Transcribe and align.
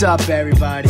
What's 0.00 0.22
up, 0.22 0.28
everybody? 0.28 0.86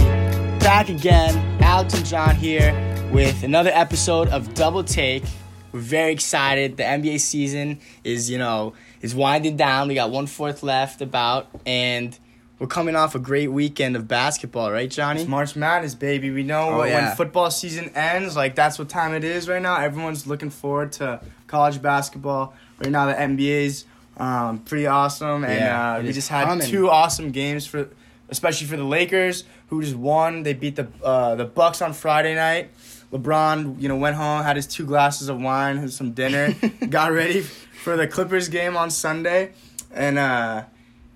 Back 0.58 0.90
again, 0.90 1.62
Alex 1.62 1.94
and 1.94 2.04
John 2.04 2.36
here 2.36 2.74
with 3.10 3.42
another 3.42 3.70
episode 3.72 4.28
of 4.28 4.52
Double 4.52 4.84
Take. 4.84 5.24
We're 5.72 5.80
very 5.80 6.12
excited. 6.12 6.76
The 6.76 6.82
NBA 6.82 7.18
season 7.20 7.80
is, 8.04 8.28
you 8.28 8.36
know, 8.36 8.74
is 9.00 9.14
winding 9.14 9.56
down. 9.56 9.88
We 9.88 9.94
got 9.94 10.10
one 10.10 10.26
fourth 10.26 10.62
left 10.62 11.00
about, 11.00 11.48
and 11.64 12.18
we're 12.58 12.66
coming 12.66 12.96
off 12.96 13.14
a 13.14 13.18
great 13.18 13.48
weekend 13.48 13.96
of 13.96 14.06
basketball, 14.06 14.70
right, 14.70 14.90
Johnny? 14.90 15.22
It's 15.22 15.28
March 15.30 15.56
Madness, 15.56 15.94
baby. 15.94 16.30
We 16.30 16.42
know 16.42 16.68
Oh, 16.68 16.78
when 16.80 16.88
yeah. 16.90 17.14
football 17.14 17.50
season 17.50 17.88
ends, 17.94 18.36
like 18.36 18.56
that's 18.56 18.78
what 18.78 18.90
time 18.90 19.14
it 19.14 19.24
is 19.24 19.48
right 19.48 19.62
now. 19.62 19.76
Everyone's 19.76 20.26
looking 20.26 20.50
forward 20.50 20.92
to 20.92 21.22
college 21.46 21.80
basketball. 21.80 22.52
Right 22.78 22.90
now, 22.90 23.06
the 23.06 23.14
NBA's 23.14 23.86
um, 24.18 24.58
pretty 24.58 24.86
awesome, 24.86 25.44
and 25.44 25.54
Yeah, 25.60 25.94
uh, 25.94 26.02
we 26.02 26.12
just 26.12 26.28
had 26.28 26.46
coming. 26.46 26.66
two 26.66 26.90
awesome 26.90 27.30
games 27.30 27.64
for, 27.66 27.88
especially 28.28 28.66
for 28.66 28.76
the 28.76 28.84
Lakers, 28.84 29.44
who 29.68 29.82
just 29.82 29.96
won. 29.96 30.42
They 30.42 30.54
beat 30.54 30.76
the 30.76 30.88
uh, 31.02 31.34
the 31.34 31.44
Bucks 31.44 31.82
on 31.82 31.92
Friday 31.92 32.34
night. 32.34 32.70
LeBron, 33.12 33.80
you 33.80 33.88
know, 33.88 33.96
went 33.96 34.16
home, 34.16 34.42
had 34.42 34.56
his 34.56 34.66
two 34.66 34.84
glasses 34.84 35.28
of 35.28 35.40
wine, 35.40 35.78
had 35.78 35.92
some 35.92 36.12
dinner, 36.12 36.54
got 36.90 37.12
ready 37.12 37.40
for 37.40 37.96
the 37.96 38.06
Clippers 38.06 38.48
game 38.48 38.76
on 38.76 38.90
Sunday, 38.90 39.52
and. 39.92 40.18
uh 40.18 40.64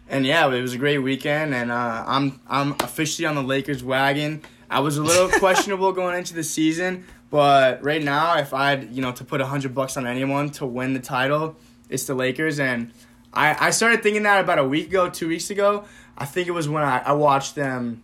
and 0.09 0.27
yeah, 0.27 0.47
it 0.53 0.61
was 0.61 0.75
a 0.75 0.79
great 0.79 0.99
weekend, 0.99 1.55
and 1.55 1.73
uh, 1.73 2.05
I'm 2.07 2.39
I'm 2.47 2.73
officially 2.81 3.25
on 3.25 3.35
the 3.35 3.43
Lakers 3.43 3.83
wagon. 3.83 4.43
I 4.69 4.81
was 4.81 4.99
a 4.99 5.03
little 5.03 5.29
questionable 5.39 5.91
going 5.93 6.19
into 6.19 6.35
the 6.35 6.45
season, 6.45 7.07
but 7.31 7.83
right 7.83 8.03
now, 8.03 8.37
if 8.37 8.53
I 8.53 8.71
had 8.71 8.95
you 8.95 9.01
know 9.01 9.13
to 9.13 9.25
put 9.25 9.41
a 9.41 9.47
hundred 9.47 9.75
bucks 9.75 9.97
on 9.97 10.07
anyone 10.07 10.51
to 10.51 10.67
win 10.67 10.93
the 10.93 11.01
title, 11.01 11.57
it's 11.89 12.05
the 12.05 12.15
Lakers. 12.15 12.61
And 12.61 12.93
I 13.35 13.69
I 13.69 13.71
started 13.71 14.03
thinking 14.03 14.23
that 14.25 14.41
about 14.41 14.59
a 14.59 14.65
week 14.65 14.89
ago, 14.89 15.09
two 15.11 15.29
weeks 15.29 15.51
ago. 15.51 15.85
I 16.17 16.25
think 16.27 16.49
it 16.49 16.53
was 16.53 16.69
when 16.69 16.83
I, 16.83 16.99
I 16.99 17.13
watched 17.13 17.55
them. 17.55 18.03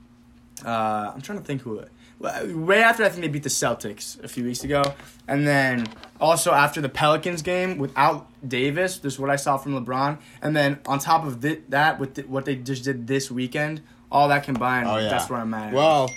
Uh, 0.64 1.12
I'm 1.14 1.20
trying 1.20 1.38
to 1.38 1.44
think 1.44 1.62
who 1.62 1.78
it. 1.78 1.90
Right 2.20 2.80
after 2.80 3.04
I 3.04 3.10
think 3.10 3.20
they 3.22 3.28
beat 3.28 3.44
the 3.44 3.48
Celtics 3.48 4.22
a 4.24 4.28
few 4.28 4.42
weeks 4.42 4.64
ago, 4.64 4.82
and 5.28 5.46
then 5.46 5.86
also 6.20 6.50
after 6.50 6.80
the 6.80 6.88
Pelicans 6.88 7.42
game 7.42 7.78
without 7.78 8.26
Davis, 8.46 8.98
this 8.98 9.12
is 9.14 9.18
what 9.20 9.30
I 9.30 9.36
saw 9.36 9.56
from 9.56 9.74
LeBron, 9.84 10.18
and 10.42 10.56
then 10.56 10.80
on 10.86 10.98
top 10.98 11.24
of 11.24 11.40
thi- 11.40 11.60
that, 11.68 12.00
with 12.00 12.14
th- 12.14 12.26
what 12.26 12.44
they 12.44 12.56
just 12.56 12.82
did 12.82 13.06
this 13.06 13.30
weekend, 13.30 13.82
all 14.10 14.26
that 14.28 14.42
combined, 14.42 14.88
Oh, 14.88 14.96
yeah. 14.98 15.10
that's 15.10 15.30
where 15.30 15.38
I'm 15.38 15.54
at. 15.54 15.72
Well, 15.72 16.10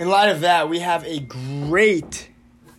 in 0.00 0.08
light 0.08 0.30
of 0.30 0.40
that, 0.40 0.70
we 0.70 0.78
have 0.78 1.04
a 1.04 1.18
great, 1.20 2.30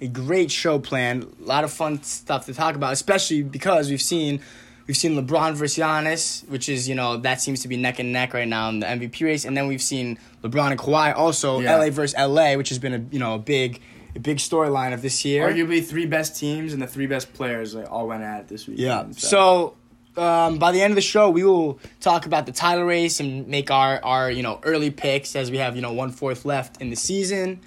a 0.02 0.08
great 0.08 0.50
show 0.50 0.80
planned. 0.80 1.24
A 1.40 1.44
lot 1.46 1.64
of 1.64 1.72
fun 1.72 2.02
stuff 2.02 2.48
to 2.48 2.54
talk 2.56 2.74
about, 2.74 2.94
especially 2.94 3.44
because 3.44 3.92
we've 3.92 4.02
seen, 4.02 4.42
we've 4.88 4.98
seen 4.98 5.14
LeBron 5.16 5.54
versus 5.56 5.78
Giannis, 5.78 6.48
which 6.50 6.70
is 6.70 6.88
you 6.88 6.96
know 6.96 7.18
that 7.18 7.42
seems 7.42 7.62
to 7.62 7.68
be 7.68 7.78
neck 7.78 8.00
and 8.00 8.12
neck 8.14 8.34
right 8.34 8.48
now 8.48 8.70
in 8.70 8.80
the 8.80 8.86
MVP 8.86 9.22
race, 9.26 9.46
and 9.46 9.56
then 9.56 9.68
we've 9.68 9.82
seen 9.82 10.18
LeBron 10.44 10.72
and 10.72 10.80
Kawhi 10.80 11.16
also 11.16 11.60
Yeah. 11.60 11.78
LA 11.78 11.90
versus 11.90 12.16
LA, 12.18 12.56
which 12.56 12.70
has 12.70 12.80
been 12.80 12.94
a 12.94 13.06
you 13.12 13.20
know 13.20 13.36
a 13.36 13.40
big, 13.40 13.82
a 14.16 14.20
big 14.20 14.38
storyline 14.38 14.94
of 14.94 15.02
this 15.02 15.26
year. 15.26 15.48
arguably 15.50 15.84
three 15.86 16.06
best 16.06 16.38
teams 16.40 16.74
and 16.74 16.82
the 16.82 16.88
three 16.88 17.08
best 17.08 17.34
players 17.34 17.76
like, 17.76 17.92
all 17.92 18.08
went 18.08 18.24
at 18.24 18.42
it 18.42 18.48
this 18.48 18.68
week. 18.68 18.80
Yeah. 18.80 19.06
So 19.12 19.76
um, 20.18 20.60
by 20.60 20.72
the 20.72 20.82
end 20.82 20.92
of 20.92 20.96
the 20.96 21.02
show, 21.02 21.30
we 21.30 21.44
will 21.44 21.80
talk 22.00 22.26
about 22.26 22.46
the 22.46 22.52
title 22.54 22.86
race 22.86 23.20
and 23.20 23.48
make 23.48 23.70
our 23.72 24.00
our 24.04 24.32
you 24.32 24.44
know 24.44 24.60
early 24.64 24.92
picks 24.92 25.36
as 25.36 25.52
we 25.52 25.58
have 25.58 25.76
you 25.76 25.82
know 25.82 25.94
one 25.94 26.12
fourth 26.12 26.46
left 26.46 26.82
in 26.82 26.90
the 26.90 26.96
season, 26.96 27.60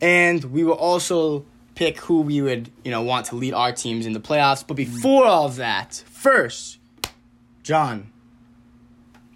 and 0.00 0.44
we 0.44 0.64
will 0.64 0.74
also 0.74 1.44
pick 1.80 1.96
who 2.00 2.20
we 2.20 2.42
would 2.42 2.70
you 2.84 2.90
know 2.90 3.00
want 3.00 3.24
to 3.24 3.34
lead 3.36 3.54
our 3.54 3.72
teams 3.72 4.04
in 4.04 4.12
the 4.12 4.20
playoffs. 4.20 4.62
But 4.66 4.74
before 4.74 5.24
all 5.24 5.46
of 5.46 5.56
that, 5.56 6.04
first, 6.10 6.78
John, 7.62 8.12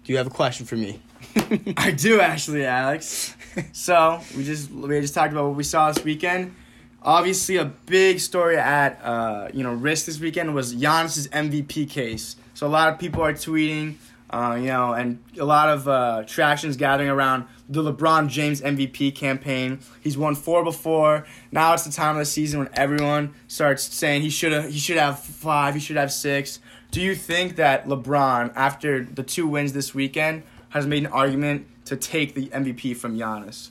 do 0.03 0.11
you 0.13 0.17
have 0.19 0.27
a 0.27 0.29
question 0.29 0.67
for 0.67 0.75
me? 0.75 1.01
I 1.75 1.89
do 1.89 2.21
actually, 2.21 2.63
Alex. 2.63 3.35
so 3.71 4.21
we 4.37 4.43
just 4.43 4.69
we 4.69 5.01
just 5.01 5.15
talked 5.15 5.33
about 5.33 5.47
what 5.47 5.55
we 5.55 5.63
saw 5.63 5.91
this 5.91 6.03
weekend. 6.03 6.55
Obviously, 7.01 7.57
a 7.57 7.65
big 7.65 8.19
story 8.19 8.57
at 8.57 9.03
uh, 9.03 9.49
you 9.51 9.63
know 9.63 9.73
risk 9.73 10.05
this 10.05 10.19
weekend 10.19 10.53
was 10.53 10.75
Giannis's 10.75 11.27
MVP 11.29 11.89
case. 11.89 12.35
So 12.53 12.67
a 12.67 12.69
lot 12.69 12.93
of 12.93 12.99
people 12.99 13.23
are 13.23 13.33
tweeting, 13.33 13.95
uh, 14.29 14.57
you 14.59 14.67
know, 14.67 14.93
and 14.93 15.23
a 15.39 15.45
lot 15.45 15.69
of 15.69 15.87
uh, 15.87 16.23
tractions 16.25 16.77
gathering 16.77 17.09
around 17.09 17.45
the 17.69 17.81
LeBron 17.81 18.27
James 18.27 18.61
MVP 18.61 19.15
campaign. 19.15 19.79
He's 20.01 20.17
won 20.17 20.35
four 20.35 20.63
before. 20.63 21.25
Now 21.51 21.73
it's 21.73 21.83
the 21.83 21.91
time 21.91 22.15
of 22.15 22.19
the 22.19 22.25
season 22.25 22.59
when 22.59 22.69
everyone 22.73 23.33
starts 23.47 23.83
saying 23.83 24.21
he 24.21 24.29
should 24.29 24.51
have 24.51 24.69
he 24.69 24.79
should 24.79 24.97
have 24.97 25.19
five, 25.19 25.73
he 25.73 25.79
should 25.79 25.97
have 25.97 26.11
six. 26.11 26.59
Do 26.91 27.01
you 27.01 27.15
think 27.15 27.57
that 27.57 27.87
LeBron, 27.87 28.53
after 28.55 29.03
the 29.03 29.23
two 29.23 29.47
wins 29.47 29.73
this 29.73 29.93
weekend, 29.93 30.43
has 30.69 30.87
made 30.87 31.03
an 31.03 31.11
argument 31.11 31.67
to 31.85 31.95
take 31.95 32.35
the 32.35 32.47
MVP 32.47 32.95
from 32.95 33.17
Giannis? 33.17 33.69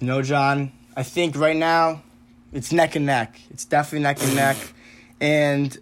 You 0.00 0.06
know, 0.06 0.22
John, 0.22 0.72
I 0.96 1.02
think 1.02 1.36
right 1.36 1.56
now 1.56 2.02
it's 2.52 2.72
neck 2.72 2.96
and 2.96 3.06
neck. 3.06 3.40
It's 3.50 3.64
definitely 3.64 4.00
neck 4.00 4.22
and 4.22 4.34
neck. 4.34 4.56
And, 5.20 5.78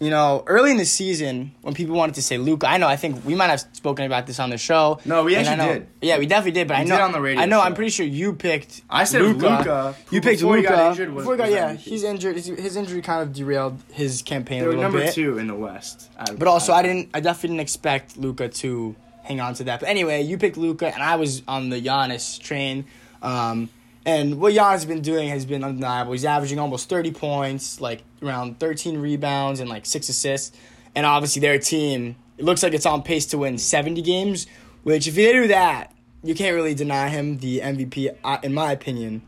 you 0.00 0.08
know, 0.10 0.42
early 0.46 0.70
in 0.70 0.78
the 0.78 0.84
season, 0.86 1.52
when 1.60 1.74
people 1.74 1.94
wanted 1.94 2.14
to 2.14 2.22
say 2.22 2.38
Luka, 2.38 2.66
I 2.66 2.78
know, 2.78 2.88
I 2.88 2.96
think 2.96 3.22
we 3.24 3.34
might 3.34 3.48
have 3.50 3.60
spoken 3.74 4.06
about 4.06 4.26
this 4.26 4.40
on 4.40 4.48
the 4.48 4.56
show. 4.56 4.98
No, 5.04 5.24
we 5.24 5.34
And 5.36 5.46
I 5.46 5.52
actually 5.52 5.66
know- 5.66 5.72
did. 5.74 5.86
Yeah, 6.00 6.18
we 6.18 6.24
definitely 6.26 6.52
did, 6.52 6.68
but 6.68 6.78
I 6.78 6.84
know. 6.84 6.96
did 6.96 7.02
on 7.02 7.12
the 7.12 7.20
radio 7.20 7.42
I 7.42 7.46
know, 7.46 7.60
I'm 7.60 7.74
pretty 7.74 7.90
sure 7.90 8.06
you 8.06 8.32
picked. 8.32 8.80
I 8.88 9.04
said 9.04 9.20
Luka, 9.20 9.94
You 10.10 10.18
who 10.18 10.20
picked 10.22 10.40
before 10.40 10.56
he 10.56 10.62
Luka. 10.62 10.74
got 10.74 10.90
injured 10.92 11.10
was- 11.12 11.22
before 11.24 11.34
he 11.34 11.38
got, 11.38 11.44
was 11.44 11.54
yeah, 11.54 11.72
MVP. 11.74 11.78
he's 11.80 12.02
injured. 12.04 12.36
His, 12.36 12.46
his 12.46 12.76
injury 12.76 13.02
kind 13.02 13.22
of 13.22 13.34
derailed 13.34 13.78
his 13.92 14.22
campaign 14.22 14.60
They 14.60 14.64
a 14.64 14.68
were 14.68 14.74
little 14.76 14.82
number 14.84 15.00
bit. 15.00 15.14
two 15.14 15.36
in 15.38 15.46
the 15.48 15.54
West. 15.54 16.08
out 16.18 16.30
of- 16.30 16.38
But 16.38 16.48
also, 16.48 16.72
I 16.72 16.80
didn't. 16.82 17.10
I 17.12 17.20
definitely 17.20 17.50
didn't 17.50 17.60
expect 17.60 18.16
Luka 18.16 18.48
to 18.48 18.96
hang 19.24 19.40
on 19.40 19.52
to 19.54 19.64
that. 19.64 19.80
But 19.80 19.90
anyway, 19.90 20.22
you 20.22 20.38
picked 20.38 20.56
Luka, 20.56 20.86
and 20.92 21.02
I 21.02 21.16
was 21.16 21.42
on 21.46 21.68
the 21.68 21.80
Giannis 21.80 22.40
train. 22.40 22.86
Um, 23.22 23.68
and 24.06 24.40
what 24.40 24.54
Giannis 24.54 24.70
has 24.72 24.84
been 24.86 25.02
doing 25.02 25.28
has 25.28 25.44
been 25.44 25.62
undeniable. 25.62 26.12
He's 26.12 26.24
averaging 26.24 26.58
almost 26.58 26.88
thirty 26.88 27.10
points, 27.10 27.80
like 27.80 28.02
around 28.22 28.58
thirteen 28.58 28.98
rebounds 28.98 29.60
and 29.60 29.68
like 29.68 29.86
six 29.86 30.08
assists. 30.08 30.56
And 30.94 31.06
obviously, 31.06 31.40
their 31.40 31.58
team 31.58 32.16
it 32.38 32.44
looks 32.44 32.62
like 32.62 32.72
it's 32.72 32.86
on 32.86 33.02
pace 33.02 33.26
to 33.26 33.38
win 33.38 33.58
seventy 33.58 34.02
games. 34.02 34.46
Which, 34.82 35.06
if 35.06 35.14
they 35.14 35.32
do 35.32 35.46
that, 35.48 35.94
you 36.22 36.34
can't 36.34 36.54
really 36.54 36.74
deny 36.74 37.08
him 37.08 37.38
the 37.38 37.60
MVP, 37.60 38.42
in 38.42 38.54
my 38.54 38.72
opinion. 38.72 39.20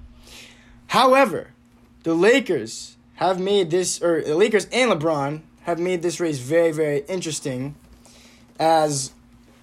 However, 0.88 1.50
the 2.04 2.14
Lakers 2.14 2.96
have 3.16 3.38
made 3.38 3.70
this, 3.70 4.02
or 4.02 4.22
the 4.22 4.34
Lakers 4.34 4.66
and 4.72 4.90
LeBron 4.90 5.42
have 5.62 5.78
made 5.78 6.00
this 6.00 6.20
race 6.20 6.38
very, 6.38 6.72
very 6.72 7.00
interesting, 7.00 7.74
as 8.58 9.12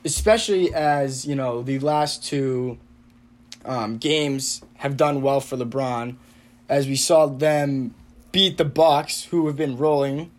especially 0.06 0.74
as 0.74 1.26
you 1.26 1.36
know 1.36 1.64
the 1.64 1.80
last 1.80 2.24
two 2.24 2.78
um, 3.66 3.97
games 3.97 4.62
have 4.78 4.97
done 4.97 5.22
well 5.22 5.40
for 5.42 5.58
LeBron, 5.58 6.16
as 6.68 6.88
we 6.88 6.96
saw 6.96 7.25
them 7.28 7.94
beat 8.31 8.58
the 8.58 8.66
Bucks, 8.66 9.24
who 9.25 9.47
have 9.47 9.56
been 9.56 9.78
rolling, 9.78 10.31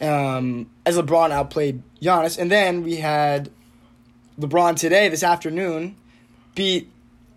um, 0.00 0.68
as 0.84 0.96
LeBron 0.96 1.30
outplayed 1.30 1.82
Giannis, 2.00 2.38
and 2.38 2.50
then 2.50 2.82
we 2.82 2.96
had 2.96 3.50
LeBron 4.38 4.76
today, 4.76 5.08
this 5.08 5.22
afternoon, 5.22 5.96
beat 6.54 6.90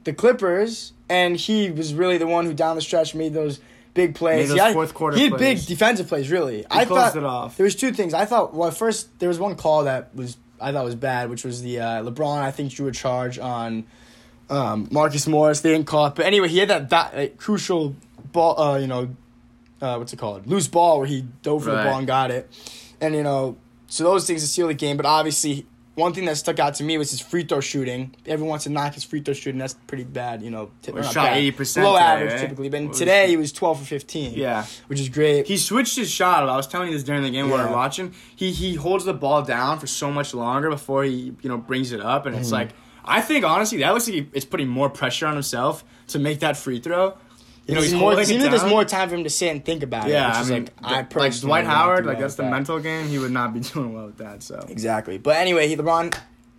the 0.04 0.14
Clippers, 0.14 0.94
and 1.10 1.38
he 1.38 1.72
was 1.72 1.94
really 1.94 2.18
the 2.18 2.28
one 2.28 2.46
who 2.46 2.54
down 2.54 2.76
the 2.76 2.82
stretch 2.82 3.16
made 3.16 3.34
those 3.34 3.60
big 3.94 4.16
plays. 4.16 4.50
those 4.50 4.58
He 4.58 4.64
had- 4.64 4.74
fourth 4.74 4.94
quarter 4.94 5.18
He 5.18 5.24
had 5.24 5.34
plays. 5.38 5.62
big 5.62 5.68
defensive 5.68 6.08
plays, 6.08 6.30
really. 6.30 6.66
I 6.70 6.86
closed 6.86 7.14
thought 7.14 7.18
it 7.18 7.24
off. 7.24 7.58
there 7.58 7.64
was 7.64 7.76
two 7.76 7.92
things. 7.92 8.14
I 8.14 8.26
thought 8.26 8.54
well, 8.54 8.72
first 8.72 9.18
there 9.20 9.30
was 9.30 9.40
one 9.40 9.56
call 9.56 9.86
that 9.86 10.14
was 10.16 10.38
I 10.62 10.72
thought 10.74 10.84
was 10.86 10.96
bad, 10.96 11.30
which 11.30 11.44
was 11.46 11.62
the 11.62 11.80
uh, 11.80 12.04
LeBron. 12.04 12.38
I 12.42 12.52
think 12.52 12.72
drew 12.74 12.88
a 12.88 12.92
charge 12.92 13.40
on 13.40 13.86
um, 14.50 14.88
Marcus 14.92 15.28
Morris. 15.28 15.62
They 15.62 15.72
didn't 15.72 15.88
call 15.88 16.08
it, 16.08 16.16
but 16.16 16.26
anyway, 16.26 16.48
he 16.50 16.58
had 16.60 16.70
that, 16.70 16.90
that 16.90 17.16
like, 17.16 17.38
crucial 17.38 17.96
ball. 18.32 18.60
Uh, 18.60 18.78
you 18.78 18.88
know, 18.88 19.16
uh, 19.82 19.96
what's 19.98 20.14
it 20.14 20.18
called? 20.20 20.48
Loose 20.48 20.68
ball 20.68 20.98
where 21.00 21.08
he 21.08 21.22
dove 21.42 21.64
for 21.64 21.72
the 21.72 21.78
ball 21.84 21.98
and 21.98 22.08
got 22.08 22.32
it. 22.32 22.50
And 23.02 23.16
you 23.16 23.24
know, 23.24 23.58
so 23.88 24.04
those 24.04 24.26
things 24.28 24.42
to 24.42 24.48
seal 24.48 24.68
the 24.68 24.74
game. 24.74 24.98
But 24.98 25.06
obviously, 25.06 25.66
one 25.96 26.14
thing 26.14 26.26
that 26.26 26.38
stuck 26.38 26.60
out 26.60 26.76
to 26.76 26.84
me 26.84 26.98
was 26.98 27.12
his 27.12 27.20
free 27.22 27.44
throw 27.44 27.60
shooting. 27.62 28.16
Everyone 28.26 28.50
wants 28.52 28.64
to 28.66 28.70
knock 28.72 28.94
his 28.94 29.04
free 29.04 29.22
throw 29.22 29.34
shooting. 29.34 29.60
That's 29.60 29.74
pretty 29.74 30.04
bad. 30.06 30.42
You 30.42 30.50
know, 30.52 30.72
t- 30.82 30.92
Well, 30.92 31.04
shot 31.04 31.26
bad. 31.28 31.38
80% 31.38 31.84
low 31.84 31.94
today, 31.94 32.04
average 32.06 32.32
right? 32.32 32.40
typically. 32.42 32.70
But 32.70 32.94
today 32.94 33.28
he- 33.28 33.38
was 33.38 33.52
twelve 33.52 33.80
for 33.80 33.86
fifteen. 33.86 34.34
Yeah. 34.34 34.66
which 34.88 35.00
is 35.00 35.10
great. 35.10 35.48
He 35.48 35.58
switched 35.58 35.96
his 35.96 36.10
shot. 36.10 36.48
I 36.48 36.56
was 36.58 36.68
telling 36.68 36.88
you 36.90 36.94
this 36.96 37.04
during 37.04 37.24
the 37.24 37.30
game 37.30 37.50
while 37.50 37.60
we 37.60 37.64
Yeah. 37.64 37.70
were 37.70 37.76
watching. 37.76 38.14
He 38.36 38.52
he 38.52 38.76
holds 38.76 39.06
the 39.06 39.14
ball 39.14 39.42
down 39.44 39.80
for 39.80 39.88
so 39.88 40.12
much 40.12 40.34
longer 40.34 40.70
before 40.70 41.04
he 41.04 41.34
you 41.42 41.50
know 41.50 41.58
brings 41.58 41.92
it 41.92 42.02
up, 42.02 42.26
and 42.26 42.34
Mm-hmm. 42.36 42.42
it's 42.42 42.52
like 42.52 42.70
I 43.10 43.22
think 43.22 43.44
honestly 43.44 43.80
that 43.80 43.92
looks 43.92 44.08
like 44.08 44.14
he, 44.14 44.28
it's 44.34 44.46
putting 44.46 44.68
more 44.68 44.90
pressure 44.90 45.26
on 45.26 45.34
himself 45.34 45.84
to 46.08 46.20
make 46.20 46.40
that 46.40 46.56
free 46.56 46.80
throw. 46.80 47.18
You 47.66 47.76
know, 47.76 47.82
he's 47.82 47.94
more, 47.94 48.14
it 48.14 48.16
like 48.16 48.28
there's 48.28 48.66
more 48.66 48.84
time 48.84 49.10
for 49.10 49.16
him 49.16 49.24
to 49.26 49.30
sit 49.30 49.52
and 49.52 49.64
think 49.64 49.84
about 49.84 50.08
it. 50.08 50.14
Yeah, 50.14 50.32
I 50.34 50.44
mean, 50.44 50.70
like, 50.82 51.16
I 51.16 51.20
like 51.20 51.40
Dwight 51.40 51.66
Howard, 51.66 52.06
like 52.06 52.18
that's 52.18 52.34
the 52.34 52.42
that. 52.44 52.52
mental 52.52 52.80
game. 52.80 53.08
He 53.08 53.20
would 53.20 53.32
not 53.32 53.54
be 53.54 53.60
doing 53.74 53.94
well 53.94 54.08
with 54.08 54.18
that. 54.18 54.42
So 54.42 54.66
Exactly. 54.70 55.20
But 55.20 55.38
anyway, 55.38 55.68
he 55.68 55.76
LeBron 55.76 56.18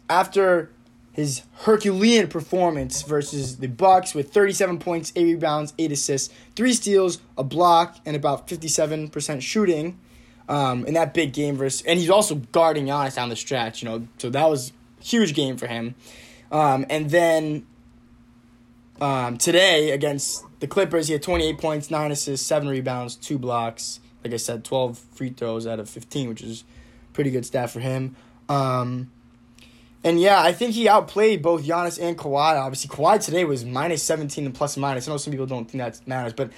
after 0.09 0.71
his 1.13 1.43
Herculean 1.63 2.29
performance 2.29 3.03
versus 3.03 3.57
the 3.57 3.67
Bucks 3.67 4.15
with 4.15 4.33
37 4.33 4.79
points, 4.79 5.13
8 5.17 5.25
rebounds, 5.25 5.75
8 5.77 5.91
assists, 5.91 6.33
3 6.55 6.73
steals, 6.73 7.19
a 7.37 7.43
block, 7.43 7.97
and 8.07 8.15
about 8.15 8.47
57% 8.47 9.43
shooting 9.43 9.99
um, 10.49 10.87
in 10.87 10.95
that 10.95 11.13
big 11.13 11.33
game 11.33 11.57
versus 11.57 11.83
and 11.83 11.99
he's 11.99 12.11
also 12.11 12.37
guarding 12.37 12.87
Giannis 12.87 13.17
down 13.17 13.29
the 13.29 13.37
stretch, 13.37 13.83
you 13.83 13.89
know. 13.89 14.07
So 14.19 14.31
that 14.31 14.49
was 14.49 14.73
a 15.01 15.05
huge 15.05 15.35
game 15.35 15.57
for 15.57 15.67
him. 15.67 15.97
Um, 16.51 16.87
and 16.91 17.11
then 17.11 17.67
um, 19.01 19.39
today 19.39 19.91
against 19.91 20.45
the 20.61 20.67
Clippers, 20.67 21.07
he 21.07 21.13
had 21.13 21.23
28 21.23 21.59
points, 21.59 21.91
9 21.91 22.11
assists, 22.11 22.47
7 22.47 22.69
rebounds, 22.69 23.17
2 23.17 23.39
blocks. 23.39 24.01
Like 24.25 24.35
I 24.35 24.37
said, 24.37 24.65
12 24.65 24.99
free 24.99 25.31
throws 25.31 25.67
out 25.67 25.81
of 25.81 25.89
15, 25.89 26.29
which 26.29 26.43
is 26.43 26.65
pretty 27.13 27.31
good 27.31 27.47
stat 27.47 27.71
for 27.71 27.81
him. 27.81 28.17
Um, 28.49 29.11
and 30.03 30.21
yeah, 30.21 30.43
I 30.43 30.53
think 30.53 30.75
he 30.75 30.89
outplayed 30.89 31.43
both 31.43 31.65
Giannis 31.65 32.01
and 32.01 32.17
Kawhi. 32.17 32.61
Obviously, 32.61 32.95
Kawhi 32.95 33.23
today 33.23 33.45
was 33.45 33.65
minus 33.65 34.03
17 34.03 34.47
and 34.47 34.55
plus 34.55 34.77
minus. 34.77 35.09
I 35.09 35.13
know 35.13 35.17
some 35.19 35.31
people 35.31 35.47
don't 35.47 35.71
think 35.71 35.83
that 35.83 36.07
matters, 36.07 36.33
but 36.33 36.51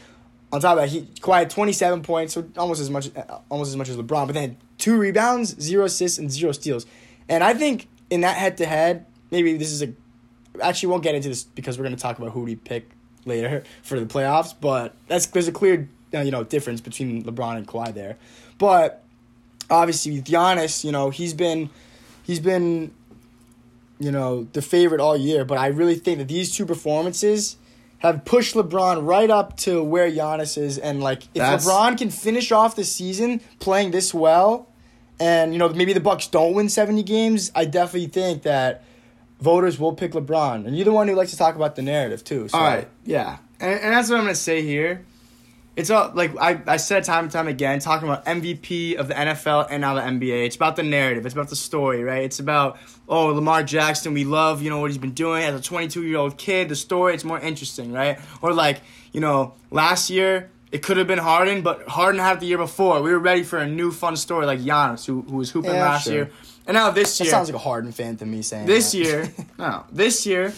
on 0.52 0.60
top 0.60 0.72
of 0.72 0.78
that, 0.78 0.88
he 0.88 1.02
Kawhi 1.20 1.40
had 1.40 1.50
27 1.50 2.02
points, 2.02 2.34
so 2.34 2.48
almost 2.56 2.80
as 2.80 2.90
much 2.90 3.10
almost 3.50 3.70
as 3.70 3.76
much 3.76 3.88
as 3.88 3.96
LeBron, 3.96 4.26
but 4.26 4.34
then 4.34 4.56
two 4.78 4.96
rebounds, 4.96 5.60
zero 5.60 5.86
assists, 5.86 6.18
and 6.18 6.30
zero 6.30 6.52
steals. 6.52 6.86
And 7.28 7.42
I 7.42 7.54
think 7.54 7.88
in 8.10 8.20
that 8.20 8.36
head 8.36 8.58
to 8.58 8.66
head, 8.66 9.06
maybe 9.32 9.56
this 9.56 9.72
is 9.72 9.82
a 9.82 9.92
actually 10.60 10.90
won't 10.90 11.02
get 11.02 11.14
into 11.14 11.28
this 11.28 11.42
because 11.42 11.78
we're 11.78 11.84
going 11.84 11.96
to 11.96 12.00
talk 12.00 12.18
about 12.18 12.30
who 12.32 12.42
we 12.42 12.54
pick 12.54 12.88
later 13.24 13.64
for 13.82 13.98
the 13.98 14.06
playoffs. 14.06 14.54
But 14.58 14.94
that's 15.08 15.26
there's 15.26 15.48
a 15.48 15.52
clear 15.52 15.88
uh, 16.14 16.20
you 16.20 16.30
know 16.30 16.44
difference 16.44 16.80
between 16.80 17.24
LeBron 17.24 17.56
and 17.56 17.66
Kawhi 17.66 17.92
there. 17.92 18.18
But 18.58 19.02
obviously 19.70 20.12
with 20.12 20.26
Giannis, 20.26 20.84
you 20.84 20.92
know 20.92 21.10
he's 21.10 21.34
been 21.34 21.70
he's 22.22 22.40
been 22.40 22.92
you 23.98 24.12
know 24.12 24.44
the 24.52 24.62
favorite 24.62 25.00
all 25.00 25.16
year. 25.16 25.44
But 25.44 25.58
I 25.58 25.68
really 25.68 25.96
think 25.96 26.18
that 26.18 26.28
these 26.28 26.54
two 26.54 26.66
performances 26.66 27.56
have 27.98 28.24
pushed 28.24 28.56
LeBron 28.56 29.06
right 29.06 29.30
up 29.30 29.56
to 29.56 29.82
where 29.82 30.10
Giannis 30.10 30.58
is, 30.58 30.76
and 30.76 31.02
like 31.02 31.22
if 31.22 31.34
That's- 31.34 31.66
LeBron 31.66 31.96
can 31.96 32.10
finish 32.10 32.52
off 32.52 32.76
the 32.76 32.84
season 32.84 33.40
playing 33.58 33.90
this 33.92 34.12
well. 34.12 34.68
And 35.20 35.52
you 35.52 35.58
know 35.58 35.68
maybe 35.68 35.92
the 35.92 36.00
Bucks 36.00 36.26
don't 36.26 36.52
win 36.52 36.68
seventy 36.68 37.04
games. 37.04 37.52
I 37.54 37.64
definitely 37.64 38.08
think 38.08 38.42
that 38.42 38.82
voters 39.42 39.78
will 39.78 39.92
pick 39.92 40.12
LeBron, 40.12 40.66
and 40.66 40.76
you're 40.76 40.84
the 40.84 40.92
one 40.92 41.08
who 41.08 41.14
likes 41.14 41.32
to 41.32 41.36
talk 41.36 41.56
about 41.56 41.76
the 41.76 41.82
narrative 41.82 42.22
too. 42.24 42.48
So. 42.48 42.58
All 42.58 42.64
right, 42.64 42.88
yeah, 43.04 43.38
and, 43.60 43.80
and 43.80 43.92
that's 43.92 44.08
what 44.08 44.18
I'm 44.18 44.24
gonna 44.24 44.34
say 44.34 44.62
here. 44.62 45.04
It's 45.74 45.88
all 45.88 46.10
like 46.14 46.36
I, 46.38 46.60
I 46.66 46.76
said 46.76 47.04
time 47.04 47.24
and 47.24 47.32
time 47.32 47.48
again, 47.48 47.78
talking 47.80 48.06
about 48.06 48.26
MVP 48.26 48.96
of 48.96 49.08
the 49.08 49.14
NFL 49.14 49.68
and 49.70 49.80
now 49.80 49.94
the 49.94 50.02
NBA. 50.02 50.44
It's 50.44 50.56
about 50.56 50.76
the 50.76 50.82
narrative. 50.82 51.24
It's 51.24 51.34
about 51.34 51.48
the 51.48 51.56
story, 51.56 52.02
right? 52.04 52.24
It's 52.24 52.40
about 52.40 52.78
oh 53.08 53.26
Lamar 53.28 53.62
Jackson. 53.62 54.12
We 54.12 54.24
love 54.24 54.60
you 54.62 54.68
know 54.68 54.80
what 54.80 54.90
he's 54.90 54.98
been 54.98 55.12
doing 55.12 55.42
as 55.44 55.58
a 55.58 55.62
22 55.62 56.02
year 56.04 56.18
old 56.18 56.36
kid. 56.36 56.68
The 56.68 56.76
story 56.76 57.14
it's 57.14 57.24
more 57.24 57.40
interesting, 57.40 57.90
right? 57.90 58.18
Or 58.42 58.52
like 58.52 58.82
you 59.12 59.20
know 59.20 59.54
last 59.70 60.10
year 60.10 60.50
it 60.72 60.82
could 60.82 60.98
have 60.98 61.06
been 61.06 61.18
Harden, 61.18 61.62
but 61.62 61.86
Harden 61.88 62.20
had 62.20 62.36
it 62.36 62.40
the 62.40 62.46
year 62.46 62.58
before. 62.58 63.00
We 63.02 63.10
were 63.10 63.18
ready 63.18 63.42
for 63.42 63.58
a 63.58 63.66
new 63.66 63.92
fun 63.92 64.16
story 64.16 64.44
like 64.44 64.60
Giannis, 64.60 65.06
who 65.06 65.22
who 65.22 65.36
was 65.36 65.50
hooping 65.50 65.70
Yeah, 65.72 65.82
last 65.82 66.04
sure. 66.04 66.12
year, 66.12 66.30
and 66.66 66.74
now 66.74 66.90
this 66.90 67.18
That 67.18 67.24
year 67.24 67.30
sounds 67.32 67.48
like 67.48 67.56
a 67.56 67.58
Harden 67.58 67.92
fan 67.92 68.16
to 68.18 68.26
me 68.26 68.42
saying 68.42 68.66
this 68.66 68.92
that. 68.92 68.98
year, 68.98 69.32
no, 69.58 69.84
this 69.90 70.26
year, 70.26 70.52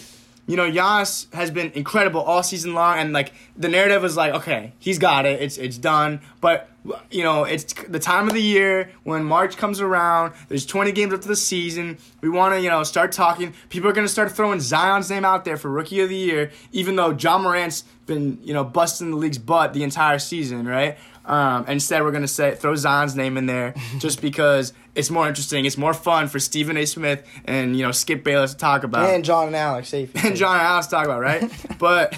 you 0.46 0.56
know, 0.56 0.70
Giannis 0.70 1.32
has 1.34 1.50
been 1.50 1.72
incredible 1.74 2.20
all 2.20 2.42
season 2.42 2.74
long, 2.74 2.98
and 2.98 3.12
like 3.12 3.32
the 3.56 3.68
narrative 3.68 4.04
is 4.04 4.16
like, 4.16 4.34
okay, 4.34 4.72
he's 4.78 4.98
got 4.98 5.26
it, 5.26 5.40
it's 5.42 5.56
it's 5.58 5.78
done. 5.78 6.20
But 6.40 6.68
you 7.10 7.22
know, 7.22 7.44
it's 7.44 7.72
the 7.88 7.98
time 7.98 8.28
of 8.28 8.34
the 8.34 8.42
year 8.42 8.90
when 9.04 9.24
March 9.24 9.56
comes 9.56 9.80
around. 9.80 10.34
There's 10.48 10.66
20 10.66 10.92
games 10.92 11.14
up 11.14 11.22
to 11.22 11.28
the 11.28 11.36
season. 11.36 11.98
We 12.20 12.28
want 12.28 12.54
to 12.54 12.60
you 12.60 12.68
know 12.68 12.82
start 12.82 13.12
talking. 13.12 13.54
People 13.68 13.88
are 13.88 13.92
gonna 13.92 14.08
start 14.08 14.32
throwing 14.32 14.60
Zion's 14.60 15.08
name 15.10 15.24
out 15.24 15.44
there 15.44 15.56
for 15.56 15.70
Rookie 15.70 16.00
of 16.00 16.08
the 16.08 16.16
Year, 16.16 16.50
even 16.72 16.96
though 16.96 17.10
Ja 17.10 17.38
Morant's 17.38 17.84
been 18.06 18.38
you 18.42 18.52
know 18.52 18.64
busting 18.64 19.10
the 19.10 19.16
league's 19.16 19.38
butt 19.38 19.72
the 19.72 19.82
entire 19.82 20.18
season, 20.18 20.66
right? 20.66 20.98
Um, 21.24 21.64
instead, 21.68 22.02
we're 22.02 22.12
gonna 22.12 22.28
say 22.28 22.54
throw 22.54 22.74
Zion's 22.74 23.16
name 23.16 23.36
in 23.36 23.46
there 23.46 23.74
just 23.98 24.20
because 24.20 24.74
it's 24.94 25.10
more 25.10 25.26
interesting. 25.26 25.64
It's 25.64 25.78
more 25.78 25.94
fun 25.94 26.28
for 26.28 26.38
Stephen 26.38 26.76
A. 26.76 26.84
Smith 26.84 27.26
and 27.46 27.76
you 27.76 27.82
know 27.84 27.92
Skip 27.92 28.24
Bayless 28.24 28.52
to 28.52 28.58
talk 28.58 28.84
about 28.84 29.08
and 29.08 29.24
John 29.24 29.46
and 29.46 29.56
Alex 29.56 29.88
safe. 29.88 30.14
and 30.22 30.36
John 30.36 30.58
and 30.58 30.66
Alex 30.66 30.88
to 30.88 30.96
talk 30.96 31.06
about, 31.06 31.20
right? 31.20 31.50
but 31.78 32.14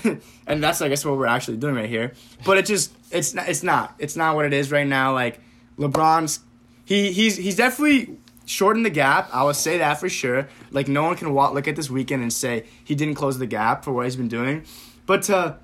and 0.47 0.63
that's 0.63 0.81
I 0.81 0.89
guess 0.89 1.05
what 1.05 1.17
we're 1.17 1.27
actually 1.27 1.57
doing 1.57 1.75
right 1.75 1.89
here. 1.89 2.13
But 2.45 2.59
it 2.59 2.67
just 2.67 2.93
it's 3.11 3.35
not, 3.35 3.49
it's 3.49 3.63
not 3.63 3.95
it's 3.99 4.17
not 4.17 4.37
what 4.37 4.45
it 4.45 4.53
is 4.53 4.71
right 4.71 4.87
now. 4.87 5.13
Like 5.13 5.41
LeBron's 5.79 6.41
he 6.85 7.13
he's 7.13 7.37
he's 7.37 7.57
definitely 7.57 8.19
shortened 8.47 8.87
the 8.87 8.91
gap. 8.91 9.29
I 9.33 9.43
will 9.43 9.55
say 9.55 9.79
that 9.79 9.95
for 9.95 10.09
sure. 10.09 10.49
Like 10.71 10.89
no 10.89 11.03
one 11.03 11.17
can 11.17 11.35
walk, 11.35 11.53
look 11.53 11.69
at 11.69 11.77
this 11.77 11.91
weekend 11.91 12.23
and 12.23 12.33
say 12.33 12.65
he 12.85 12.95
didn't 12.95 13.17
close 13.17 13.39
the 13.39 13.47
gap 13.47 13.85
for 13.85 13.93
what 13.93 14.05
he's 14.05 14.17
been 14.17 14.29
doing. 14.29 14.65
But 15.05 15.23
to 15.25 15.59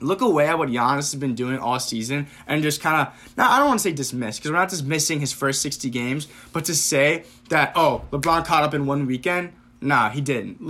look 0.00 0.20
away 0.20 0.46
at 0.46 0.58
what 0.58 0.68
Giannis 0.68 0.96
has 0.96 1.14
been 1.14 1.34
doing 1.34 1.58
all 1.58 1.80
season 1.80 2.26
and 2.46 2.62
just 2.62 2.82
kind 2.82 3.06
of 3.06 3.32
now 3.36 3.50
I 3.50 3.58
don't 3.58 3.68
want 3.68 3.80
to 3.80 3.84
say 3.84 3.92
dismiss 3.92 4.38
because 4.38 4.50
we're 4.50 4.58
not 4.58 4.68
dismissing 4.68 5.20
his 5.20 5.32
first 5.32 5.62
60 5.62 5.88
games, 5.90 6.28
but 6.52 6.64
to 6.66 6.74
say 6.74 7.24
that 7.48 7.72
oh 7.76 8.04
LeBron 8.10 8.44
caught 8.44 8.62
up 8.62 8.74
in 8.74 8.86
one 8.86 9.06
weekend, 9.06 9.52
nah 9.80 10.10
he 10.10 10.20
didn't. 10.20 10.60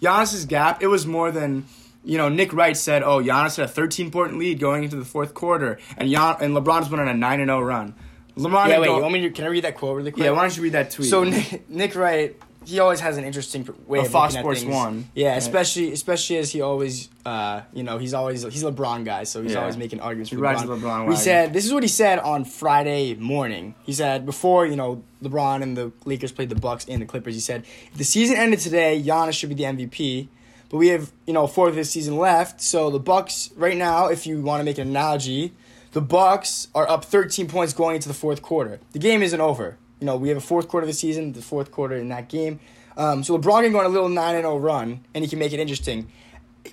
Giannis's 0.00 0.44
gap 0.44 0.82
it 0.82 0.86
was 0.86 1.06
more 1.06 1.32
than 1.32 1.64
you 2.08 2.16
know 2.18 2.28
Nick 2.28 2.52
Wright 2.52 2.76
said 2.76 3.02
oh 3.02 3.18
Giannis 3.22 3.56
had 3.56 3.66
a 3.66 3.68
13 3.68 4.10
point 4.10 4.38
lead 4.38 4.58
going 4.58 4.82
into 4.84 4.96
the 4.96 5.04
fourth 5.04 5.34
quarter 5.34 5.78
and 5.96 6.10
Gian, 6.10 6.36
and 6.40 6.56
LeBron's 6.56 6.88
been 6.88 7.00
on 7.00 7.08
a 7.08 7.14
9 7.14 7.40
and 7.40 7.48
0 7.48 7.60
run. 7.60 7.94
LeBron 8.36 8.68
yeah, 8.68 8.78
wait. 8.80 8.86
go- 8.86 8.96
You 8.96 9.02
want 9.02 9.14
me 9.14 9.20
to, 9.22 9.30
can 9.30 9.44
I 9.44 9.48
read 9.48 9.64
that 9.64 9.76
quote 9.76 9.96
really 9.96 10.10
quick? 10.12 10.24
yeah 10.24 10.30
why 10.32 10.42
don't 10.42 10.56
you 10.56 10.62
read 10.62 10.72
that 10.72 10.90
tweet? 10.90 11.10
So 11.10 11.24
Nick, 11.24 11.68
Nick 11.68 11.94
Wright, 11.96 12.36
he 12.64 12.78
always 12.80 13.00
has 13.00 13.16
an 13.18 13.24
interesting 13.24 13.66
way 13.86 13.98
Of 14.00 14.06
of 14.06 14.12
Fox 14.12 14.34
Sports 14.34 14.60
things. 14.60 14.72
One. 14.74 15.08
Yeah, 15.14 15.30
Right. 15.30 15.38
especially 15.38 15.90
especially 15.92 16.36
as 16.38 16.52
he 16.52 16.60
always, 16.60 17.08
uh, 17.26 17.62
you 17.72 17.82
know, 17.82 17.98
he's 17.98 18.14
always 18.14 18.42
he's 18.42 18.62
a 18.62 18.70
LeBron 18.72 19.04
guy, 19.04 19.24
so 19.24 19.42
he's 19.42 19.52
Yeah. 19.52 19.60
always 19.60 19.76
making 19.76 20.00
arguments 20.00 20.30
for 20.30 20.36
He 20.36 20.42
rides 20.42 20.62
LeBron. 20.62 20.80
LeBron 20.80 21.00
he 21.02 21.08
wagon. 21.08 21.16
said 21.16 21.52
this 21.52 21.64
is 21.66 21.72
what 21.72 21.82
he 21.82 21.88
said 21.88 22.18
on 22.20 22.44
Friday 22.44 23.14
morning. 23.14 23.74
He 23.84 23.92
said 23.92 24.24
before 24.26 24.66
you 24.66 24.76
know 24.76 25.02
LeBron 25.22 25.62
and 25.62 25.76
the 25.76 25.92
Lakers 26.04 26.30
played 26.30 26.48
the 26.50 26.54
Bucks 26.56 26.84
and 26.88 27.00
the 27.02 27.06
Clippers. 27.06 27.34
He 27.34 27.40
said 27.40 27.64
if 27.92 27.98
the 27.98 28.04
season 28.04 28.36
ended 28.36 28.60
today, 28.60 29.02
Giannis 29.04 29.32
should 29.32 29.48
be 29.48 29.54
the 29.56 29.64
MVP. 29.64 30.28
But 30.70 30.78
we 30.78 30.88
have 30.88 31.12
you 31.26 31.32
know 31.32 31.46
fourth 31.46 31.70
of 31.70 31.76
the 31.76 31.84
season 31.84 32.16
left, 32.16 32.60
so 32.60 32.90
the 32.90 32.98
Bucks 32.98 33.50
right 33.56 33.76
now, 33.76 34.08
if 34.08 34.26
you 34.26 34.40
want 34.40 34.60
to 34.60 34.64
make 34.64 34.78
an 34.78 34.88
analogy, 34.88 35.52
the 35.92 36.00
Bucks 36.00 36.68
are 36.74 36.88
up 36.88 37.04
13 37.04 37.48
points 37.48 37.72
going 37.72 37.96
into 37.96 38.08
the 38.08 38.14
fourth 38.14 38.42
quarter. 38.42 38.80
The 38.92 38.98
game 38.98 39.22
isn't 39.22 39.40
over. 39.40 39.78
You 40.00 40.06
know, 40.06 40.16
we 40.16 40.28
have 40.28 40.38
a 40.38 40.42
fourth 40.42 40.68
quarter 40.68 40.84
of 40.84 40.88
the 40.88 40.94
season, 40.94 41.32
the 41.32 41.42
fourth 41.42 41.70
quarter 41.70 41.96
in 41.96 42.08
that 42.08 42.28
game. 42.28 42.60
Um, 42.96 43.22
so 43.22 43.38
LeBron 43.38 43.62
can 43.62 43.72
go 43.72 43.78
on 43.78 43.86
a 43.86 43.88
little 43.88 44.08
9 44.08 44.34
0 44.34 44.58
run, 44.58 45.04
and 45.14 45.24
he 45.24 45.30
can 45.30 45.38
make 45.38 45.52
it 45.52 45.60
interesting. 45.60 46.10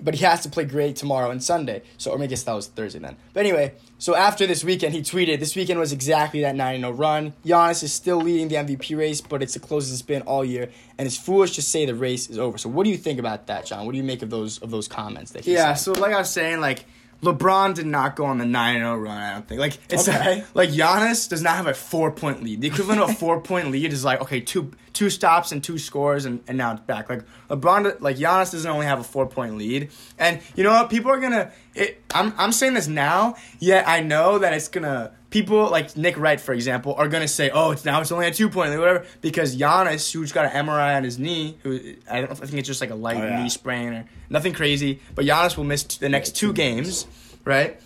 But 0.02 0.14
he 0.14 0.24
has 0.24 0.40
to 0.42 0.50
play 0.50 0.64
great 0.64 0.96
tomorrow 0.96 1.30
and 1.30 1.42
Sunday. 1.42 1.82
So, 1.96 2.10
or 2.10 2.22
I 2.22 2.26
guess 2.26 2.42
that 2.42 2.52
was 2.52 2.66
Thursday 2.66 2.98
then. 2.98 3.16
But 3.32 3.40
anyway, 3.40 3.72
so 3.98 4.14
after 4.14 4.46
this 4.46 4.62
weekend, 4.62 4.92
he 4.94 5.00
tweeted, 5.00 5.40
This 5.40 5.56
weekend 5.56 5.78
was 5.80 5.90
exactly 5.92 6.42
that 6.42 6.54
9 6.54 6.80
0 6.80 6.92
run. 6.92 7.32
Giannis 7.46 7.82
is 7.82 7.92
still 7.94 8.18
leading 8.18 8.48
the 8.48 8.56
MVP 8.56 8.96
race, 8.98 9.20
but 9.22 9.42
it's 9.42 9.54
the 9.54 9.60
closest 9.60 9.92
it's 9.94 10.02
been 10.02 10.22
all 10.22 10.44
year, 10.44 10.70
and 10.98 11.06
it's 11.06 11.16
foolish 11.16 11.54
to 11.54 11.62
say 11.62 11.86
the 11.86 11.94
race 11.94 12.28
is 12.28 12.38
over. 12.38 12.58
So, 12.58 12.68
what 12.68 12.84
do 12.84 12.90
you 12.90 12.98
think 12.98 13.18
about 13.18 13.46
that, 13.46 13.64
John? 13.64 13.86
What 13.86 13.92
do 13.92 13.98
you 13.98 14.04
make 14.04 14.20
of 14.22 14.28
those 14.28 14.58
of 14.58 14.70
those 14.70 14.86
comments 14.86 15.30
that 15.30 15.44
he 15.46 15.54
Yeah, 15.54 15.72
said? 15.74 15.94
so 15.94 16.00
like 16.00 16.12
I 16.12 16.18
was 16.18 16.30
saying, 16.30 16.60
like 16.60 16.84
LeBron 17.22 17.74
did 17.74 17.86
not 17.86 18.14
go 18.16 18.26
on 18.26 18.36
the 18.36 18.44
9 18.44 18.76
0 18.76 18.96
run, 18.98 19.16
I 19.16 19.32
don't 19.32 19.48
think. 19.48 19.60
Like 19.60 19.78
it's 19.88 20.06
Okay. 20.06 20.44
like 20.54 20.68
Giannis 20.70 21.26
does 21.28 21.40
not 21.40 21.56
have 21.56 21.66
a 21.66 21.72
four 21.74 22.10
point 22.10 22.42
lead. 22.42 22.60
The 22.60 22.66
equivalent 22.68 23.00
of 23.00 23.10
a 23.10 23.14
four 23.24 23.40
point 23.40 23.70
lead 23.70 23.92
is 23.94 24.04
like, 24.04 24.20
okay, 24.20 24.40
two 24.40 24.72
two 24.96 25.10
stops 25.10 25.52
and 25.52 25.62
two 25.62 25.78
scores 25.78 26.24
and, 26.24 26.40
and 26.48 26.56
now 26.56 26.72
it's 26.72 26.80
back. 26.82 27.08
Like 27.10 27.22
LeBron 27.50 28.00
like 28.00 28.16
Giannis 28.16 28.52
doesn't 28.52 28.70
only 28.70 28.86
have 28.86 28.98
a 28.98 29.04
four 29.04 29.26
point 29.26 29.56
lead. 29.56 29.90
And 30.18 30.40
you 30.56 30.64
know 30.64 30.72
what? 30.72 30.90
People 30.90 31.10
are 31.10 31.20
gonna 31.20 31.52
it 31.74 32.02
I'm 32.14 32.32
I'm 32.38 32.52
saying 32.52 32.74
this 32.74 32.88
now, 32.88 33.36
yet 33.58 33.86
I 33.86 34.00
know 34.00 34.38
that 34.38 34.52
it's 34.54 34.68
gonna 34.68 35.12
people 35.30 35.68
like 35.70 35.96
Nick 35.96 36.16
Wright, 36.18 36.40
for 36.40 36.54
example, 36.54 36.94
are 36.94 37.08
gonna 37.08 37.28
say, 37.28 37.50
"Oh, 37.50 37.72
it's 37.72 37.84
now 37.84 38.00
it's 38.00 38.10
only 38.10 38.26
a 38.26 38.32
two 38.32 38.48
point 38.48 38.70
lead, 38.70 38.78
whatever," 38.78 39.04
because 39.20 39.56
Giannis, 39.56 40.10
who's 40.12 40.32
got 40.32 40.46
an 40.46 40.66
MRI 40.66 40.96
on 40.96 41.04
his 41.04 41.18
knee, 41.18 41.58
who 41.62 41.78
I 42.10 42.22
don't 42.22 42.30
I 42.32 42.34
think 42.46 42.54
it's 42.54 42.66
just 42.68 42.80
like 42.80 42.90
a 42.90 42.94
light 42.94 43.18
Oh, 43.18 43.26
yeah. 43.26 43.42
knee 43.42 43.48
sprain 43.50 43.92
or 43.92 44.04
nothing 44.30 44.54
crazy, 44.54 45.00
but 45.14 45.24
Giannis 45.26 45.56
will 45.56 45.64
miss 45.64 45.82
t- 45.84 45.98
the 46.00 46.08
next 46.08 46.36
two 46.36 46.52
games, 46.54 47.06
right? 47.44 47.78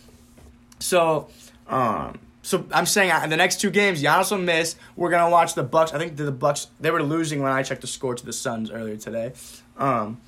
So, 0.79 1.29
um, 1.69 2.19
so 2.43 2.67
I'm 2.73 2.87
saying 2.87 3.11
uh, 3.11 3.27
the 3.27 3.37
next 3.37 3.61
two 3.61 3.71
games, 3.71 4.03
Giannis 4.03 4.31
will 4.31 4.39
miss. 4.39 4.77
We're 4.97 5.11
gonna 5.11 5.31
watch 5.31 5.55
the 5.55 5.63
Bucks. 5.63 5.93
I 5.93 5.99
think 5.99 6.17
the 6.17 6.33
Bucks 6.33 6.69
they 6.81 6.91
were 6.91 7.03
losing 7.03 7.43
when 7.43 7.53
I 7.53 7.63
checked 7.63 7.83
the 7.83 7.87
score 7.87 8.15
to 8.15 8.25
the 8.25 8.33
Suns 8.33 8.71
earlier 8.71 8.97
today. 8.97 9.33
Um, 9.77 10.21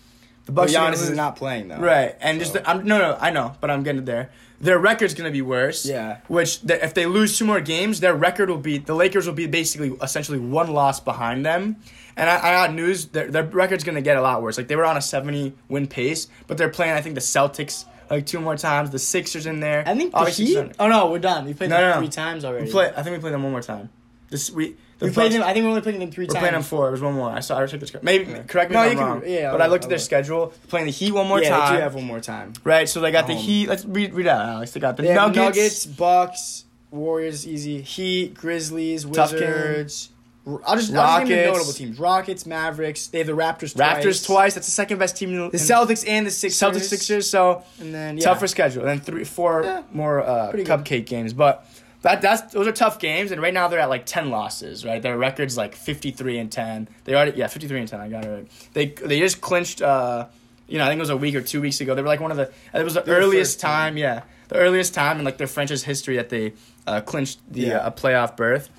the 0.44 0.52
Bucks 0.52 0.74
are 0.74 0.84
gonna 0.84 0.96
Giannis 0.96 1.02
is 1.02 1.16
not 1.16 1.36
playing, 1.36 1.68
though. 1.68 1.78
Right, 1.78 2.16
and 2.20 2.38
just 2.38 2.52
the, 2.52 2.68
I'm 2.68 2.84
no 2.86 2.98
no 2.98 3.16
I 3.20 3.30
know, 3.30 3.54
but 3.60 3.70
I'm 3.70 3.82
getting 3.82 4.04
there. 4.04 4.30
Their 4.60 4.78
record's 4.78 5.14
gonna 5.14 5.30
be 5.30 5.42
worse. 5.42 5.86
Yeah. 5.86 6.18
Which 6.28 6.60
the, 6.60 6.84
if 6.84 6.94
they 6.94 7.06
lose 7.06 7.38
two 7.38 7.44
more 7.44 7.60
games, 7.60 8.00
their 8.00 8.14
record 8.14 8.50
will 8.50 8.58
be 8.58 8.78
the 8.78 8.94
Lakers 8.94 9.26
will 9.26 9.34
be 9.34 9.46
basically 9.46 9.96
essentially 10.02 10.38
one 10.38 10.72
loss 10.72 11.00
behind 11.00 11.46
them. 11.46 11.76
And 12.16 12.28
I, 12.28 12.36
I 12.36 12.66
got 12.66 12.74
news 12.74 13.06
their 13.06 13.30
their 13.30 13.44
record's 13.44 13.84
gonna 13.84 14.02
get 14.02 14.16
a 14.16 14.22
lot 14.22 14.42
worse. 14.42 14.58
Like 14.58 14.68
they 14.68 14.76
were 14.76 14.84
on 14.84 14.96
a 14.96 15.02
70 15.02 15.54
win 15.68 15.86
pace, 15.86 16.28
but 16.46 16.58
they're 16.58 16.68
playing 16.68 16.92
I 16.92 17.00
think 17.00 17.14
the 17.14 17.22
Celtics 17.22 17.86
like 18.12 18.26
two 18.26 18.40
more 18.40 18.56
times. 18.56 18.90
The 18.90 18.98
Sixers 18.98 19.46
in 19.46 19.60
there. 19.60 19.82
I 19.86 19.94
think 19.96 20.12
the 20.12 20.18
Obviously, 20.18 20.46
Heat. 20.46 20.72
Oh 20.78 20.86
no, 20.88 21.10
we're 21.10 21.18
done. 21.18 21.44
We 21.46 21.54
played 21.54 21.70
No, 21.70 21.76
them 21.76 21.88
no, 21.88 21.94
no. 21.94 21.98
three 22.00 22.08
times 22.08 22.44
already. 22.44 22.66
We 22.66 22.70
play. 22.72 22.92
I 22.96 23.02
think 23.02 23.16
we 23.16 23.20
played 23.20 23.34
them 23.34 23.42
one 23.42 23.52
more 23.52 23.62
time. 23.62 23.90
This 24.30 24.50
we. 24.50 24.76
The 24.98 25.06
We 25.08 25.12
played 25.12 25.32
them. 25.32 25.42
I 25.42 25.52
think 25.52 25.64
we 25.64 25.68
only 25.70 25.80
played 25.80 26.00
them 26.00 26.12
three 26.12 26.26
We're 26.26 26.34
times. 26.34 26.38
playing 26.40 26.52
them 26.54 26.62
four. 26.62 26.86
It 26.88 26.92
was 26.92 27.00
one 27.00 27.14
more. 27.14 27.28
I 27.30 27.40
saw. 27.40 27.58
I 27.58 27.66
the 27.66 27.86
schedule. 27.86 28.04
Maybe 28.04 28.24
correct 28.46 28.70
me 28.70 28.74
No, 28.76 28.84
if 28.84 28.92
I'm 28.92 28.96
can- 28.98 29.06
wrong. 29.06 29.22
yeah, 29.26 29.50
but 29.50 29.60
I 29.60 29.66
looked 29.66 29.82
at 29.84 29.90
their 29.90 29.98
schedule. 29.98 30.52
Playing 30.68 30.86
the 30.86 30.92
Heat 30.92 31.10
one 31.12 31.26
more 31.26 31.42
yeah, 31.42 31.50
time. 31.50 31.70
they 31.72 31.76
do 31.78 31.82
have 31.82 31.94
one 31.96 32.04
more 32.04 32.20
time. 32.20 32.52
Right, 32.62 32.88
so 32.88 33.00
they 33.00 33.10
got 33.10 33.26
the 33.26 33.32
Um, 33.32 33.38
Heat. 33.40 33.68
Let's 33.68 33.84
read, 33.84 34.14
read 34.14 34.28
out, 34.28 34.46
Alex. 34.48 34.70
They 34.70 34.78
got 34.80 34.96
the 34.96 35.02
They 35.02 35.14
Nuggets. 35.14 35.36
Nuggets, 35.36 35.86
Bucks, 35.86 36.64
Warriors, 36.92 37.46
easy. 37.48 37.82
Heat, 37.82 38.34
Grizzlies. 38.34 39.04
Wizards, 39.04 40.10
I'll 40.44 40.54
just 40.56 40.66
I'll 40.66 40.76
just 40.76 40.88
name 40.88 40.88
the 40.92 40.96
Rockets. 40.96 41.46
notable 41.52 41.72
teams: 41.72 41.98
Rockets, 41.98 42.46
Mavericks. 42.46 43.06
They 43.08 43.18
have 43.18 43.26
the 43.28 43.32
Raptors. 43.32 43.74
Twice. 43.76 44.04
Raptors 44.04 44.26
twice. 44.26 44.54
That's 44.54 44.66
the 44.66 44.72
second 44.72 44.98
best 44.98 45.16
team. 45.16 45.30
In 45.30 45.50
The 45.50 45.56
Celtics 45.58 46.04
and 46.08 46.26
the 46.26 46.30
Sixers. 46.30 46.58
Celtics, 46.58 46.88
Sixers. 46.88 47.30
So 47.30 47.62
And 47.80 47.94
then 47.94 48.16
yeah. 48.18 48.24
tougher 48.24 48.48
schedule. 48.48 48.80
And 48.82 48.88
then 48.90 49.00
three, 49.00 49.24
four 49.24 49.62
Yeah. 49.62 49.82
more 49.92 50.20
uh, 50.20 50.50
Pretty 50.50 50.64
good. 50.64 50.80
cupcake 50.84 51.06
games. 51.06 51.32
But 51.32 51.64
that 52.02 52.20
that's 52.22 52.52
those 52.52 52.66
are 52.66 52.72
tough 52.72 52.98
games. 52.98 53.30
And 53.30 53.40
right 53.40 53.54
now 53.54 53.68
they're 53.68 53.78
at 53.78 53.88
like 53.88 54.04
ten 54.04 54.30
losses. 54.30 54.84
Right, 54.84 55.00
their 55.00 55.16
record's 55.16 55.56
like 55.56 55.76
fifty 55.76 56.10
three 56.10 56.38
and 56.38 56.50
ten. 56.50 56.88
They 57.04 57.14
already 57.14 57.38
yeah 57.38 57.46
fifty 57.46 57.68
three 57.68 57.78
and 57.78 57.88
ten. 57.88 58.00
I 58.00 58.08
got 58.08 58.24
it 58.24 58.28
right. 58.28 58.48
They 58.72 58.86
they 58.86 59.20
just 59.20 59.40
clinched. 59.40 59.80
Uh, 59.80 60.26
you 60.66 60.78
know, 60.78 60.84
I 60.84 60.88
think 60.88 60.98
it 60.98 61.02
was 61.02 61.10
a 61.10 61.16
week 61.16 61.34
or 61.36 61.42
two 61.42 61.60
weeks 61.60 61.80
ago. 61.80 61.94
They 61.94 62.02
were 62.02 62.08
like 62.08 62.20
one 62.20 62.30
of 62.32 62.36
the. 62.36 62.50
It 62.74 62.82
was 62.82 62.94
the 62.94 63.02
They 63.02 63.12
earliest 63.12 63.60
time. 63.60 63.96
Yeah, 63.96 64.22
the 64.48 64.56
earliest 64.56 64.92
time 64.94 65.18
in 65.20 65.24
like 65.24 65.36
their 65.36 65.46
franchise 65.46 65.84
history 65.84 66.16
that 66.16 66.30
they 66.30 66.54
uh, 66.86 67.00
clinched 67.02 67.38
the 67.48 67.60
Yeah. 67.60 67.76
uh, 67.78 67.90
playoff 67.90 68.36
berth. 68.36 68.70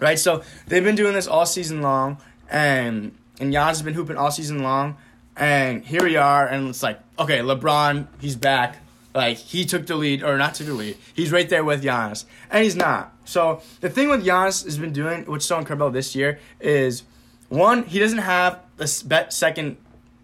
Right, 0.00 0.18
so 0.18 0.42
they've 0.68 0.84
been 0.84 0.94
doing 0.94 1.14
this 1.14 1.26
all 1.26 1.44
season 1.46 1.82
long, 1.82 2.18
and 2.50 3.16
and 3.40 3.52
Giannis 3.52 3.68
has 3.68 3.82
been 3.82 3.94
hooping 3.94 4.16
all 4.16 4.30
season 4.30 4.62
long, 4.62 4.96
and 5.36 5.84
here 5.84 6.02
we 6.04 6.16
are, 6.16 6.46
and 6.46 6.68
it's 6.68 6.82
like, 6.82 7.00
okay, 7.18 7.38
LeBron, 7.38 8.06
he's 8.20 8.36
back, 8.36 8.76
like 9.14 9.36
he 9.38 9.64
took 9.64 9.86
the 9.86 9.96
lead 9.96 10.22
or 10.22 10.36
not 10.38 10.54
took 10.54 10.68
the 10.68 10.74
lead, 10.74 10.96
he's 11.14 11.32
right 11.32 11.48
there 11.48 11.64
with 11.64 11.82
Giannis, 11.82 12.24
and 12.50 12.62
he's 12.62 12.76
not. 12.76 13.12
So 13.24 13.60
the 13.80 13.90
thing 13.90 14.08
with 14.08 14.24
Giannis 14.24 14.64
has 14.64 14.78
been 14.78 14.92
doing, 14.92 15.24
what's 15.26 15.46
so 15.46 15.58
incredible 15.58 15.90
this 15.90 16.14
year, 16.14 16.38
is 16.60 17.02
one, 17.48 17.82
he 17.84 17.98
doesn't 17.98 18.18
have 18.18 18.60
bet- 19.04 19.32
second 19.32 19.78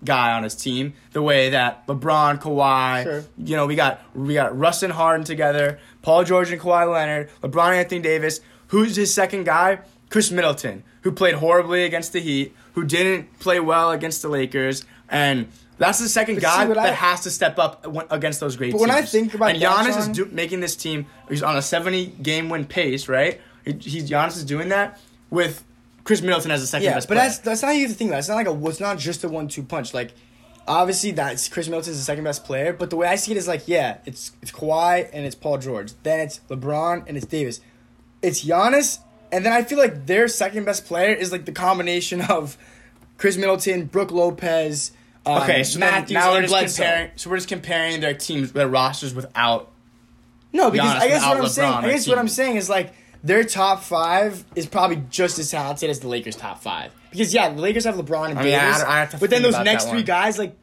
guy 0.05 0.33
on 0.35 0.43
his 0.45 0.55
team 0.55 0.93
the 1.13 1.23
way 1.23 1.51
that 1.51 1.85
LeBron, 1.89 2.41
Kawhi, 2.41 3.03
Sure. 3.03 3.25
you 3.39 3.57
know, 3.57 3.67
we 3.67 3.75
got 3.75 4.01
we 4.15 4.35
got 4.35 4.57
Russ 4.57 4.83
and 4.85 4.93
Harden 4.93 5.25
together, 5.25 5.79
Paul 6.03 6.23
George 6.25 6.53
and 6.53 6.61
Kawhi 6.61 6.93
Leonard, 6.93 7.31
LeBron 7.43 7.75
Anthony 7.75 8.01
Davis. 8.03 8.41
Who's 8.75 8.97
his 8.97 9.15
second 9.15 9.45
guy? 9.45 9.79
Khris 10.11 10.31
Middleton, 10.31 10.83
who 11.03 11.13
played 11.13 11.35
horribly 11.37 11.85
against 11.85 12.13
the 12.13 12.21
Heat, 12.21 12.55
who 12.75 12.85
didn't 12.85 13.39
play 13.39 13.61
well 13.61 13.91
against 13.93 14.21
the 14.23 14.29
Lakers, 14.29 14.85
and 15.09 15.47
that's 15.79 15.99
the 16.01 16.09
second 16.09 16.37
But 16.37 16.43
guy 16.43 16.67
that 16.67 16.79
I- 16.79 16.89
has 16.91 17.21
to 17.23 17.31
step 17.31 17.59
up 17.59 17.87
against 18.11 18.41
those 18.41 18.57
great 18.57 18.73
But 18.73 18.79
teams. 18.79 18.89
when 18.89 18.97
I 18.99 19.03
think 19.03 19.35
about 19.35 19.51
and 19.51 19.63
Giannis 19.63 19.99
is 19.99 20.09
do, 20.09 20.27
making 20.31 20.61
this 20.61 20.75
team. 20.77 21.07
He's 21.29 21.43
on 21.43 21.57
a 21.57 21.63
seventy 21.63 22.07
game 22.07 22.49
win 22.49 22.65
pace, 22.65 23.09
right? 23.09 23.41
He, 23.65 23.73
he's 23.73 24.11
Giannis 24.11 24.37
is 24.37 24.45
doing 24.45 24.69
that 24.71 25.01
with 25.31 25.65
Khris 26.05 26.21
Middleton 26.23 26.51
as 26.51 26.61
the 26.61 26.67
second 26.67 26.85
Yeah, 26.87 26.95
best. 26.95 27.09
but 27.09 27.15
player. 27.15 27.27
that's 27.29 27.39
that's 27.39 27.63
not 27.63 27.75
even 27.75 27.89
the 27.91 27.95
thing. 27.97 28.09
That's 28.11 28.29
not 28.29 28.35
like 28.37 28.47
a. 28.49 28.67
It's 28.69 28.81
not 28.81 28.99
just 28.99 29.25
a 29.25 29.29
one-two 29.29 29.63
punch. 29.65 29.95
Like, 29.95 30.13
obviously, 30.69 31.11
that's 31.13 31.49
Khris 31.49 31.67
Middleton's 31.69 31.97
the 31.97 32.05
second 32.05 32.25
best 32.25 32.45
player. 32.45 32.73
But 32.73 32.91
the 32.91 32.97
way 32.97 33.09
I 33.09 33.17
see 33.17 33.33
it 33.33 33.37
is 33.39 33.49
like, 33.49 33.67
yeah, 33.67 33.99
it's 34.05 34.33
it's 34.43 34.53
Kawhi 34.53 35.09
and 35.13 35.25
it's 35.27 35.35
Paul 35.35 35.59
George. 35.59 35.93
Then 36.03 36.21
it's 36.21 36.41
LeBron 36.51 37.05
and 37.09 37.17
it's 37.17 37.27
Davis. 37.27 37.61
It's 38.25 38.45
Giannis, 38.45 38.99
and 39.33 39.45
then 39.45 39.53
I 39.53 39.63
feel 39.63 39.79
like 39.79 40.07
their 40.07 40.29
second 40.29 40.65
best 40.65 40.87
player 40.87 41.15
is 41.15 41.31
like 41.33 41.45
the 41.45 41.53
combination 41.53 42.21
of 42.31 42.57
Khris 43.19 43.37
Middleton, 43.37 43.87
Brook 43.87 44.11
Lopez. 44.11 44.93
Um, 45.27 45.43
Okay, 45.43 45.65
so 45.65 45.79
Matthews, 45.79 46.13
now 46.13 46.33
we're 46.33 46.43
just 46.43 46.51
Bledsoe. 46.53 46.83
comparing. 46.83 47.11
So 47.17 47.31
we're 47.31 47.37
just 47.37 47.49
comparing 47.49 48.01
their 48.01 48.15
teams, 48.15 48.53
their 48.53 48.69
rosters 48.69 49.15
without. 49.15 49.71
No, 50.53 50.71
because 50.71 50.91
Giannis 50.93 51.01
I 51.01 51.09
guess 51.09 51.23
what 51.27 51.37
I'm 51.39 51.49
saying, 51.49 51.73
I 51.73 51.91
guess 51.91 52.09
what. 52.09 52.19
I'm 52.19 52.29
saying 52.29 52.57
is 52.57 52.69
like 52.69 52.93
their 53.23 53.43
top 53.45 53.83
five 53.83 54.45
is 54.55 54.67
probably 54.67 55.03
just 55.11 55.39
as 55.39 55.51
talented 55.51 55.89
as 55.91 56.01
the 56.01 56.09
Lakers' 56.09 56.37
top 56.37 56.63
five. 56.63 56.93
Because 57.11 57.33
yeah, 57.33 57.49
the 57.49 57.61
Lakers 57.61 57.85
have 57.85 57.95
LeBron 57.95 58.31
and 58.31 58.39
I 58.39 58.43
mean, 58.43 58.53
Davis, 58.53 58.83
I 58.83 58.99
have 59.01 59.11
to 59.13 59.19
but 59.19 59.31
then 59.31 59.43
those 59.43 59.59
next 59.61 59.85
three 59.85 59.99
one. 59.99 60.05
guys 60.05 60.39
like 60.39 60.57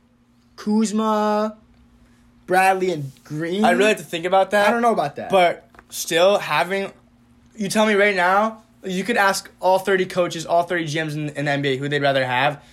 Kuzma, 0.58 1.58
Bradley, 2.46 2.91
and 2.91 3.12
Green. 3.24 3.65
I 3.65 3.72
really 3.72 3.89
have 3.89 3.98
to 3.98 4.03
think 4.03 4.25
about 4.25 4.51
that. 4.51 4.68
I 4.68 4.72
don't 4.72 4.82
know 4.82 4.94
about 4.94 5.15
that, 5.15 5.30
But 5.30 5.68
still 5.89 6.38
having, 6.38 6.91
you 7.55 7.70
tell 7.70 7.86
me 7.86 7.93
right 7.93 8.15
now, 8.15 8.63
you 8.84 9.03
could 9.03 9.17
ask 9.17 9.50
all 9.60 9.79
30 9.79 10.05
coaches, 10.05 10.46
all 10.46 10.63
30 10.63 10.86
GMs 10.86 11.13
in, 11.13 11.29
in 11.29 11.46
the 11.46 11.51
NBA 11.51 11.77
who 11.77 11.88
they'd 11.89 12.01
rather 12.01 12.25
have, 12.25 12.63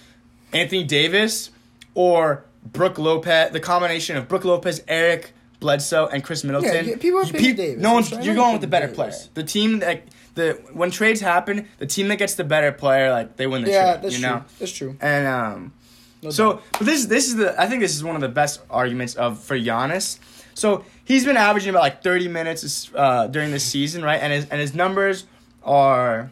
Anthony 0.52 0.84
Davis 0.84 1.50
or 1.94 2.44
Brook 2.64 2.98
Lopez. 2.98 3.52
The 3.52 3.60
combination 3.60 4.16
of 4.16 4.28
Brook 4.28 4.44
Lopez, 4.44 4.82
Eric 4.88 5.32
Bledsoe, 5.60 6.06
and 6.06 6.22
Khris 6.24 6.44
Middleton. 6.44 6.86
Yeah, 6.88 6.96
people 6.96 7.20
are 7.20 7.24
picking 7.24 7.50
pe- 7.50 7.52
Davis. 7.52 7.82
No 7.82 7.92
one's. 7.94 8.10
You're 8.12 8.34
going 8.34 8.52
with 8.52 8.60
the 8.62 8.66
better 8.68 8.88
player. 8.88 9.12
The 9.34 9.42
team 9.44 9.80
that 9.80 10.04
the 10.34 10.52
when 10.72 10.90
trades 10.90 11.20
happen, 11.20 11.68
the 11.78 11.86
team 11.86 12.08
that 12.08 12.16
gets 12.16 12.34
the 12.34 12.44
better 12.44 12.72
player, 12.72 13.10
like 13.10 13.36
they 13.36 13.46
win 13.46 13.64
the 13.64 13.70
yeah, 13.70 13.92
trade. 13.92 14.02
that's 14.04 14.14
you 14.14 14.20
true. 14.24 14.30
know. 14.30 14.44
That's 14.58 14.72
true. 14.72 14.96
And 15.00 15.26
um, 15.26 15.72
No 16.22 16.30
so 16.30 16.52
doubt. 16.54 16.62
but 16.72 16.86
this 16.86 17.06
this 17.06 17.26
is 17.28 17.36
the 17.36 17.60
I 17.60 17.66
think 17.66 17.80
this 17.82 17.94
is 17.94 18.02
one 18.04 18.14
of 18.14 18.20
the 18.22 18.28
best 18.28 18.60
arguments 18.70 19.14
of 19.16 19.40
for 19.40 19.58
Giannis. 19.58 20.18
So 20.54 20.84
he's 21.08 21.24
been 21.24 21.38
averaging 21.38 21.70
about 21.70 21.80
like 21.80 22.02
thirty 22.02 22.28
minutes 22.28 22.90
uh, 22.94 23.26
during 23.26 23.50
this 23.50 23.64
season, 23.64 24.04
right? 24.04 24.20
And 24.22 24.32
his 24.32 24.48
and 24.50 24.60
his 24.60 24.74
numbers 24.74 25.24
are 25.64 26.30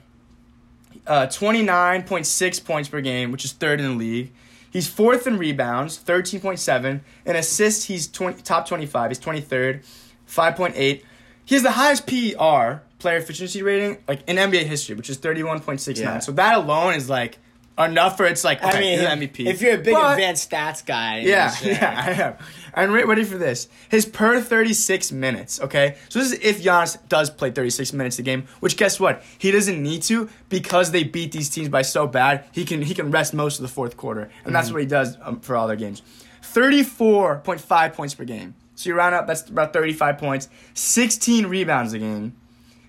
uh, 1.06 1.26
twenty 1.26 1.62
nine 1.62 2.04
point 2.04 2.26
six 2.26 2.61
points 2.61 2.88
per 2.88 3.00
game, 3.00 3.33
which 3.33 3.45
is 3.45 3.52
third 3.52 3.80
in 3.80 3.87
the 3.87 3.97
league. 3.97 4.33
He's 4.71 4.87
fourth 4.87 5.26
in 5.26 5.38
rebounds, 5.38 5.97
thirteen 5.97 6.40
point 6.40 6.61
seven. 6.61 7.02
In 7.25 7.35
assists, 7.35 7.85
he's 7.87 8.06
20, 8.06 8.42
top 8.42 8.68
twenty 8.68 8.87
five. 8.87 9.11
He's 9.11 9.18
twenty 9.18 9.40
third, 9.40 9.83
five 10.26 10.54
point 10.54 10.75
eight. 10.76 11.04
He 11.45 11.54
has 11.54 11.62
the 11.62 11.73
highest 11.73 12.06
PER 12.06 12.83
player 12.99 13.16
efficiency 13.16 13.62
rating 13.62 13.99
like 14.06 14.21
in 14.28 14.37
NBA 14.37 14.64
history, 14.64 14.95
which 14.95 15.09
is 15.11 15.16
thirty 15.16 15.42
one 15.42 15.61
point 15.61 15.80
six 15.80 15.99
nine. 15.99 16.14
Yeah. 16.14 16.18
So 16.21 16.33
that 16.33 16.56
alone 16.56 16.95
is 16.95 17.09
like 17.09 17.38
enough 17.78 18.16
for 18.16 18.25
it's 18.26 18.42
like 18.45 18.62
I 18.62 18.80
mean, 18.80 18.99
MVP. 18.99 19.47
if 19.47 19.61
you're 19.61 19.75
a 19.75 19.78
big 19.78 19.95
But- 19.95 20.12
advanced 20.12 20.50
stats 20.50 20.85
guy, 20.85 21.18
yeah, 21.21 21.49
it's, 21.52 21.62
yeah, 21.64 22.04
I 22.06 22.11
am. 22.23 22.35
And 22.75 22.92
re- 22.92 23.04
ready 23.04 23.25
for 23.25 23.38
this. 23.38 23.68
His 23.88 24.04
per 24.04 24.40
36 24.40 25.11
minutes, 25.12 25.61
okay? 25.61 25.97
So 26.11 26.18
this 26.18 26.33
is 26.33 26.38
if 26.40 26.62
Giannis 26.62 26.99
does 27.09 27.30
play 27.30 27.50
36 27.50 27.92
minutes 27.95 28.18
a 28.18 28.23
game, 28.23 28.47
which 28.61 28.76
guess 28.76 29.00
what? 29.00 29.23
He 29.38 29.50
doesn't 29.50 29.83
need 29.83 30.02
to 30.04 30.28
because 30.50 30.90
they 30.90 31.02
beat 31.02 31.33
these 31.33 31.49
teams 31.49 31.68
by 31.71 31.83
so 31.83 32.06
bad. 32.06 32.45
He 32.52 32.64
can 32.64 32.83
he 32.83 32.95
can 32.95 33.11
rest 33.11 33.33
most 33.35 33.59
of 33.59 33.62
the 33.62 33.68
fourth 33.68 33.97
quarter. 33.97 34.30
And 34.45 34.54
that's 34.54 34.71
what 34.71 34.80
he 34.80 34.87
does 34.87 35.16
um, 35.23 35.40
for 35.40 35.56
all 35.56 35.66
their 35.66 35.76
games. 35.76 36.02
34.5 36.42 37.92
points 37.95 38.14
per 38.14 38.25
game. 38.25 38.54
So 38.75 38.90
you 38.90 38.95
round 38.95 39.14
up, 39.14 39.26
that's 39.26 39.49
about 39.49 39.73
35 39.73 40.18
points. 40.18 40.49
16 40.75 41.47
rebounds 41.47 41.92
a 41.92 41.99
game. 41.99 42.35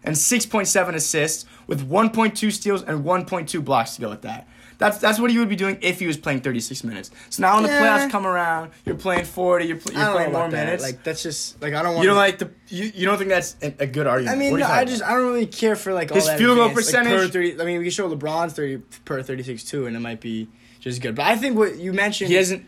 And 0.04 0.16
6.7 0.16 0.94
assists 0.96 1.46
with 1.66 1.90
1.2 1.90 2.52
steals 2.52 2.84
and 2.84 3.04
1.2 3.04 3.64
blocks 3.64 3.96
to 3.96 4.02
go 4.02 4.10
with 4.10 4.22
that. 4.22 4.48
That's 4.80 5.00
that's 5.00 5.20
what 5.20 5.32
he 5.32 5.40
would 5.40 5.50
be 5.50 5.56
doing 5.56 5.80
if 5.82 6.00
he 6.00 6.06
was 6.06 6.18
playing 6.18 6.42
36 6.42 6.84
minutes. 6.84 7.10
So 7.32 7.42
now 7.42 7.56
when 7.56 7.64
the 7.64 7.70
Yeah. 7.70 7.82
playoffs 8.00 8.12
come 8.12 8.28
around, 8.28 8.72
you're 8.86 8.94
playing 8.96 9.26
40, 9.26 9.66
you're, 9.66 9.78
pl- 9.78 9.94
you're 9.94 10.12
playing 10.12 10.32
more 10.32 10.44
that. 10.50 10.52
minutes. 10.52 10.84
Like 10.84 11.04
that's 11.04 11.24
just 11.24 11.60
like 11.62 11.74
I 11.74 11.82
don't 11.82 11.96
want. 11.96 12.04
you 12.04 12.10
don't 12.10 12.18
like 12.18 12.38
the 12.38 12.52
you, 12.68 12.92
you 12.94 13.06
don't 13.08 13.18
think 13.18 13.30
that's 13.32 13.56
a, 13.64 13.74
a 13.80 13.88
good 13.88 14.06
argument. 14.06 14.36
I 14.36 14.40
mean, 14.40 14.56
no, 14.56 14.68
I 14.68 14.86
just 14.86 15.02
I 15.02 15.16
don't 15.16 15.26
really 15.26 15.48
care 15.48 15.76
for 15.76 15.94
like 15.94 16.12
all 16.12 16.16
His 16.16 16.26
field 16.30 16.58
goal 16.58 16.68
advanced, 16.68 16.94
like, 16.94 17.04
per 17.06 17.10
percentage- 17.10 17.32
30, 17.34 17.62
I 17.62 17.66
mean, 17.66 17.80
we 17.80 17.86
can 17.86 17.92
show 17.92 18.08
LeBron's 18.16 18.54
thirty 18.54 18.78
per 19.04 19.24
thirty 19.24 19.42
six 19.42 19.64
too, 19.64 19.88
and 19.88 19.96
it 19.96 20.00
might 20.00 20.22
be 20.22 20.48
just 20.80 21.02
good. 21.02 21.16
But 21.16 21.26
I 21.26 21.36
think 21.38 21.58
what 21.58 21.78
you 21.78 21.92
mentioned, 21.94 22.30
he 22.30 22.36
hasn't. 22.36 22.64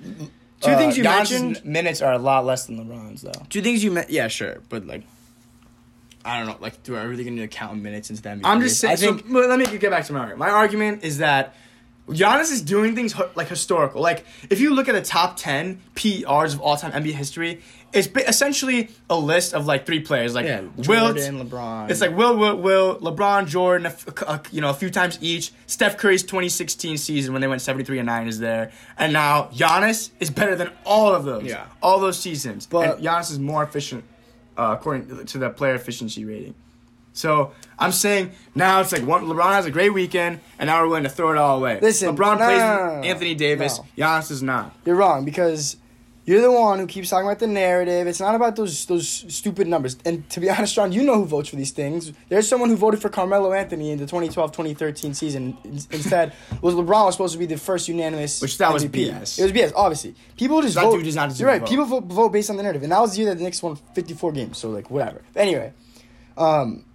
Two 0.62 0.76
things 0.76 0.96
uh, 0.96 0.98
you 0.98 1.04
Giannis's 1.04 1.32
mentioned- 1.42 1.66
minutes 1.66 2.02
are 2.02 2.14
a 2.14 2.18
lot 2.18 2.44
less 2.44 2.66
than 2.66 2.78
LeBron's 2.84 3.22
though. 3.22 3.32
two 3.50 3.62
things 3.62 3.84
you 3.84 3.92
meant. 3.92 4.10
Yeah, 4.10 4.28
sure, 4.30 4.62
but 4.68 4.86
like, 4.88 5.04
I 6.26 6.38
don't 6.40 6.48
know. 6.48 6.58
Like, 6.60 6.84
do 6.84 6.96
I 6.98 7.04
really 7.04 7.24
gonna 7.24 7.48
count 7.48 7.82
minutes 7.82 8.10
into 8.10 8.22
that? 8.24 8.40
I'm 8.44 8.62
just 8.62 8.80
saying. 8.80 8.94
I 8.94 8.96
think. 8.98 9.26
so, 9.28 9.34
let 9.34 9.58
me 9.60 9.66
get 9.78 9.90
back 9.90 10.06
to 10.06 10.14
my 10.14 10.20
argument. 10.20 10.40
My 10.40 10.50
argument 10.50 11.04
is 11.04 11.20
that 11.20 11.56
Giannis 12.10 12.52
is 12.52 12.62
doing 12.62 12.96
things 12.96 13.14
like 13.36 13.48
historical. 13.48 14.02
Like 14.02 14.26
if 14.50 14.60
you 14.60 14.74
look 14.74 14.90
at 14.90 14.94
the 14.94 15.02
top 15.02 15.38
ten 15.38 15.80
PRs 15.96 16.54
of 16.54 16.62
all 16.62 16.76
time 16.78 16.92
NBA 16.92 17.14
history, 17.14 17.62
it's 17.94 18.08
essentially 18.28 18.90
a 19.10 19.16
list 19.18 19.54
of 19.54 19.66
like 19.66 19.86
three 19.86 20.00
players, 20.00 20.36
like 20.36 20.46
yeah, 20.46 20.62
Wilt. 20.62 21.18
Jordan, 21.18 21.48
LeBron. 21.50 21.90
It's 21.90 22.02
like 22.02 22.16
Will, 22.16 22.38
Will, 22.38 22.56
Will, 22.58 23.00
LeBron, 23.00 23.48
Jordan, 23.48 23.88
a 23.88 23.94
a- 24.32 24.42
you 24.52 24.62
know, 24.62 24.70
a 24.70 24.74
few 24.74 24.90
times 24.90 25.18
each. 25.22 25.52
Steph 25.68 25.98
Curry's 25.98 26.24
2016 26.24 26.98
season 26.98 27.34
when 27.34 27.42
they 27.42 27.48
went 27.48 27.62
73 27.62 28.00
and 28.00 28.06
nine 28.08 28.28
is 28.28 28.40
there, 28.40 28.72
and 28.98 29.12
now 29.14 29.50
Giannis 29.54 30.12
is 30.20 30.30
better 30.30 30.56
than 30.56 30.72
all 30.86 31.14
of 31.16 31.24
those. 31.26 31.44
Yeah. 31.44 31.66
all 31.82 32.00
those 32.00 32.20
seasons. 32.20 32.66
But- 32.68 32.96
and 32.98 33.06
Giannis 33.06 33.32
is 33.32 33.40
more 33.40 33.64
efficient 33.64 34.04
uh, 34.58 34.76
according 34.78 35.26
to 35.26 35.38
the 35.38 35.50
player 35.50 35.76
efficiency 35.76 36.26
rating. 36.26 36.54
So 37.14 37.52
I'm 37.78 37.92
saying 37.92 38.32
now 38.56 38.82
it's 38.82 38.92
like 38.92 39.06
one, 39.06 39.26
LeBron 39.26 39.52
has 39.52 39.66
a 39.66 39.72
great 39.72 39.94
weekend, 39.94 40.40
and 40.58 40.68
now 40.68 40.82
we're 40.82 40.88
willing 40.88 41.04
to 41.04 41.10
throw 41.10 41.32
it 41.32 41.38
all 41.38 41.58
away. 41.58 41.80
Listen, 41.82 42.16
LeBron 42.16 42.40
no, 42.40 42.46
plays 42.46 42.60
no, 42.60 43.02
no. 43.02 43.08
Anthony 43.08 43.36
Davis. 43.36 43.80
No. 43.98 44.06
Giannis 44.06 44.32
is 44.32 44.44
not. 44.44 44.76
You're 44.86 44.96
wrong 44.96 45.26
because 45.26 45.78
you're 46.26 46.42
the 46.42 46.52
one 46.52 46.78
who 46.78 46.86
keeps 46.86 47.10
talking 47.10 47.26
about 47.26 47.40
the 47.40 47.48
narrative. 47.48 48.06
It's 48.06 48.20
not 48.20 48.36
about 48.36 48.56
those 48.56 48.86
those 48.86 49.08
stupid 49.08 49.68
numbers. 49.68 49.98
And 50.06 50.30
to 50.30 50.40
be 50.40 50.48
honest, 50.50 50.76
John, 50.76 50.92
you 50.92 51.04
know 51.04 51.16
who 51.16 51.26
votes 51.26 51.50
for 51.50 51.56
these 51.56 51.72
things. 51.72 52.14
There's 52.30 52.48
someone 52.48 52.70
who 52.70 52.78
voted 52.78 53.02
for 53.02 53.10
Carmelo 53.10 53.52
Anthony 53.52 53.90
in 53.90 53.98
the 53.98 54.06
2012-2013 54.06 55.16
season. 55.16 55.58
Instead, 55.64 56.34
was 56.62 56.76
LeBron 56.76 57.06
was 57.08 57.16
supposed 57.16 57.34
to 57.34 57.40
be 57.40 57.48
the 57.48 57.58
first 57.58 57.88
unanimous. 57.88 58.42
Which 58.42 58.60
that 58.60 58.72
was 58.72 58.86
MVP. 58.86 59.12
BS. 59.12 59.40
It 59.40 59.44
was 59.44 59.52
BS. 59.52 59.74
Obviously, 59.76 60.14
people 60.38 60.62
just 60.62 60.76
That 60.76 60.84
vote. 60.84 61.04
dude 61.04 61.16
not 61.16 61.40
You're 61.40 61.50
right. 61.50 61.62
vote. 61.62 61.70
People 61.70 61.86
vote, 61.86 62.04
vote 62.04 62.30
based 62.30 62.52
on 62.52 62.58
the 62.58 62.64
narrative, 62.64 62.84
and 62.84 62.92
that 62.92 63.02
was 63.02 63.14
the 63.14 63.22
year 63.22 63.30
that 63.30 63.38
the 63.38 63.44
Knicks 63.44 63.64
won 63.64 63.76
54 63.96 64.32
games. 64.32 64.58
So 64.60 64.70
like 64.70 64.92
whatever. 64.92 65.24
Anyway, 65.36 65.74
um, 66.38 66.86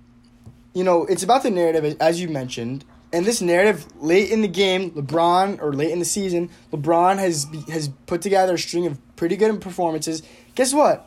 you 0.74 0.84
know, 0.84 1.04
it's 1.06 1.22
about 1.22 1.42
the 1.42 1.50
narrative 1.50 1.96
as 2.00 2.20
you 2.20 2.28
mentioned. 2.28 2.84
And 3.12 3.24
this 3.24 3.40
narrative, 3.40 3.86
late 4.02 4.30
in 4.30 4.42
the 4.42 4.48
game, 4.48 4.90
LeBron 4.90 5.62
or 5.62 5.72
late 5.72 5.92
in 5.92 6.00
the 6.00 6.04
season, 6.04 6.50
LeBron 6.72 7.18
has 7.18 7.46
has 7.70 7.88
put 8.06 8.22
together 8.22 8.54
a 8.54 8.58
string 8.58 8.86
of 8.86 8.98
pretty 9.16 9.36
good 9.36 9.60
performances. 9.60 10.22
Guess 10.56 10.74
what? 10.74 11.06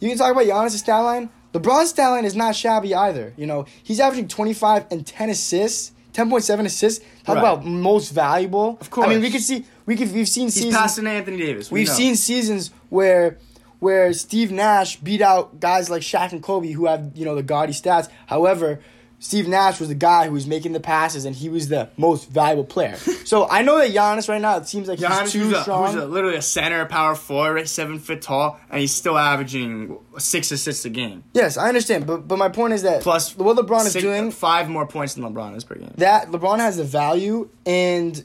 You 0.00 0.08
can 0.08 0.18
talk 0.18 0.32
about 0.32 0.44
Giannis' 0.46 0.78
stat 0.78 1.02
line. 1.02 1.30
LeBron's 1.52 1.90
stat 1.90 2.10
line 2.10 2.24
is 2.24 2.34
not 2.34 2.56
shabby 2.56 2.92
either. 2.92 3.32
You 3.36 3.46
know, 3.46 3.66
he's 3.84 4.00
averaging 4.00 4.26
25 4.26 4.86
and 4.90 5.06
10 5.06 5.30
assists, 5.30 5.92
ten 6.12 6.28
point 6.28 6.42
seven 6.42 6.66
assists. 6.66 7.04
Talk 7.22 7.36
Right. 7.36 7.38
about 7.42 7.64
most 7.64 8.10
valuable. 8.10 8.76
Of 8.80 8.90
course. 8.90 9.06
I 9.06 9.10
mean, 9.10 9.20
we 9.22 9.30
could 9.30 9.40
see 9.42 9.64
we 9.86 9.94
could 9.94 10.12
we've 10.12 10.28
seen 10.28 10.46
He's 10.46 10.54
seasons. 10.54 10.74
passing 10.74 11.06
Anthony 11.06 11.36
Davis. 11.38 11.70
We 11.70 11.80
We've 11.80 11.88
know. 11.88 11.94
seen 11.94 12.16
seasons 12.16 12.72
where 12.88 13.38
where 13.78 14.12
Steve 14.12 14.50
Nash 14.50 14.96
beat 14.96 15.20
out 15.20 15.60
guys 15.60 15.88
like 15.88 16.02
Shaq 16.02 16.32
and 16.32 16.42
Kobe 16.42 16.72
who 16.72 16.86
have 16.86 17.12
you 17.14 17.24
know 17.24 17.36
the 17.36 17.42
gaudy 17.44 17.72
stats. 17.72 18.08
However, 18.26 18.80
Steve 19.24 19.48
Nash 19.48 19.80
was 19.80 19.88
the 19.88 19.94
guy 19.94 20.26
who 20.26 20.32
was 20.32 20.46
making 20.46 20.72
the 20.72 20.80
passes 20.80 21.24
and 21.24 21.34
he 21.34 21.48
was 21.48 21.68
the 21.68 21.88
most 21.96 22.28
valuable 22.28 22.62
player. 22.62 22.94
so 23.24 23.48
I 23.48 23.62
know 23.62 23.78
that 23.78 23.90
Giannis 23.90 24.28
right 24.28 24.40
now 24.40 24.58
it 24.58 24.68
seems 24.68 24.86
like 24.86 24.98
Giannis, 24.98 25.22
he's 25.22 25.32
too 25.32 25.38
who's, 25.44 25.52
a, 25.54 25.62
strong. 25.62 25.86
who's 25.86 26.02
a, 26.02 26.06
literally 26.06 26.36
a 26.36 26.42
center, 26.42 26.84
power 26.84 27.14
forward, 27.14 27.54
right, 27.54 27.66
seven 27.66 27.98
foot 27.98 28.20
tall, 28.20 28.60
and 28.68 28.82
he's 28.82 28.92
still 28.92 29.16
averaging 29.16 29.98
six 30.18 30.50
assists 30.52 30.84
a 30.84 30.90
game. 30.90 31.24
yes, 31.32 31.56
I 31.56 31.68
understand, 31.68 32.06
but 32.06 32.28
but 32.28 32.36
my 32.36 32.50
point 32.50 32.74
is 32.74 32.82
that 32.82 33.00
Plus, 33.00 33.34
what 33.34 33.56
LeBron 33.56 33.86
is 33.86 33.94
doing 33.94 34.30
five 34.30 34.68
more 34.68 34.86
points 34.86 35.14
than 35.14 35.24
LeBron 35.24 35.56
is 35.56 35.64
per 35.64 35.76
game. 35.76 35.94
that 35.96 36.28
LeBron 36.28 36.58
has 36.58 36.76
the 36.76 36.84
value 36.84 37.48
and 37.64 38.22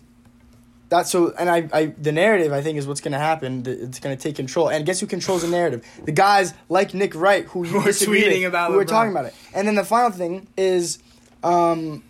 that's 0.90 1.10
so 1.12 1.34
and 1.38 1.50
I, 1.50 1.70
I 1.72 1.86
the 1.98 2.12
narrative 2.12 2.52
I 2.52 2.62
think 2.62 2.78
is 2.78 2.88
what's 2.88 3.02
gonna 3.02 3.20
happen. 3.20 3.64
It's 3.66 4.00
gonna 4.00 4.16
take 4.18 4.36
control. 4.36 4.70
And 4.70 4.86
guess 4.86 5.00
who 5.00 5.08
controls 5.08 5.44
the 5.44 5.48
narrative? 5.48 5.86
The 6.04 6.12
guys 6.12 6.54
like 6.68 6.94
Nick 6.94 7.16
Wright 7.16 7.46
who 7.46 7.64
you 7.66 7.72
Who 7.72 7.80
are 7.80 7.92
tweeting 7.92 8.40
with, 8.40 8.46
about 8.48 8.72
who 8.72 8.80
LeBron. 8.80 8.88
talking 8.88 9.12
about 9.12 9.26
it. 9.26 9.36
And 9.54 9.68
then 9.68 9.76
the 9.76 9.86
final 9.86 10.12
thing 10.12 10.48
is 10.58 11.00
um, 11.44 12.04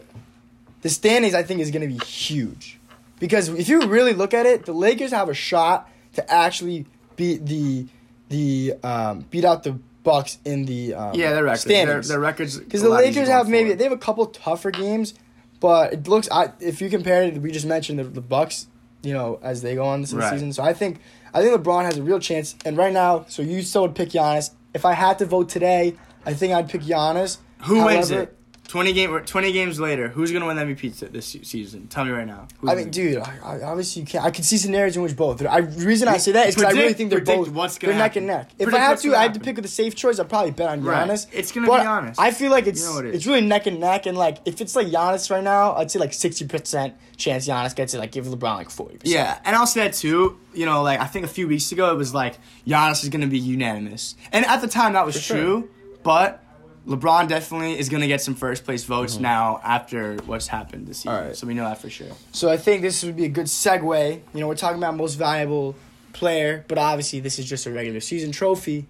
the 0.82 0.90
standings 0.90 1.34
I 1.36 1.44
think 1.44 1.60
is 1.62 1.72
gonna 1.72 1.88
be 1.88 1.98
huge. 2.00 2.80
Because 3.20 3.50
if 3.50 3.68
you 3.68 3.82
really 3.82 4.14
look 4.14 4.34
at 4.34 4.46
it, 4.46 4.66
the 4.66 4.72
Lakers 4.74 5.12
have 5.12 5.28
a 5.28 5.34
shot 5.34 5.90
to 6.14 6.32
actually 6.32 6.86
beat 7.18 7.46
the 7.46 7.86
the 8.30 8.76
um, 8.84 9.26
beat 9.30 9.44
out 9.44 9.64
the 9.64 9.78
Bucks 10.04 10.38
in 10.46 10.66
the 10.66 10.94
um, 10.94 11.14
Yeah, 11.14 11.34
their 11.34 11.44
records. 11.44 11.66
Their, 11.66 12.02
their 12.02 12.20
records. 12.20 12.58
Because 12.58 12.82
the 12.82 12.90
Lakers 12.90 13.28
have 13.28 13.50
maybe 13.50 13.74
they 13.74 13.84
have 13.84 13.92
a 13.92 13.98
couple 13.98 14.26
tougher 14.28 14.72
games, 14.72 15.14
but 15.60 15.94
it 15.94 16.08
looks 16.08 16.30
I 16.32 16.52
if 16.60 16.82
you 16.82 16.90
compare 16.90 17.24
it, 17.24 17.38
we 17.42 17.52
just 17.52 17.66
mentioned 17.66 18.00
the, 18.00 18.04
the 18.04 18.22
Bucks, 18.22 18.68
you 19.04 19.14
know, 19.14 19.40
as 19.42 19.62
they 19.62 19.76
go 19.76 19.86
on 19.86 20.02
this 20.02 20.14
Right. 20.14 20.32
season. 20.32 20.54
So 20.54 20.64
I 20.64 20.74
think 20.74 21.00
I 21.34 21.42
think 21.42 21.62
LeBron 21.62 21.84
has 21.86 21.98
a 21.98 22.04
real 22.04 22.20
chance. 22.20 22.56
And 22.66 22.78
right 22.78 22.94
now, 22.94 23.26
so 23.28 23.42
you 23.42 23.62
still 23.62 23.84
would 23.84 23.96
pick 23.96 24.10
Giannis. 24.10 24.52
If 24.74 24.86
I 24.86 24.94
had 24.94 25.20
to 25.20 25.26
vote 25.26 25.50
today, 25.50 25.96
I 26.26 26.34
think 26.34 26.54
I'd 26.54 26.70
pick 26.70 26.82
Giannis. 26.82 27.38
Who 27.64 27.84
wins 27.86 28.12
it? 28.12 28.36
Twenty 28.70 28.94
game. 28.94 29.20
Twenty 29.26 29.52
games 29.52 29.80
later, 29.80 30.10
who's 30.10 30.32
gonna 30.32 30.46
win 30.46 30.56
the 30.56 30.62
MVP 30.62 31.12
this 31.12 31.26
season? 31.26 31.88
Tell 31.88 32.06
me 32.06 32.12
right 32.12 32.28
now. 32.28 32.48
Who's 32.60 32.70
I 32.70 32.76
mean, 32.76 32.92
dude, 32.92 33.18
I, 33.18 33.38
I, 33.44 33.62
obviously 33.64 34.02
you 34.04 34.06
can't. 34.08 34.24
I 34.24 34.30
could 34.30 34.46
see 34.46 34.58
scenarios 34.58 34.96
in 34.96 35.02
which 35.02 35.16
both. 35.16 35.44
I, 35.44 35.62
the 35.62 35.88
reason 35.88 36.08
I 36.08 36.18
say 36.18 36.34
that 36.34 36.50
is 36.50 36.56
because 36.56 36.76
I 36.76 36.78
really 36.80 36.94
think 36.94 37.10
they're 37.10 37.20
both. 37.20 37.50
what's 37.50 37.80
they're 37.80 37.90
gonna 37.90 37.98
neck 37.98 38.16
and 38.16 38.28
neck. 38.28 38.52
If 38.60 38.66
Predict 38.70 38.76
I 38.76 38.86
had 38.86 38.98
to, 39.00 39.16
I 39.16 39.22
had 39.24 39.34
to 39.34 39.40
pick 39.40 39.56
with 39.56 39.66
the 39.66 39.70
safe 39.72 39.96
choice. 39.96 40.20
I'd 40.20 40.30
probably 40.30 40.52
bet 40.52 40.70
on 40.70 40.84
Right. 40.84 41.10
Giannis. 41.10 41.26
It's 41.34 41.52
gonna 41.52 41.66
but 41.66 41.82
be 41.82 41.88
honest. 41.88 42.20
I 42.20 42.30
feel 42.30 42.52
like 42.52 42.68
it's 42.68 42.80
You 42.88 42.94
know 43.02 43.10
it 43.10 43.16
it's 43.16 43.26
really 43.26 43.42
neck 43.42 43.66
and 43.66 43.80
neck. 43.80 44.06
And 44.06 44.16
like 44.16 44.38
if 44.46 44.62
it's 44.62 44.76
like 44.76 44.86
Giannis 44.86 45.32
right 45.32 45.44
now, 45.44 45.74
I'd 45.76 45.90
say 45.90 45.98
like 45.98 46.14
sixty 46.14 46.46
percent 46.46 46.94
chance 47.18 47.48
Giannis 47.48 47.76
gets 47.76 47.96
it. 47.96 47.98
Like 47.98 48.12
give 48.12 48.28
LeBron 48.28 48.56
like 48.58 48.70
forty 48.70 48.98
percent. 49.00 49.16
Yeah, 49.16 49.40
and 49.46 49.56
I'll 49.56 49.66
say 49.66 49.82
that 49.86 49.94
too. 49.96 50.38
You 50.54 50.68
know, 50.68 50.84
like 50.84 51.00
I 51.00 51.06
think 51.08 51.26
a 51.26 51.30
few 51.30 51.48
weeks 51.48 51.72
ago 51.72 51.92
it 51.92 51.98
was 51.98 52.14
like 52.14 52.36
Giannis 52.68 53.02
is 53.02 53.10
gonna 53.10 53.26
be 53.26 53.40
unanimous, 53.40 54.14
and 54.32 54.46
at 54.46 54.62
the 54.62 54.68
time 54.68 54.94
that 54.94 55.08
was 55.08 55.16
For 55.16 55.22
sure. 55.22 55.38
true. 55.38 55.70
But 56.04 56.44
LeBron 56.90 57.28
definitely 57.28 57.78
is 57.78 57.88
gonna 57.88 58.08
get 58.08 58.20
some 58.20 58.34
first 58.34 58.66
place 58.66 58.84
votes 58.84 59.20
now 59.20 59.62
after 59.64 60.16
what's 60.26 60.48
happened 60.48 60.88
this 60.88 60.98
season. 60.98 61.12
Mm-hmm. 61.12 61.34
So 61.34 61.46
we 61.46 61.54
know 61.54 61.66
that 61.66 61.80
for 61.80 61.90
sure. 61.90 62.08
So 62.32 62.50
I 62.50 62.58
think 62.58 62.82
this 62.82 63.04
would 63.04 63.16
be 63.16 63.26
a 63.26 63.30
good 63.30 63.46
segue. 63.46 64.22
You 64.34 64.40
know, 64.40 64.48
we're 64.48 64.56
talking 64.56 64.80
about 64.80 64.96
most 64.96 65.14
valuable 65.14 65.76
player, 66.14 66.66
but 66.68 66.80
obviously 66.80 67.20
this 67.20 67.38
is 67.38 67.46
just 67.46 67.68
a 67.68 67.72
regular 67.72 68.00
season 68.00 68.32
trophy. 68.32 68.88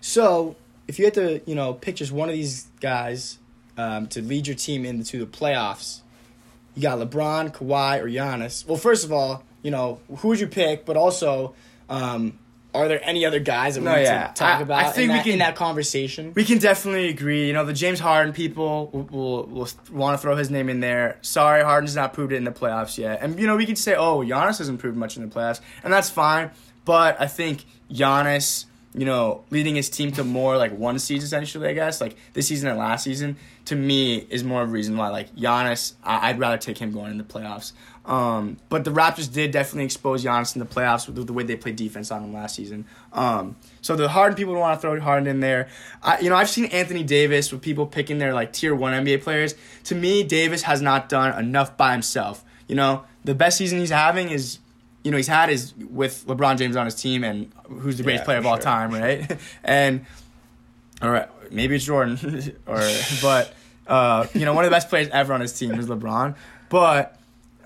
So 0.00 0.56
if 0.88 0.98
you 0.98 1.04
had 1.04 1.14
to, 1.14 1.42
you 1.44 1.54
know, 1.54 1.74
pick 1.74 1.96
just 1.96 2.12
one 2.12 2.30
of 2.30 2.34
these 2.34 2.66
guys 2.80 3.38
um, 3.76 4.06
to 4.08 4.22
lead 4.22 4.46
your 4.46 4.56
team 4.56 4.86
into 4.86 5.18
the 5.18 5.26
playoffs, 5.26 6.00
you 6.74 6.82
got 6.82 6.98
LeBron, 6.98 7.54
Kawhi, 7.54 8.00
or 8.00 8.06
Giannis. 8.06 8.66
Well, 8.66 8.78
first 8.78 9.04
of 9.04 9.12
all, 9.12 9.44
you 9.62 9.70
know, 9.70 10.00
who 10.18 10.28
would 10.28 10.40
you 10.40 10.46
pick? 10.46 10.86
But 10.86 10.96
also, 10.96 11.54
um, 11.90 12.38
are 12.74 12.88
there 12.88 13.00
any 13.04 13.24
other 13.24 13.38
guys 13.38 13.74
that 13.76 13.80
we 13.82 13.84
No, 13.86 13.94
need 13.96 14.02
yeah. 14.02 14.26
to 14.28 14.34
talk 14.34 14.58
I- 14.58 14.62
about 14.62 14.84
I 14.84 14.90
think 14.90 15.04
in, 15.04 15.08
we 15.10 15.14
that, 15.18 15.22
can- 15.24 15.32
in 15.34 15.38
that 15.38 15.56
conversation? 15.56 16.32
We 16.34 16.44
can 16.44 16.58
definitely 16.58 17.08
agree. 17.08 17.46
You 17.46 17.52
know, 17.52 17.64
the 17.64 17.72
James 17.72 18.00
Harden 18.00 18.32
people 18.34 18.90
will, 18.92 19.02
will, 19.04 19.46
will 19.46 19.68
want 19.92 20.14
to 20.18 20.22
throw 20.22 20.36
his 20.36 20.50
name 20.50 20.68
in 20.68 20.80
there. 20.80 21.18
Sorry, 21.22 21.62
Harden's 21.62 21.94
not 21.96 22.12
proved 22.12 22.32
it 22.32 22.36
in 22.36 22.44
the 22.44 22.50
playoffs 22.52 22.98
yet. 22.98 23.20
And, 23.22 23.38
you 23.38 23.46
know, 23.46 23.56
we 23.56 23.64
can 23.66 23.76
say, 23.76 23.94
oh, 23.94 24.18
Giannis 24.20 24.58
hasn't 24.58 24.80
proved 24.80 24.96
much 24.96 25.16
in 25.16 25.22
the 25.28 25.34
playoffs. 25.34 25.60
And 25.82 25.92
that's 25.92 26.10
fine. 26.10 26.50
But 26.84 27.20
I 27.20 27.26
think 27.28 27.64
Giannis, 27.90 28.66
you 28.94 29.04
know, 29.06 29.44
leading 29.50 29.74
his 29.76 29.88
team 29.88 30.12
to 30.12 30.24
more 30.24 30.56
like 30.56 30.76
one 30.76 30.98
seed 30.98 31.22
essentially, 31.22 31.68
I 31.68 31.72
guess, 31.72 32.00
like 32.00 32.16
this 32.34 32.46
season 32.48 32.68
and 32.68 32.78
last 32.78 33.04
season, 33.04 33.36
to 33.66 33.74
me 33.76 34.16
is 34.30 34.44
more 34.44 34.62
of 34.62 34.68
a 34.68 34.72
reason 34.72 34.96
why, 34.96 35.08
like, 35.08 35.34
Giannis, 35.34 35.94
I- 36.04 36.28
I'd 36.30 36.38
rather 36.38 36.58
take 36.58 36.78
him 36.78 36.92
going 36.92 37.10
in 37.10 37.18
the 37.18 37.24
playoffs. 37.24 37.72
Um, 38.06 38.58
but 38.68 38.84
the 38.84 38.90
Raptors 38.90 39.32
did 39.32 39.50
definitely 39.50 39.84
expose 39.84 40.22
Giannis 40.24 40.54
in 40.54 40.60
the 40.60 40.66
playoffs 40.66 41.06
with 41.08 41.26
the 41.26 41.32
way 41.32 41.42
they 41.42 41.56
played 41.56 41.76
defense 41.76 42.10
on 42.10 42.22
him 42.22 42.34
last 42.34 42.54
season. 42.54 42.84
Um, 43.14 43.56
so 43.80 43.96
the 43.96 44.08
Harden 44.08 44.36
people 44.36 44.52
don't 44.52 44.60
want 44.60 44.78
to 44.78 44.80
throw 44.82 45.00
Harden 45.00 45.26
in 45.26 45.40
there. 45.40 45.68
I, 46.02 46.20
you 46.20 46.28
know, 46.28 46.36
I've 46.36 46.50
seen 46.50 46.66
Anthony 46.66 47.02
Davis 47.02 47.50
with 47.50 47.62
people 47.62 47.86
picking 47.86 48.18
their 48.18 48.34
like 48.34 48.52
tier 48.52 48.74
one 48.74 48.92
NBA 48.92 49.22
players. 49.22 49.54
To 49.84 49.94
me, 49.94 50.22
Davis 50.22 50.62
has 50.62 50.82
not 50.82 51.08
done 51.08 51.38
enough 51.38 51.76
by 51.78 51.92
himself. 51.92 52.44
You 52.68 52.74
know, 52.76 53.04
the 53.24 53.34
best 53.34 53.56
season 53.56 53.78
he's 53.78 53.90
having 53.90 54.28
is, 54.28 54.58
you 55.02 55.10
know, 55.10 55.16
he's 55.16 55.28
had 55.28 55.48
is 55.48 55.72
with 55.76 56.24
LeBron 56.26 56.58
James 56.58 56.76
on 56.76 56.84
his 56.84 56.94
team 56.94 57.24
and 57.24 57.50
who's 57.68 57.96
the 57.96 58.02
greatest 58.02 58.22
Yeah, 58.22 58.24
player 58.26 58.38
of 58.38 58.46
all 58.46 58.56
sure. 58.56 58.62
time, 58.64 58.90
right? 58.90 59.38
and 59.64 60.04
all 61.00 61.10
right, 61.10 61.28
maybe 61.50 61.76
it's 61.76 61.84
Jordan, 61.86 62.18
or 62.66 62.86
but 63.22 63.52
uh, 63.86 64.26
you 64.34 64.44
know, 64.44 64.52
one 64.54 64.64
of 64.64 64.70
the 64.70 64.74
best 64.74 64.88
players 64.90 65.08
ever 65.08 65.32
on 65.32 65.40
his 65.40 65.52
team 65.58 65.72
is 65.72 65.86
LeBron. 65.86 66.36
But 66.68 67.18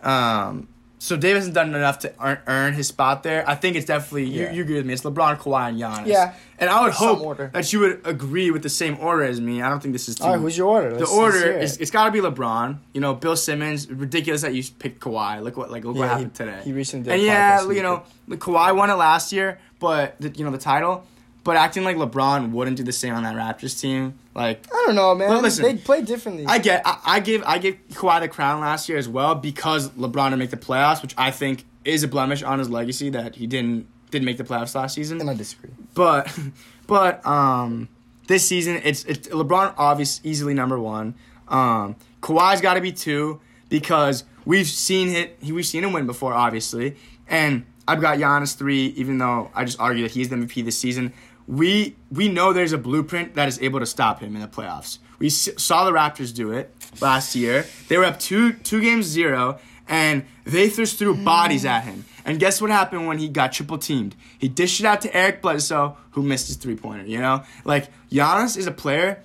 um, 0.03 0.69
so 1.01 1.17
Davis 1.17 1.45
has 1.45 1.55
done 1.55 1.75
enough 1.77 2.01
to 2.01 2.13
earn, 2.21 2.39
earn 2.49 2.73
his 2.73 2.89
spot 2.89 3.23
there. 3.23 3.49
I 3.49 3.55
think 3.55 3.77
it's 3.77 3.87
definitely 3.87 4.25
Yeah. 4.25 4.51
you, 4.51 4.57
you 4.57 4.63
agree 4.63 4.75
with 4.77 4.87
me. 4.87 4.93
It's 4.95 5.03
LeBron, 5.03 5.39
Kawhi, 5.39 5.69
and 5.69 5.79
Giannis. 5.81 6.07
Yeah. 6.09 6.35
and 6.59 6.69
I 6.69 6.83
would 6.83 6.95
Some 6.95 7.09
hope 7.17 7.21
order. 7.25 7.51
that 7.55 7.73
you 7.73 7.79
would 7.79 8.01
agree 8.05 8.51
with 8.51 8.65
the 8.65 8.69
same 8.69 8.99
order 9.01 9.23
as 9.23 9.41
me. 9.41 9.63
I 9.63 9.69
don't 9.71 9.81
think 9.81 9.93
this 9.93 10.09
is 10.09 10.17
too. 10.17 10.25
All 10.25 10.31
right, 10.33 10.41
who's 10.41 10.59
your 10.59 10.67
order? 10.67 10.91
the 10.95 10.99
Let's- 10.99 11.13
order 11.13 11.39
let's 11.39 11.65
is 11.73 11.77
it. 11.77 11.83
it's 11.83 11.91
got 11.93 12.07
to 12.07 12.11
be 12.11 12.19
LeBron. 12.19 12.79
You 12.95 13.01
know, 13.01 13.15
Bill 13.15 13.37
Simmons. 13.37 13.89
Ridiculous 13.89 14.43
that 14.43 14.55
you 14.55 14.65
picked 14.81 14.99
Kawhi. 15.01 15.41
Look 15.41 15.57
what 15.57 15.71
like 15.71 15.85
look 15.85 15.95
what 15.97 16.09
happened 16.09 16.33
he- 16.33 16.37
today. 16.45 16.61
he 16.65 16.73
recently 16.73 17.05
did 17.05 17.13
and 17.15 17.23
yeah, 17.23 17.63
you 17.71 17.83
know, 17.85 18.03
the 18.27 18.37
Kawhi 18.37 18.75
won 18.75 18.91
it 18.91 18.95
last 18.95 19.33
year, 19.33 19.61
but 19.79 20.17
the, 20.21 20.31
you 20.31 20.45
know 20.45 20.51
the 20.51 20.59
title. 20.59 21.05
But 21.45 21.57
acting 21.57 21.85
like 21.85 21.97
LeBron 21.97 22.51
wouldn't 22.51 22.77
do 22.77 22.83
the 22.83 22.93
same 22.93 23.15
on 23.15 23.23
that 23.23 23.35
Raptors 23.35 23.81
team, 23.81 24.19
like 24.35 24.67
I 24.71 24.85
don't 24.87 24.95
know, 24.95 25.15
man. 25.15 25.43
Listen, 25.43 25.65
they 25.65 25.77
play 25.77 26.03
differently. 26.03 26.45
I 26.47 26.59
get, 26.59 26.83
I, 26.85 26.99
I 27.05 27.21
give, 27.21 27.43
I 27.47 27.59
give 27.59 27.77
Kawhi 27.91 28.21
the 28.21 28.29
crown 28.29 28.61
last 28.61 28.89
year 28.89 28.99
as 28.99 29.09
well 29.09 29.35
because 29.35 29.89
LeBron 29.91 30.27
didn't 30.27 30.41
make 30.41 30.51
the 30.51 30.57
playoffs, 30.59 31.01
which 31.01 31.15
I 31.17 31.31
think 31.31 31.65
is 31.85 32.03
a 32.03 32.09
blemish 32.09 32.43
on 32.43 32.59
his 32.59 32.69
legacy 32.69 33.11
that 33.11 33.37
he 33.37 33.47
didn't 33.47 33.87
didn't 34.11 34.27
make 34.27 34.37
the 34.39 34.45
playoffs 34.45 34.75
last 34.75 34.95
season. 34.95 35.21
and 35.21 35.31
I 35.31 35.35
disagree. 35.35 35.71
But, 35.95 36.37
but 36.87 37.25
um, 37.27 37.89
this 38.27 38.47
season 38.47 38.81
it's 38.85 39.05
it's 39.05 39.29
LeBron 39.29 39.75
obvious 39.77 40.21
easily 40.25 40.55
number 40.55 40.79
one. 40.79 41.15
Um, 41.49 41.97
Kawhi's 42.21 42.61
got 42.61 42.75
to 42.75 42.81
be 42.81 42.93
two 42.93 43.41
because 43.69 44.25
we've 44.45 44.67
seen 44.67 45.09
it. 45.09 45.39
We've 45.43 45.67
seen 45.67 45.85
him 45.85 45.93
win 45.93 46.07
before, 46.07 46.35
obviously, 46.35 46.97
and 47.27 47.65
I've 47.87 48.01
got 48.01 48.19
Giannis 48.19 48.57
three. 48.57 48.87
Even 48.97 49.19
though 49.19 49.51
I 49.55 49.65
just 49.65 49.81
argue 49.81 50.03
that 50.03 50.13
he's 50.13 50.29
the 50.29 50.37
MVP 50.37 50.65
this 50.65 50.79
season, 50.79 51.13
we 51.49 51.97
we 52.13 52.29
know 52.29 52.53
there's 52.53 52.73
a 52.73 52.79
blueprint 52.79 53.35
that 53.35 53.49
is 53.49 53.61
able 53.61 53.81
to 53.81 53.87
stop 53.87 54.21
him 54.21 54.37
in 54.37 54.43
the 54.43 54.47
playoffs. 54.49 54.99
We 55.19 55.27
s- 55.29 55.49
saw 55.57 55.85
the 55.85 55.91
Raptors 55.93 56.33
do 56.33 56.53
it 56.53 56.73
last 57.01 57.35
year. 57.35 57.65
They 57.89 57.97
were 57.97 58.05
up 58.05 58.21
two 58.21 58.53
two 58.53 58.81
games 58.81 59.07
zero, 59.07 59.59
and 59.89 60.25
they 60.45 60.69
just 60.69 60.99
threw 60.99 61.15
bodies 61.15 61.65
at 61.65 61.81
him. 61.85 62.05
And 62.25 62.39
guess 62.39 62.61
what 62.61 62.71
happened 62.71 63.07
when 63.07 63.17
he 63.19 63.29
got 63.29 63.53
triple 63.53 63.79
teamed? 63.79 64.15
He 64.39 64.49
dished 64.49 64.81
it 64.81 64.87
out 64.87 65.01
to 65.01 65.17
Eric 65.17 65.41
Bledsoe, 65.41 65.97
who 66.11 66.23
missed 66.23 66.49
his 66.49 66.57
three 66.57 66.77
pointer. 66.77 67.05
You 67.07 67.19
know, 67.19 67.43
like 67.65 67.89
Giannis 68.13 68.57
is 68.57 68.67
a 68.67 68.73
player. 68.73 69.23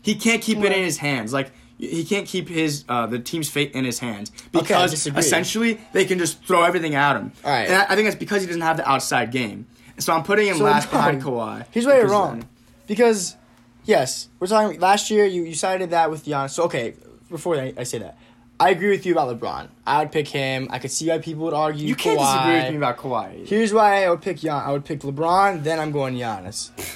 He 0.00 0.14
can't 0.14 0.42
keep 0.42 0.58
it 0.58 0.72
in 0.72 0.82
his 0.82 0.96
hands. 0.98 1.32
Like 1.32 1.52
he 1.78 2.04
can't 2.04 2.26
keep 2.26 2.48
his 2.48 2.84
uh, 2.88 3.06
the 3.06 3.18
team's 3.18 3.50
fate 3.50 3.72
in 3.72 3.84
his 3.84 3.98
hands 3.98 4.32
because 4.52 4.92
disagree. 4.92 5.20
essentially 5.20 5.80
they 5.92 6.04
can 6.06 6.18
just 6.18 6.42
throw 6.44 6.62
everything 6.62 6.94
at 6.94 7.16
him. 7.16 7.32
All 7.44 7.50
right. 7.52 7.68
And 7.68 7.76
I, 7.76 7.84
I 7.90 7.94
think 7.94 8.06
that's 8.06 8.16
because 8.16 8.40
he 8.40 8.46
doesn't 8.46 8.62
have 8.62 8.78
the 8.78 8.88
outside 8.88 9.30
game. 9.30 9.66
So 9.98 10.12
I'm 10.12 10.22
putting 10.24 10.46
him 10.48 10.56
So, 10.58 10.64
last 10.64 10.86
no. 10.92 10.98
behind 10.98 11.22
Kawhi. 11.22 11.66
Here's 11.70 11.86
where 11.86 11.98
you're 12.00 12.08
wrong. 12.10 12.42
uh, 12.42 12.46
Because, 12.86 13.36
yes, 13.84 14.28
we're 14.40 14.46
talking. 14.46 14.80
Last 14.80 15.10
year, 15.10 15.24
you, 15.26 15.42
you 15.44 15.54
cited 15.54 15.90
that 15.90 16.10
with 16.10 16.24
Giannis. 16.24 16.50
So, 16.50 16.64
okay, 16.64 16.94
before 17.30 17.56
I, 17.56 17.72
I 17.76 17.82
say 17.84 17.98
that, 17.98 18.16
I 18.60 18.70
agree 18.70 18.90
with 18.90 19.04
you 19.06 19.12
about 19.12 19.38
LeBron. 19.40 19.68
I 19.86 19.98
would 20.00 20.12
pick 20.12 20.28
him. 20.28 20.68
I 20.70 20.78
could 20.78 20.90
see 20.92 21.08
why 21.08 21.18
people 21.18 21.44
would 21.44 21.54
argue. 21.54 21.86
You 21.86 21.94
can't 21.96 22.18
disagree 22.18 22.54
with 22.60 22.70
me 22.70 22.76
about 22.76 22.96
Kawhi. 22.98 23.46
Here's 23.46 23.72
why 23.72 24.04
I 24.04 24.10
would 24.10 24.22
pick 24.22 24.38
Gian. 24.38 24.62
I 24.64 24.70
would 24.72 24.84
pick 24.84 25.00
LeBron. 25.00 25.62
Then 25.64 25.78
I'm 25.80 25.90
going 25.92 26.14
Giannis. 26.14 26.70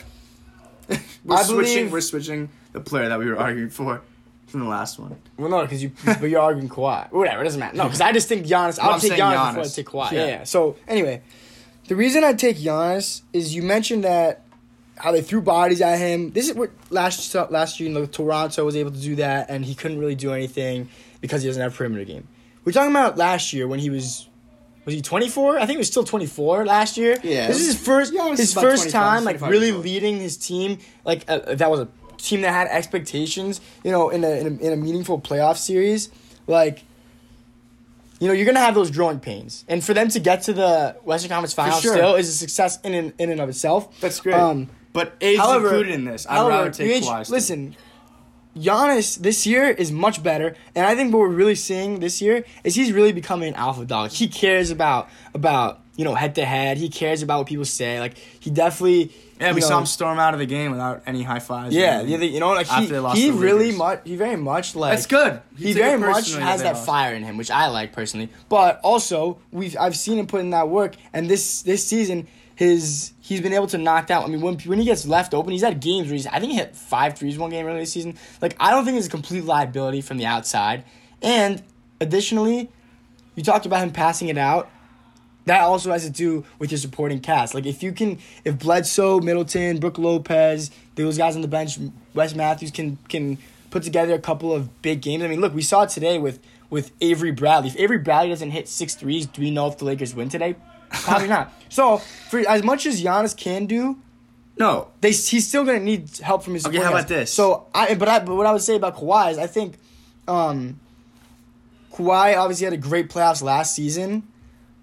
We're 1.24 1.36
I 1.36 1.42
switching. 1.42 1.56
believe- 1.74 1.92
We're 1.92 2.00
switching 2.00 2.48
the 2.72 2.80
player 2.80 3.08
that 3.08 3.18
we 3.18 3.26
were 3.26 3.38
arguing 3.38 3.70
for 3.70 4.00
from 4.46 4.60
the 4.60 4.66
last 4.68 4.98
one. 5.00 5.16
Well, 5.36 5.48
no, 5.48 5.62
because 5.62 5.82
you, 5.82 5.90
but 6.04 6.22
you're 6.30 6.40
arguing 6.40 6.68
Kawhi. 6.68 7.10
Whatever, 7.10 7.40
it 7.40 7.44
doesn't 7.44 7.58
matter. 7.58 7.76
No, 7.76 7.84
because 7.84 8.00
I 8.00 8.12
just 8.12 8.28
think 8.28 8.46
Giannis. 8.46 8.78
I'll 8.78 8.92
I'm 8.92 9.00
take 9.00 9.10
saying 9.12 9.20
Giannis, 9.20 9.54
before 9.54 9.64
I 9.64 9.68
take 9.68 9.86
Kawhi. 9.86 10.12
Yeah. 10.12 10.18
Yeah. 10.20 10.26
yeah. 10.26 10.44
So 10.44 10.76
anyway, 10.86 11.22
the 11.88 11.96
reason 11.96 12.24
I 12.24 12.32
take 12.32 12.56
Giannis 12.56 13.22
is 13.32 13.54
you 13.54 13.62
mentioned 13.62 14.04
that 14.04 14.42
how 14.96 15.12
they 15.12 15.22
threw 15.22 15.40
bodies 15.40 15.80
at 15.80 15.98
him. 15.98 16.32
This 16.32 16.48
is 16.48 16.54
what 16.54 16.70
last 16.90 17.34
last 17.50 17.78
year, 17.78 17.88
you 17.88 17.94
know, 17.94 18.06
Toronto 18.06 18.64
was 18.64 18.76
able 18.76 18.90
to 18.90 19.00
do 19.00 19.16
that, 19.16 19.50
and 19.50 19.64
he 19.64 19.74
couldn't 19.74 19.98
really 19.98 20.14
do 20.14 20.32
anything 20.32 20.88
because 21.20 21.42
he 21.42 21.48
doesn't 21.48 21.62
have 21.62 21.74
a 21.74 21.76
perimeter 21.76 22.04
game. 22.04 22.26
We're 22.64 22.72
talking 22.72 22.90
about 22.90 23.16
last 23.16 23.52
year 23.52 23.68
when 23.68 23.78
he 23.78 23.90
was 23.90 24.28
was 24.84 24.94
he 24.94 25.02
24? 25.02 25.56
I 25.56 25.60
think 25.60 25.72
he 25.72 25.76
was 25.78 25.88
still 25.88 26.04
24 26.04 26.64
last 26.64 26.96
year. 26.96 27.18
Yeah. 27.22 27.48
This 27.48 27.60
is 27.60 27.66
his 27.66 27.80
first 27.80 28.14
Yeah, 28.14 28.28
his 28.30 28.54
first 28.54 28.90
time 28.90 29.24
like 29.24 29.40
really 29.40 29.72
leading 29.72 30.18
his 30.18 30.36
team 30.36 30.78
like 31.04 31.24
uh, 31.28 31.54
that 31.54 31.70
was 31.70 31.80
a 31.80 31.88
team 32.18 32.40
that 32.42 32.52
had 32.52 32.68
expectations, 32.68 33.60
you 33.84 33.90
know, 33.90 34.08
in 34.10 34.24
a, 34.24 34.30
in 34.30 34.46
a 34.46 34.66
in 34.66 34.72
a 34.72 34.76
meaningful 34.76 35.20
playoff 35.20 35.56
series. 35.56 36.08
Like 36.46 36.84
you 38.20 38.28
know, 38.28 38.32
you're 38.32 38.46
gonna 38.46 38.60
have 38.60 38.74
those 38.74 38.90
growing 38.90 39.20
pains, 39.20 39.64
and 39.68 39.84
for 39.84 39.94
them 39.94 40.08
to 40.08 40.20
get 40.20 40.42
to 40.42 40.52
the 40.52 40.96
Western 41.04 41.30
Conference 41.30 41.52
Finals 41.52 41.82
sure. 41.82 41.94
still 41.94 42.14
is 42.14 42.28
a 42.28 42.32
success 42.32 42.80
in 42.82 42.94
and, 42.94 43.12
in 43.18 43.30
and 43.30 43.40
of 43.40 43.48
itself. 43.48 44.00
That's 44.00 44.20
great. 44.20 44.34
Um, 44.34 44.68
but 44.92 45.14
age 45.20 45.38
however, 45.38 45.66
included 45.66 45.94
in 45.94 46.04
this. 46.04 46.26
I'd 46.26 46.36
however, 46.36 46.50
rather 46.50 46.70
take 46.70 46.90
age- 46.90 47.04
Kawhi. 47.04 47.28
Listen, 47.28 47.76
Giannis 48.56 49.18
this 49.18 49.46
year 49.46 49.68
is 49.68 49.92
much 49.92 50.22
better, 50.22 50.54
and 50.74 50.86
I 50.86 50.94
think 50.94 51.12
what 51.12 51.20
we're 51.20 51.28
really 51.28 51.54
seeing 51.54 52.00
this 52.00 52.22
year 52.22 52.44
is 52.64 52.74
he's 52.74 52.92
really 52.92 53.12
becoming 53.12 53.48
an 53.48 53.54
alpha 53.54 53.84
dog. 53.84 54.10
He 54.10 54.28
cares 54.28 54.70
about 54.70 55.08
about 55.34 55.80
you 55.96 56.04
know 56.04 56.14
head 56.14 56.34
to 56.36 56.44
head. 56.44 56.76
He 56.76 56.88
cares 56.88 57.22
about 57.22 57.38
what 57.38 57.46
people 57.46 57.64
say. 57.64 58.00
Like 58.00 58.16
he 58.18 58.50
definitely. 58.50 59.12
Yeah, 59.40 59.52
we 59.52 59.60
know, 59.60 59.66
saw 59.66 59.78
him 59.80 59.86
storm 59.86 60.18
out 60.18 60.32
of 60.32 60.40
the 60.40 60.46
game 60.46 60.70
without 60.70 61.02
any 61.04 61.22
high 61.22 61.40
fives. 61.40 61.74
Yeah, 61.74 62.00
yeah, 62.00 62.16
you 62.16 62.40
know, 62.40 62.52
like 62.52 62.68
he, 62.68 62.72
After 62.72 62.94
they 62.94 62.98
lost 62.98 63.18
he 63.18 63.30
really 63.30 63.70
much, 63.70 64.00
he 64.04 64.16
very 64.16 64.36
much 64.36 64.74
like 64.74 64.92
That's 64.92 65.06
good. 65.06 65.42
He, 65.58 65.72
it 65.72 65.74
very 65.74 65.98
much 65.98 66.32
has 66.32 66.62
that 66.62 66.74
lost. 66.74 66.86
fire 66.86 67.14
in 67.14 67.22
him, 67.22 67.36
which 67.36 67.50
I 67.50 67.66
like 67.66 67.92
personally. 67.92 68.30
But 68.48 68.80
also, 68.82 69.38
we've 69.52 69.76
I've 69.78 69.96
seen 69.96 70.18
him 70.18 70.26
put 70.26 70.40
in 70.40 70.50
that 70.50 70.70
work, 70.70 70.96
and 71.12 71.28
this 71.28 71.60
this 71.62 71.86
season, 71.86 72.28
his 72.54 73.12
he's 73.20 73.42
been 73.42 73.52
able 73.52 73.66
to 73.68 73.78
knock 73.78 74.06
down. 74.06 74.24
I 74.24 74.28
mean, 74.28 74.40
when 74.40 74.58
when 74.60 74.78
he 74.78 74.86
gets 74.86 75.06
left 75.06 75.34
open, 75.34 75.52
he's 75.52 75.62
had 75.62 75.80
games 75.80 76.06
where 76.08 76.14
he's 76.14 76.26
I 76.26 76.40
think 76.40 76.52
he 76.52 76.58
hit 76.58 76.74
five 76.74 77.18
threes 77.18 77.36
one 77.36 77.50
game 77.50 77.66
earlier 77.66 77.80
this 77.80 77.92
season. 77.92 78.16
Like 78.40 78.56
I 78.58 78.70
don't 78.70 78.86
think 78.86 78.96
it's 78.96 79.06
a 79.06 79.10
complete 79.10 79.44
liability 79.44 80.00
from 80.00 80.16
the 80.16 80.24
outside. 80.24 80.84
And 81.20 81.62
additionally, 82.00 82.70
you 83.34 83.42
talked 83.42 83.66
about 83.66 83.82
him 83.82 83.92
passing 83.92 84.28
it 84.28 84.38
out. 84.38 84.70
That 85.46 85.62
also 85.62 85.90
has 85.92 86.04
to 86.04 86.10
do 86.10 86.44
with 86.58 86.70
your 86.72 86.78
supporting 86.78 87.20
cast. 87.20 87.54
Like 87.54 87.66
if 87.66 87.82
you 87.82 87.92
can, 87.92 88.18
if 88.44 88.58
Bledsoe, 88.58 89.20
Middleton, 89.20 89.78
Brook 89.78 89.96
Lopez, 89.96 90.70
those 90.96 91.16
guys 91.16 91.36
on 91.36 91.42
the 91.42 91.48
bench, 91.48 91.78
Wes 92.14 92.34
Matthews 92.34 92.70
can 92.70 92.98
can 93.08 93.38
put 93.70 93.82
together 93.82 94.14
a 94.14 94.18
couple 94.18 94.52
of 94.52 94.82
big 94.82 95.00
games. 95.02 95.22
I 95.22 95.28
mean, 95.28 95.40
look, 95.40 95.54
we 95.54 95.62
saw 95.62 95.82
it 95.84 95.90
today 95.90 96.18
with 96.18 96.40
with 96.68 96.90
Avery 97.00 97.30
Bradley. 97.30 97.70
If 97.70 97.78
Avery 97.78 97.98
Bradley 97.98 98.30
doesn't 98.30 98.50
hit 98.50 98.68
six 98.68 98.94
threes, 98.96 99.26
do 99.26 99.40
we 99.40 99.50
know 99.50 99.68
if 99.68 99.78
the 99.78 99.84
Lakers 99.84 100.14
win 100.14 100.28
today? 100.28 100.56
Probably 100.90 101.28
not. 101.28 101.52
So 101.68 101.98
for 102.30 102.38
as 102.48 102.62
much 102.62 102.86
as 102.86 103.02
Giannis 103.02 103.36
can 103.36 103.66
do, 103.66 103.98
No, 104.56 104.88
they 105.00 105.10
he's 105.10 105.46
still 105.46 105.64
gonna 105.64 105.80
need 105.80 106.16
help 106.18 106.42
from 106.42 106.54
his. 106.54 106.64
Okay, 106.64 106.78
how 106.78 106.90
about 106.90 107.08
this? 107.08 107.32
So 107.32 107.66
I 107.74 107.94
but 107.94 108.08
I 108.08 108.20
but 108.20 108.34
what 108.34 108.46
I 108.46 108.52
would 108.52 108.62
say 108.62 108.76
about 108.76 108.96
Kawhi 108.96 109.32
is 109.32 109.38
I 109.38 109.46
think, 109.46 109.74
um, 110.26 110.80
Kawhi 111.92 112.36
obviously 112.36 112.64
had 112.64 112.72
a 112.72 112.78
great 112.78 113.10
playoffs 113.10 113.42
last 113.42 113.74
season, 113.74 114.22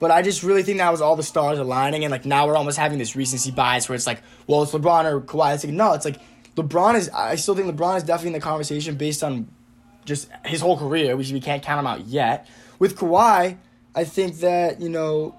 but 0.04 0.12
I 0.12 0.22
just 0.22 0.44
really 0.44 0.64
think 0.64 0.80
that 0.80 0.92
was 0.92 1.00
all 1.00 1.16
the 1.16 1.24
stars 1.24 1.60
aligning 1.60 2.04
and 2.04 2.12
like 2.12 2.26
now 2.26 2.46
we're 2.46 2.58
almost 2.58 2.78
having 2.78 3.00
this 3.00 3.16
recency 3.16 3.52
bias 3.52 3.88
where 3.88 3.96
it's 3.96 4.06
like, 4.06 4.22
well, 4.48 4.62
it's 4.62 4.74
LeBron 4.74 5.06
or 5.06 5.22
Kawhi. 5.22 5.56
It's 5.56 5.64
like 5.64 5.74
no, 5.74 5.94
it's 5.94 6.04
like 6.04 6.18
LeBron 6.58 6.96
is. 6.96 7.10
I 7.12 7.36
still 7.36 7.56
think 7.56 7.74
LeBron 7.74 7.96
is 7.96 8.04
definitely 8.04 8.32
in 8.32 8.34
the 8.34 8.42
conversation 8.42 8.96
based 8.96 9.24
on 9.24 9.48
just 10.04 10.28
his 10.44 10.60
whole 10.60 10.78
career, 10.78 11.16
which 11.16 11.32
we 11.32 11.40
can't 11.40 11.64
count 11.64 11.80
him 11.80 11.88
out 11.88 12.06
yet. 12.06 12.50
With 12.80 12.98
Kawhi, 12.98 13.56
I 13.96 14.04
think 14.04 14.40
that 14.40 14.82
you 14.82 14.90
know 14.90 15.36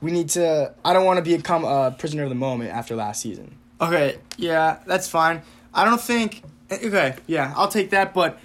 we 0.00 0.10
need 0.10 0.30
to. 0.30 0.74
I 0.84 0.92
don't 0.92 1.04
want 1.04 1.24
to 1.24 1.36
become 1.36 1.62
a 1.62 1.94
prisoner 1.96 2.24
of 2.24 2.28
the 2.28 2.34
moment 2.34 2.72
after 2.72 2.96
last 2.96 3.22
season. 3.22 3.54
Okay, 3.80 4.18
yeah, 4.36 4.80
that's 4.84 5.06
fine. 5.06 5.42
I 5.72 5.84
don't 5.84 6.00
think. 6.00 6.42
Okay, 6.72 7.14
yeah, 7.28 7.54
I'll 7.56 7.68
take 7.68 7.90
that. 7.90 8.14
But 8.14 8.40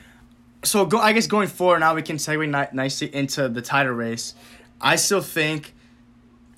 so 0.64 0.86
go. 0.86 1.00
I 1.00 1.14
guess 1.14 1.26
going 1.26 1.48
forward, 1.48 1.80
now 1.80 1.96
we 1.96 2.04
can 2.04 2.18
segue 2.18 2.48
ni- 2.48 2.76
nicely 2.78 3.12
into 3.12 3.50
the 3.50 3.64
title 3.64 3.94
race. 3.94 4.36
I 4.84 4.98
still 4.98 5.22
think, 5.22 5.74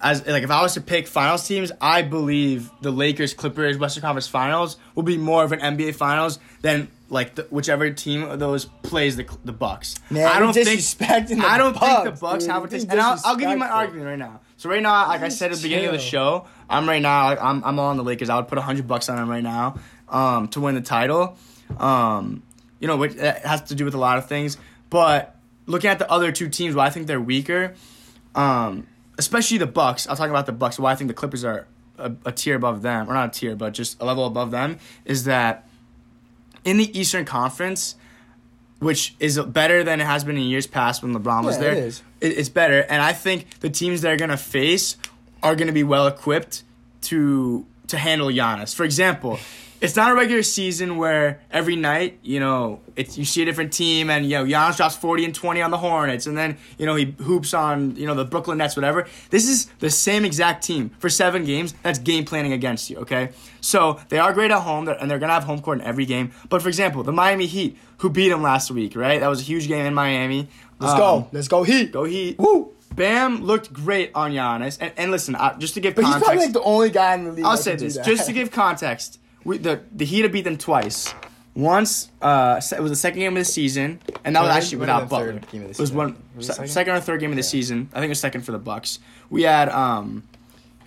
as 0.02 0.26
like 0.28 0.44
if 0.44 0.52
I 0.52 0.62
was 0.62 0.74
to 0.74 0.82
pick 0.82 1.08
finals 1.08 1.48
teams, 1.48 1.72
I 1.80 2.02
believe 2.02 2.70
the 2.82 2.92
Lakers, 2.92 3.34
Clippers, 3.34 3.78
Western 3.78 4.02
Conference 4.02 4.28
Finals 4.28 4.78
will 4.96 5.04
be 5.04 5.18
more 5.18 5.44
of 5.44 5.52
an 5.52 5.60
NBA 5.60 5.96
Finals 5.96 6.40
than 6.62 6.90
like 7.10 7.36
the, 7.36 7.44
whichever 7.44 7.90
team 7.92 8.24
of 8.24 8.40
those 8.40 8.66
plays 8.66 9.16
the 9.16 9.26
the 9.46 9.54
Bucks. 9.54 9.96
Man, 10.10 10.28
I 10.28 10.40
don't 10.40 10.54
think. 10.54 10.68
I 10.70 11.58
don't 11.58 11.74
think 11.78 12.04
the 12.04 12.12
Bucks, 12.12 12.20
Bucks 12.20 12.44
dude. 12.46 12.52
have 12.52 12.74
a. 12.74 12.76
And 12.76 13.00
I'll, 13.00 13.20
I'll 13.24 13.36
give 13.36 13.50
you 13.50 13.58
my 13.58 13.70
argument 13.70 14.08
right 14.08 14.20
now. 14.20 14.42
So 14.58 14.70
right 14.70 14.82
now, 14.82 15.08
like 15.08 15.22
I 15.22 15.30
said 15.30 15.52
at 15.52 15.58
the 15.58 15.64
beginning 15.64 15.86
of 15.88 15.92
the 15.92 16.00
show, 16.00 16.48
I'm 16.70 16.88
right 16.90 17.02
now. 17.02 17.26
Like, 17.26 17.42
I'm 17.42 17.64
I'm 17.64 17.80
all 17.80 17.88
on 17.88 17.98
the 17.98 18.04
Lakers. 18.04 18.30
I 18.30 18.38
would 18.38 18.48
put 18.48 18.58
hundred 18.58 18.88
bucks 18.88 19.08
on 19.10 19.18
them 19.18 19.30
right 19.30 19.44
now, 19.44 19.80
um, 20.10 20.48
to 20.50 20.62
win 20.62 20.76
the 20.76 20.82
title. 20.82 21.38
Um, 21.78 22.42
you 22.80 22.88
know, 22.88 22.98
which 22.98 23.14
has 23.16 23.64
to 23.64 23.76
do 23.76 23.86
with 23.86 23.94
a 23.94 24.00
lot 24.00 24.18
of 24.18 24.28
things. 24.28 24.58
But 24.90 25.36
looking 25.66 25.90
at 25.90 26.00
the 26.00 26.10
other 26.10 26.32
two 26.32 26.50
teams, 26.50 26.76
why 26.76 26.86
I 26.86 26.90
think 26.90 27.08
they're 27.08 27.22
weaker, 27.22 27.76
um, 28.36 28.88
especially 29.18 29.58
the 29.58 29.66
Bucks. 29.68 30.08
I'll 30.08 30.16
talk 30.16 30.30
about 30.30 30.46
the 30.46 30.52
Bucks. 30.52 30.78
Why 30.78 30.92
I 30.92 30.96
think 30.96 31.08
the 31.08 31.14
Clippers 31.14 31.44
are 31.44 31.68
a, 31.98 32.12
a 32.26 32.32
tier 32.32 32.56
above 32.56 32.82
them, 32.82 33.10
or 33.10 33.14
not 33.14 33.36
a 33.36 33.40
tier, 33.40 33.56
but 33.56 33.74
just 33.74 34.00
a 34.02 34.06
level 34.06 34.26
above 34.28 34.52
them, 34.52 34.78
is 35.06 35.24
that 35.24 35.68
in 36.64 36.78
the 36.78 36.98
Eastern 37.00 37.26
Conference, 37.26 37.96
which 38.80 39.16
is 39.20 39.40
better 39.40 39.84
than 39.84 40.02
it 40.02 40.06
has 40.06 40.24
been 40.24 40.36
in 40.38 40.44
years 40.44 40.68
past 40.68 41.02
when 41.02 41.14
LeBron 41.16 41.46
was 41.46 41.56
Yeah, 41.56 41.62
there. 41.62 41.72
it 41.74 41.78
is. 41.78 42.02
It- 42.22 42.38
it's 42.38 42.50
better, 42.50 42.82
and 42.82 43.02
I 43.02 43.14
think 43.14 43.60
the 43.62 43.70
teams 43.70 44.02
they're 44.02 44.18
gonna 44.18 44.36
face 44.38 44.98
are 45.42 45.56
gonna 45.56 45.72
be 45.72 45.84
well 45.84 46.08
equipped 46.08 46.64
to 47.04 47.66
to 47.88 47.98
handle 48.00 48.28
Giannis. 48.30 48.74
For 48.74 48.84
example, 48.84 49.38
it's 49.86 49.96
not 49.96 50.12
a 50.12 50.16
regular 50.16 50.44
season 50.44 50.98
where 50.98 51.40
every 51.52 51.76
night 51.76 52.18
you 52.24 52.40
know 52.40 52.82
it's 52.96 53.18
you 53.18 53.26
see 53.26 53.42
a 53.42 53.46
different 53.46 53.72
team 53.72 54.10
and 54.10 54.26
you 54.26 54.32
know 54.38 54.44
Giannis 54.46 54.78
drops 54.78 54.96
forty 54.96 55.24
and 55.24 55.34
twenty 55.34 55.62
on 55.62 55.72
the 55.72 55.78
Hornets, 55.78 56.26
and 56.26 56.38
then 56.38 56.58
you 56.78 56.86
know 56.86 56.96
he 56.96 57.16
hoops 57.20 57.54
on 57.54 57.96
you 57.96 58.06
know 58.08 58.16
the 58.16 58.26
Brooklyn 58.26 58.58
Nets, 58.58 58.76
whatever. 58.76 59.08
This 59.30 59.48
is 59.48 59.68
the 59.80 59.90
same 59.90 60.26
exact 60.26 60.64
team 60.64 60.90
for 61.00 61.10
seven 61.10 61.46
games. 61.46 61.74
That's 61.84 62.00
game 62.00 62.26
planning 62.26 62.54
against 62.54 62.90
you. 62.90 62.98
Okay, 62.98 63.30
so 63.62 64.00
they 64.10 64.18
are 64.18 64.34
great 64.34 64.52
at 64.52 64.62
home, 64.62 64.88
and 64.88 65.10
they're 65.10 65.20
gonna 65.20 65.34
have 65.34 65.44
home 65.44 65.62
court 65.62 65.80
in 65.80 65.86
every 65.86 66.06
game. 66.06 66.32
But 66.50 66.62
for 66.62 66.68
example, 66.68 67.04
the 67.04 67.14
Miami 67.14 67.46
Heat, 67.46 67.78
who 68.00 68.10
beat 68.10 68.30
them 68.30 68.42
last 68.42 68.72
week, 68.72 68.96
right? 68.96 69.20
That 69.20 69.28
was 69.30 69.40
a 69.42 69.44
huge 69.44 69.68
game 69.68 69.86
in 69.86 69.94
Miami. 69.94 70.50
Let's 70.80 70.94
Um, 70.94 71.00
go. 71.00 71.28
Let's 71.32 71.48
go 71.48 71.64
Heat. 71.64 71.92
Go 71.92 72.04
Heat. 72.04 72.38
Woo. 72.40 72.72
Bam 72.96 73.44
looked 73.44 73.74
great 73.74 74.12
on 74.16 74.32
Giannis. 74.32 74.78
And, 74.80 74.92
and 74.96 75.12
listen, 75.12 75.36
uh, 75.36 75.58
just 75.58 75.74
to 75.74 75.82
give 75.82 75.96
context. 75.96 76.14
But 76.14 76.18
he's 76.20 76.24
probably 76.24 76.46
like 76.46 76.54
the 76.54 76.62
only 76.62 76.90
guy 76.90 77.14
in 77.16 77.26
the 77.26 77.32
league. 77.34 77.46
I'll 77.46 77.58
say 77.58 77.76
this 77.76 77.98
just 77.98 78.26
to 78.28 78.34
give 78.34 78.52
context. 78.52 79.20
We, 79.46 79.58
the 79.60 79.82
the 79.94 80.04
Heat 80.06 80.24
have 80.24 80.32
beat 80.34 80.44
them 80.44 80.58
twice. 80.58 81.14
Once 81.56 82.10
uh, 82.22 82.60
it 82.76 82.82
was 82.82 82.92
the 82.92 82.98
second 82.98 83.20
game 83.20 83.32
of 83.38 83.40
the 83.40 83.46
season, 83.46 84.02
and 84.26 84.36
that 84.36 84.42
was 84.42 84.50
actually 84.50 84.80
without 84.80 85.08
Butler. 85.08 85.40
game 85.52 85.62
of 85.62 85.68
the 85.70 85.70
It 85.70 85.80
was 85.80 85.92
one 85.94 86.22
Was 86.36 86.48
se- 86.48 86.68
second? 86.68 86.96
or 86.96 87.00
third 87.00 87.22
game 87.22 87.30
of 87.30 87.38
the 87.38 87.44
season. 87.44 87.88
I 87.94 87.96
think 88.00 88.08
it 88.08 88.10
was 88.10 88.20
second 88.20 88.42
for 88.42 88.52
the 88.52 88.58
Bucks. 88.58 89.00
We 89.30 89.44
had 89.44 89.70
um, 89.70 90.24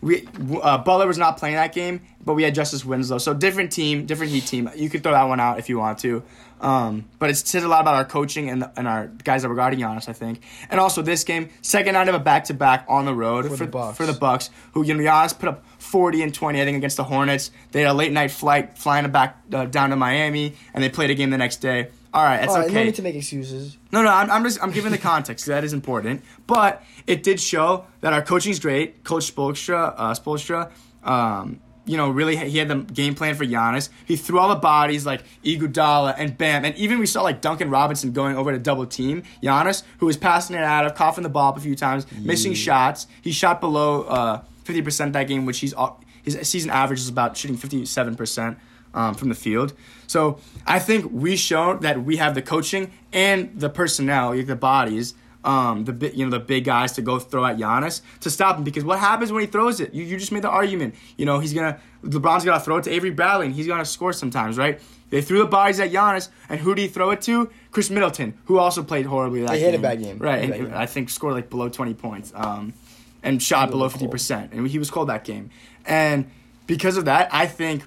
we 0.03 0.29
uh, 0.63 0.77
Butler 0.79 1.07
was 1.07 1.17
not 1.17 1.39
playing 1.39 1.55
that 1.55 1.73
game, 1.73 2.03
but 2.23 2.35
we 2.35 2.43
had 2.43 2.55
Justice 2.55 2.85
Winslow. 2.85 3.17
So 3.17 3.33
different 3.33 3.73
team, 3.73 4.05
different 4.05 4.31
Heat 4.31 4.45
team. 4.45 4.69
You 4.77 4.91
could 4.91 5.03
throw 5.03 5.13
that 5.13 5.23
one 5.25 5.41
out 5.41 5.59
if 5.59 5.71
you 5.71 5.79
want 5.79 6.01
to. 6.01 6.23
Um, 6.61 7.05
but 7.19 7.31
it 7.31 7.37
says 7.37 7.63
a 7.63 7.69
lot 7.69 7.81
about 7.83 7.95
our 7.95 8.05
coaching 8.05 8.51
and, 8.51 8.65
and 8.77 8.89
our 8.89 9.09
guys 9.25 9.43
that 9.43 9.49
were 9.49 9.55
guarding 9.55 9.81
Giannis, 9.81 10.09
I 10.09 10.13
think. 10.13 10.43
And 10.71 10.81
also 10.81 11.03
this 11.03 11.25
game, 11.25 11.51
second 11.63 11.95
night 11.95 12.09
of 12.09 12.15
a 12.15 12.19
back 12.19 12.45
to 12.45 12.55
back 12.55 12.85
on 12.89 13.05
the 13.05 13.15
road 13.15 13.45
For 13.47 13.57
for, 13.57 13.65
the 13.65 13.71
Bucks. 13.71 13.97
for 13.97 14.07
the 14.07 14.13
Bucks, 14.13 14.51
who 14.73 14.85
you 14.85 14.95
know 14.95 15.03
Giannis 15.03 15.39
put 15.39 15.49
up 15.49 15.65
40 15.79 16.23
and 16.23 16.35
20, 16.35 16.61
I 16.61 16.65
think, 16.65 16.77
against 16.77 16.97
the 16.97 17.05
Hornets. 17.05 17.51
They 17.73 17.83
had 17.83 17.91
a 17.91 17.95
late 17.95 18.13
night 18.13 18.31
flight 18.31 18.77
flying 18.77 19.09
back 19.11 19.39
uh, 19.53 19.67
down 19.67 19.91
to 19.91 19.97
Miami, 19.97 20.55
and 20.75 20.83
they 20.83 20.89
played 20.89 21.11
a 21.11 21.15
game 21.15 21.31
the 21.31 21.39
next 21.39 21.57
day. 21.59 21.89
All 22.13 22.25
right, 22.25 22.39
that's 22.39 22.53
All 22.53 22.61
right, 22.61 22.71
no 22.71 22.73
okay. 22.79 22.85
need 22.85 22.95
to 22.95 23.03
make 23.03 23.15
excuses. 23.15 23.77
No, 23.93 24.03
no, 24.03 24.09
I'm, 24.11 24.31
I'm 24.31 24.43
just 24.43 24.63
I'm 24.63 24.71
giving 24.73 24.93
the 24.93 24.99
context. 24.99 25.47
that 25.47 25.63
is 25.63 25.73
important. 25.75 26.23
But 26.47 26.83
it 27.07 27.23
did 27.23 27.39
show 27.39 27.87
that 28.01 28.13
our 28.15 28.23
coaching 28.23 28.51
is 28.51 28.59
great. 28.59 29.05
Coach 29.05 29.35
Spoelstra, 29.35 29.95
uh, 29.97 30.15
Spoelstra, 30.15 30.71
um, 31.05 31.61
you 31.89 31.97
know, 31.97 32.11
really 32.11 32.37
he 32.37 32.59
had 32.59 32.69
the 32.69 32.77
game 32.77 33.15
plan 33.15 33.35
for 33.35 33.45
Giannis. 33.45 33.89
He 34.05 34.17
threw 34.17 34.39
all 34.39 34.51
the 34.51 34.57
bodies 34.57 35.07
like 35.07 35.23
Iguodala 35.43 36.15
and 36.19 36.37
Bam, 36.37 36.65
and 36.65 36.77
even 36.77 36.99
we 36.99 37.07
saw 37.07 37.23
like 37.23 37.41
Duncan 37.41 37.71
Robinson 37.71 38.13
going 38.13 38.37
over 38.37 38.53
to 38.53 38.59
double 38.59 38.87
team 38.87 39.23
Giannis, 39.43 39.83
who 39.99 40.07
was 40.07 40.17
passing 40.17 40.55
it 40.55 40.63
out 40.63 40.85
of, 40.85 40.95
coughing 40.95 41.23
the 41.23 41.31
ball 41.31 41.49
up 41.49 41.57
a 41.57 41.61
few 41.61 41.75
times, 41.75 42.07
missing 42.21 42.53
shots. 42.55 43.07
He 43.23 43.33
shot 43.33 43.61
below 43.61 44.03
uh, 44.03 44.43
50% 44.65 45.15
that 45.15 45.25
game, 45.25 45.47
which 45.47 45.61
he's 45.61 45.75
his 46.23 46.39
season 46.49 46.71
average 46.71 47.01
is 47.01 47.09
about 47.09 47.37
shooting 47.37 47.57
57% 47.57 48.57
um, 48.93 49.15
from 49.15 49.31
the 49.31 49.35
field. 49.35 49.73
So 50.07 50.41
I 50.67 50.79
think 50.79 51.11
we 51.11 51.37
showed 51.37 51.83
that 51.83 52.03
we 52.05 52.19
have 52.19 52.35
the 52.35 52.43
coaching 52.43 52.93
and 53.13 53.59
the 53.59 53.71
personnel, 53.71 54.35
like 54.35 54.47
the 54.47 54.57
bodies, 54.57 55.15
um, 55.45 55.85
the 55.85 56.13
you 56.15 56.25
know 56.25 56.31
the 56.31 56.41
big 56.41 56.65
guys 56.65 56.93
to 56.93 57.03
go 57.03 57.19
throw 57.19 57.45
at 57.45 57.57
Giannis 57.59 58.03
to 58.21 58.31
stop 58.31 58.57
him. 58.59 58.65
Because 58.65 58.85
what 58.85 58.99
happens 58.99 59.31
when 59.33 59.41
he 59.43 59.47
throws 59.47 59.81
it? 59.81 59.95
You, 59.95 60.05
you 60.05 60.19
just 60.19 60.33
made 60.33 60.43
the 60.43 60.51
argument. 60.51 60.95
You 61.17 61.27
know 61.27 61.39
he's 61.39 61.53
gonna 61.55 61.79
LeBron's 62.05 62.45
gonna 62.45 62.61
throw 62.61 62.77
it 62.79 62.85
to 62.85 62.91
Avery 62.91 63.11
Bradley 63.11 63.47
and 63.47 63.55
he's 63.55 63.67
gonna 63.67 63.85
score 63.85 64.13
sometimes, 64.13 64.59
right? 64.59 64.81
They 65.11 65.23
threw 65.23 65.39
the 65.39 65.47
bodies 65.47 65.81
at 65.81 65.91
Giannis, 65.91 66.29
and 66.51 66.61
who 66.61 66.75
did 66.75 66.83
he 66.83 66.89
throw 66.89 67.11
it 67.11 67.23
to? 67.23 67.51
Khris 67.71 67.89
Middleton, 67.89 68.35
who 68.45 68.59
also 68.59 68.83
played 68.83 69.07
horribly 69.07 69.41
that 69.41 69.53
He 69.55 69.61
game. 69.61 69.71
had 69.71 69.75
a 69.75 69.83
bad 69.83 70.03
game. 70.03 70.19
right? 70.19 70.41
He 70.43 70.47
had 70.49 70.51
a 70.51 70.55
and 70.59 70.65
bad 70.65 70.73
game. 70.73 70.81
I 70.83 70.87
think 70.87 71.09
scored 71.09 71.33
like 71.35 71.49
below 71.49 71.69
twenty 71.71 71.95
points, 71.95 72.31
um, 72.35 72.75
and 73.23 73.43
shot 73.43 73.71
below 73.71 73.89
fifty 73.89 74.07
percent, 74.09 74.53
and 74.53 74.69
he 74.69 74.79
was 74.79 74.91
cold 74.91 75.09
that 75.09 75.25
game. 75.25 75.49
And 75.87 76.31
because 76.67 76.99
of 76.99 77.07
that, 77.07 77.31
I 77.33 77.47
think 77.47 77.85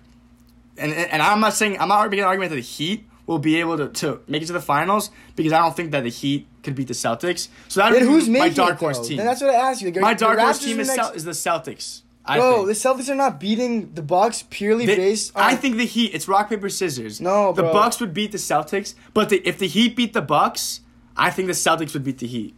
and 0.78 0.92
and 0.94 1.22
I'm 1.22 1.40
not 1.42 1.54
saying 1.54 1.80
I'm 1.80 1.90
not 1.90 2.10
making 2.10 2.22
an 2.24 2.26
argument 2.26 2.50
that 2.50 2.56
the 2.56 2.62
Heat 2.62 3.06
will 3.32 3.40
be 3.40 3.60
able 3.62 3.78
to, 3.78 3.88
to 3.88 4.20
make 4.28 4.42
it 4.44 4.48
to 4.48 4.54
the 4.54 4.60
finals 4.62 5.10
because 5.38 5.54
I 5.54 5.60
don't 5.60 5.76
think 5.76 5.92
that 5.92 6.04
the 6.04 6.10
Heat 6.10 6.48
could 6.64 6.76
beat 6.76 6.90
the 6.90 6.94
Celtics. 6.94 7.48
So 7.70 7.80
that 7.80 7.94
Then 7.94 8.04
who's 8.04 8.28
my 8.28 8.50
dark 8.50 8.78
horse 8.78 8.98
though? 9.00 9.06
team. 9.06 9.18
Then 9.18 9.26
that's 9.26 9.42
what 9.42 9.50
I 9.52 9.70
asked 9.70 9.82
you. 9.82 9.90
Like, 9.92 10.02
my 10.02 10.14
dark 10.14 10.38
horse 10.38 10.60
team 10.60 10.76
the 10.78 10.82
is, 10.82 10.88
next- 10.90 11.00
Cel- 11.08 11.14
is 11.14 11.24
the 11.24 11.32
Celtics. 11.32 12.02
I 12.26 12.38
Bro, 12.38 12.54
think. 12.54 12.68
the 12.68 12.74
Celtics 12.74 13.10
are 13.10 13.16
not 13.16 13.40
beating 13.40 13.94
the 13.96 14.02
Bucks 14.04 14.44
purely 14.50 14.86
They- 14.86 14.96
based 14.98 15.36
on. 15.36 15.44
I 15.44 15.56
think 15.56 15.78
the 15.78 15.86
Heat. 15.86 16.14
It's 16.14 16.28
rock 16.28 16.50
paper 16.50 16.70
scissors. 16.70 17.20
No, 17.22 17.52
the 17.54 17.64
bro. 17.64 17.74
Bucks 17.74 18.00
would 18.02 18.14
beat 18.14 18.32
the 18.34 18.38
Celtics, 18.38 18.94
but 19.14 19.30
the, 19.30 19.38
if 19.48 19.58
the 19.58 19.68
Heat 19.68 19.96
beat 19.96 20.14
the 20.14 20.22
Bucks, 20.22 20.82
I 21.18 21.32
think 21.32 21.48
the 21.48 21.54
Celtics 21.54 21.94
would 21.94 22.04
beat 22.04 22.20
the 22.20 22.28
Heat. 22.28 22.54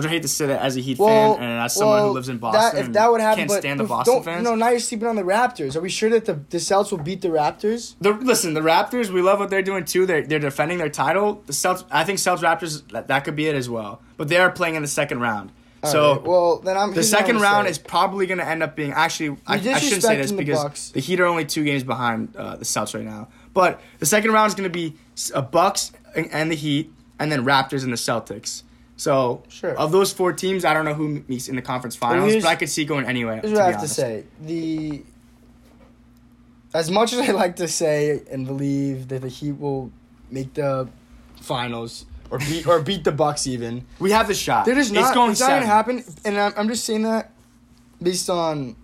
Which 0.00 0.10
I 0.10 0.14
hate 0.14 0.22
to 0.22 0.28
say 0.28 0.46
that 0.46 0.62
as 0.62 0.76
a 0.76 0.80
Heat 0.80 0.98
well, 0.98 1.34
fan 1.34 1.44
and 1.44 1.60
as 1.62 1.74
someone 1.74 1.96
well, 1.96 2.08
who 2.08 2.14
lives 2.14 2.28
in 2.28 2.38
Boston. 2.38 2.76
That, 2.76 2.86
if 2.86 2.92
that 2.94 3.10
would 3.10 3.20
happen, 3.20 3.48
can't 3.48 3.60
stand 3.60 3.80
the 3.80 3.84
Boston 3.84 4.14
don't, 4.14 4.24
fans. 4.24 4.44
No, 4.44 4.54
now 4.54 4.70
you're 4.70 4.80
sleeping 4.80 5.08
on 5.08 5.16
the 5.16 5.22
Raptors. 5.22 5.76
Are 5.76 5.80
we 5.80 5.90
sure 5.90 6.08
that 6.10 6.24
the 6.24 6.34
the 6.34 6.56
Celtics 6.56 6.90
will 6.90 6.98
beat 6.98 7.20
the 7.20 7.28
Raptors? 7.28 7.96
The, 8.00 8.12
listen, 8.12 8.54
the 8.54 8.60
Raptors, 8.60 9.10
we 9.10 9.20
love 9.20 9.38
what 9.38 9.50
they're 9.50 9.62
doing 9.62 9.84
too. 9.84 10.06
They're, 10.06 10.22
they're 10.22 10.38
defending 10.38 10.78
their 10.78 10.88
title. 10.88 11.42
The 11.46 11.52
Celtics, 11.52 11.84
I 11.90 12.04
think 12.04 12.18
Celtics 12.18 12.38
Raptors 12.38 12.90
that, 12.92 13.08
that 13.08 13.24
could 13.24 13.36
be 13.36 13.46
it 13.46 13.54
as 13.54 13.68
well. 13.68 14.00
But 14.16 14.28
they 14.28 14.38
are 14.38 14.50
playing 14.50 14.76
in 14.76 14.82
the 14.82 14.88
second 14.88 15.20
round. 15.20 15.52
so 15.84 16.02
Alright, 16.02 16.26
well, 16.26 16.58
then 16.60 16.76
I'm 16.76 16.88
the 16.90 16.94
here's 16.94 17.12
what 17.12 17.20
I'm 17.20 17.26
second 17.26 17.40
round 17.42 17.68
is 17.68 17.78
probably 17.78 18.26
going 18.26 18.38
to 18.38 18.46
end 18.46 18.62
up 18.62 18.76
being 18.76 18.92
actually. 18.92 19.36
I, 19.46 19.56
I 19.56 19.78
shouldn't 19.78 20.02
say 20.02 20.16
this 20.16 20.32
because 20.32 20.62
Bucks. 20.62 20.90
the 20.90 21.00
Heat 21.00 21.20
are 21.20 21.26
only 21.26 21.44
two 21.44 21.64
games 21.64 21.84
behind 21.84 22.34
uh, 22.36 22.56
the 22.56 22.64
Celtics 22.64 22.94
right 22.94 23.04
now. 23.04 23.28
But 23.52 23.80
the 23.98 24.06
second 24.06 24.32
round 24.32 24.48
is 24.48 24.54
going 24.54 24.70
to 24.70 24.72
be 24.72 24.96
a 25.34 25.42
Bucks 25.42 25.92
and, 26.16 26.28
and 26.32 26.50
the 26.50 26.56
Heat, 26.56 26.92
and 27.18 27.30
then 27.30 27.44
Raptors 27.44 27.82
and 27.84 27.92
the 27.92 27.96
Celtics. 27.96 28.62
So 29.00 29.42
Sure. 29.48 29.70
of 29.78 29.92
those 29.92 30.12
four 30.12 30.34
teams, 30.34 30.62
I 30.62 30.74
don't 30.74 30.84
know 30.84 30.92
who 30.92 31.24
meets 31.26 31.48
in 31.48 31.56
the 31.56 31.62
conference 31.62 31.96
finals, 31.96 32.34
but 32.34 32.44
I 32.44 32.54
could 32.54 32.68
see 32.68 32.84
going 32.84 33.06
anyway. 33.06 33.40
Here's 33.40 33.54
what 33.54 33.62
I 33.62 33.66
have 33.68 33.76
honest. 33.76 33.94
to 33.94 34.00
say. 34.00 34.24
The 34.42 35.02
as 36.74 36.90
much 36.90 37.14
as 37.14 37.20
I 37.20 37.32
like 37.32 37.56
to 37.56 37.66
say 37.66 38.20
and 38.30 38.46
believe 38.46 39.08
that 39.08 39.22
the 39.22 39.28
Heat 39.28 39.52
will 39.52 39.90
make 40.30 40.52
the 40.52 40.86
finals 41.40 42.04
or 42.30 42.38
beat 42.40 42.66
or 42.66 42.78
beat 42.82 43.04
the 43.04 43.10
Bucks 43.12 43.46
even, 43.46 43.86
We 44.00 44.10
have 44.10 44.28
the 44.28 44.34
shot. 44.34 44.66
they're 44.66 44.74
just 44.74 44.92
not. 44.92 45.04
It's 45.04 45.14
going 45.14 45.30
it's 45.30 45.40
not 45.40 45.48
gonna 45.48 45.64
happen. 45.64 46.04
And 46.26 46.38
I'm, 46.38 46.52
I'm 46.58 46.68
just 46.68 46.84
saying 46.84 47.04
that 47.04 47.32
based 48.02 48.28
on 48.28 48.76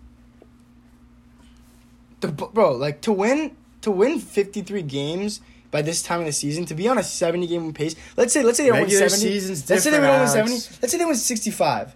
the 2.20 2.28
bro, 2.28 2.72
like 2.72 3.02
to 3.02 3.12
win 3.12 3.54
to 3.82 3.90
win 3.90 4.18
53 4.18 4.80
games. 4.80 5.42
By 5.76 5.82
this 5.82 6.00
time 6.02 6.20
of 6.20 6.24
the 6.26 6.32
season, 6.32 6.64
to 6.66 6.74
be 6.74 6.88
on 6.88 6.96
a 6.96 7.02
seventy 7.02 7.46
game 7.46 7.70
pace, 7.74 7.94
let's 8.16 8.32
say 8.32 8.42
let's 8.42 8.56
say 8.56 8.64
they 8.64 8.72
win 8.72 8.88
seventy. 8.88 9.14
season's 9.16 9.68
let's 9.68 9.84
say 9.84 9.90
they 9.90 10.00
win 10.00 10.08
only 10.08 10.26
seventy. 10.26 10.54
Let's 10.80 10.90
say 10.90 10.96
they 10.96 11.04
win 11.04 11.14
sixty 11.16 11.50
five. 11.50 11.94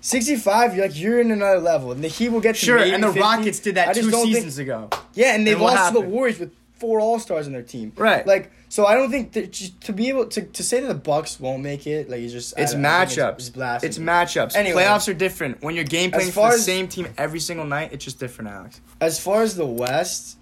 65, 0.00 0.74
you're 0.76 0.86
like 0.86 0.98
you're 0.98 1.20
in 1.20 1.30
another 1.30 1.60
level, 1.60 1.92
and 1.92 2.02
the 2.02 2.08
Heat 2.08 2.30
will 2.30 2.40
get 2.40 2.54
to 2.54 2.64
Sure, 2.64 2.78
and 2.78 3.02
the 3.02 3.08
50. 3.08 3.20
Rockets 3.20 3.60
did 3.60 3.74
that 3.74 3.94
two 3.94 4.10
don't 4.10 4.22
think- 4.24 4.36
seasons 4.36 4.56
ago. 4.58 4.88
yeah, 5.12 5.34
and 5.34 5.46
they 5.46 5.52
And 5.52 5.60
lost 5.60 5.92
to 5.92 6.00
the? 6.00 6.06
Warriors 6.08 6.38
with 6.40 6.52
four 6.78 7.00
All 7.00 7.18
Stars 7.18 7.46
in 7.46 7.52
their 7.52 7.60
team. 7.62 7.92
Right. 7.96 8.26
Like, 8.26 8.50
so 8.70 8.86
I 8.86 8.94
don't 8.94 9.10
think 9.10 9.32
that 9.34 9.52
just 9.52 9.78
to 9.82 9.92
be 9.92 10.08
able 10.08 10.26
to, 10.28 10.40
to 10.42 10.62
say 10.62 10.80
that 10.80 10.88
the 10.88 10.94
Bucks 10.94 11.38
won't 11.38 11.62
make 11.62 11.86
it, 11.86 12.08
like 12.08 12.20
it's 12.20 12.32
just 12.32 12.54
It's 12.56 12.72
don't- 12.72 12.84
I 12.86 13.04
think 13.04 13.20
matchups. 13.20 13.34
It's, 13.38 13.50
blasphemy. 13.50 13.88
It's 13.90 13.98
matchups. 13.98 14.56
Anyway. 14.56 14.82
Playoffs 14.82 15.08
are 15.08 15.14
different. 15.14 15.62
When 15.62 15.74
you're 15.76 15.84
game 15.84 16.10
playing 16.10 16.32
for 16.32 16.48
the 16.48 16.54
as- 16.54 16.64
same 16.64 16.88
team 16.88 17.06
every 17.18 17.40
single 17.40 17.66
night, 17.66 17.90
it's 17.92 18.04
just 18.04 18.18
different, 18.18 18.50
Alex. 18.50 18.80
As 19.00 19.20
far 19.20 19.42
as 19.42 19.54
the 19.56 19.66
West, 19.66 20.38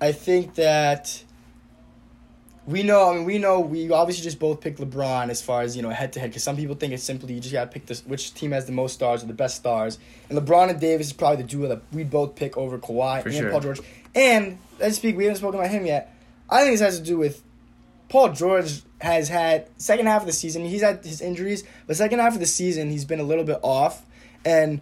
I 0.00 0.12
think 0.12 0.54
that 0.54 1.22
we 2.66 2.82
know. 2.82 3.10
I 3.10 3.14
mean, 3.14 3.24
we 3.24 3.38
know 3.38 3.60
we 3.60 3.90
obviously 3.90 4.22
just 4.22 4.38
both 4.38 4.60
picked 4.60 4.78
LeBron 4.78 5.30
as 5.30 5.40
far 5.40 5.62
as 5.62 5.76
you 5.76 5.82
know 5.82 5.90
head 5.90 6.12
to 6.14 6.20
head 6.20 6.30
because 6.30 6.42
some 6.42 6.56
people 6.56 6.74
think 6.74 6.92
it's 6.92 7.02
simply 7.02 7.34
you 7.34 7.40
just 7.40 7.52
gotta 7.52 7.70
pick 7.70 7.86
this 7.86 8.04
which 8.04 8.34
team 8.34 8.52
has 8.52 8.66
the 8.66 8.72
most 8.72 8.94
stars 8.94 9.22
or 9.22 9.26
the 9.26 9.32
best 9.32 9.56
stars. 9.56 9.98
And 10.28 10.38
LeBron 10.38 10.70
and 10.70 10.80
Davis 10.80 11.08
is 11.08 11.12
probably 11.12 11.38
the 11.38 11.48
duo 11.48 11.68
that 11.68 11.82
we 11.92 12.04
both 12.04 12.36
pick 12.36 12.56
over 12.56 12.78
Kawhi 12.78 13.22
For 13.22 13.28
and 13.28 13.38
sure. 13.38 13.50
Paul 13.50 13.60
George. 13.60 13.80
And 14.14 14.58
let's 14.78 14.96
speak. 14.96 15.16
We 15.16 15.24
haven't 15.24 15.38
spoken 15.38 15.58
about 15.58 15.70
him 15.70 15.86
yet. 15.86 16.14
I 16.48 16.62
think 16.62 16.74
this 16.74 16.80
has 16.80 16.98
to 16.98 17.04
do 17.04 17.16
with 17.16 17.42
Paul 18.08 18.32
George 18.32 18.82
has 19.00 19.28
had 19.28 19.68
second 19.78 20.06
half 20.06 20.22
of 20.22 20.26
the 20.26 20.32
season. 20.32 20.64
He's 20.64 20.82
had 20.82 21.04
his 21.04 21.20
injuries, 21.20 21.64
but 21.86 21.96
second 21.96 22.18
half 22.18 22.34
of 22.34 22.40
the 22.40 22.46
season 22.46 22.90
he's 22.90 23.04
been 23.04 23.20
a 23.20 23.24
little 23.24 23.44
bit 23.44 23.60
off, 23.62 24.04
and 24.44 24.80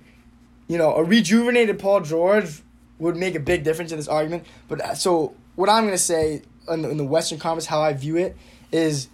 you 0.66 0.78
know 0.78 0.94
a 0.94 1.04
rejuvenated 1.04 1.78
Paul 1.78 2.00
George 2.00 2.62
would 2.98 3.16
make 3.16 3.34
a 3.34 3.40
big 3.40 3.64
difference 3.64 3.92
in 3.92 3.98
this 3.98 4.08
argument. 4.08 4.44
But 4.66 4.80
uh, 4.80 4.94
so 4.94 5.34
what 5.54 5.68
I'm 5.68 5.84
gonna 5.84 5.98
say 5.98 6.42
in 6.70 6.82
the, 6.82 6.90
in 6.90 6.96
the 6.96 7.04
Western 7.04 7.38
Conference, 7.38 7.66
how 7.66 7.80
I 7.80 7.92
view 7.92 8.16
it 8.16 8.36
is, 8.72 9.08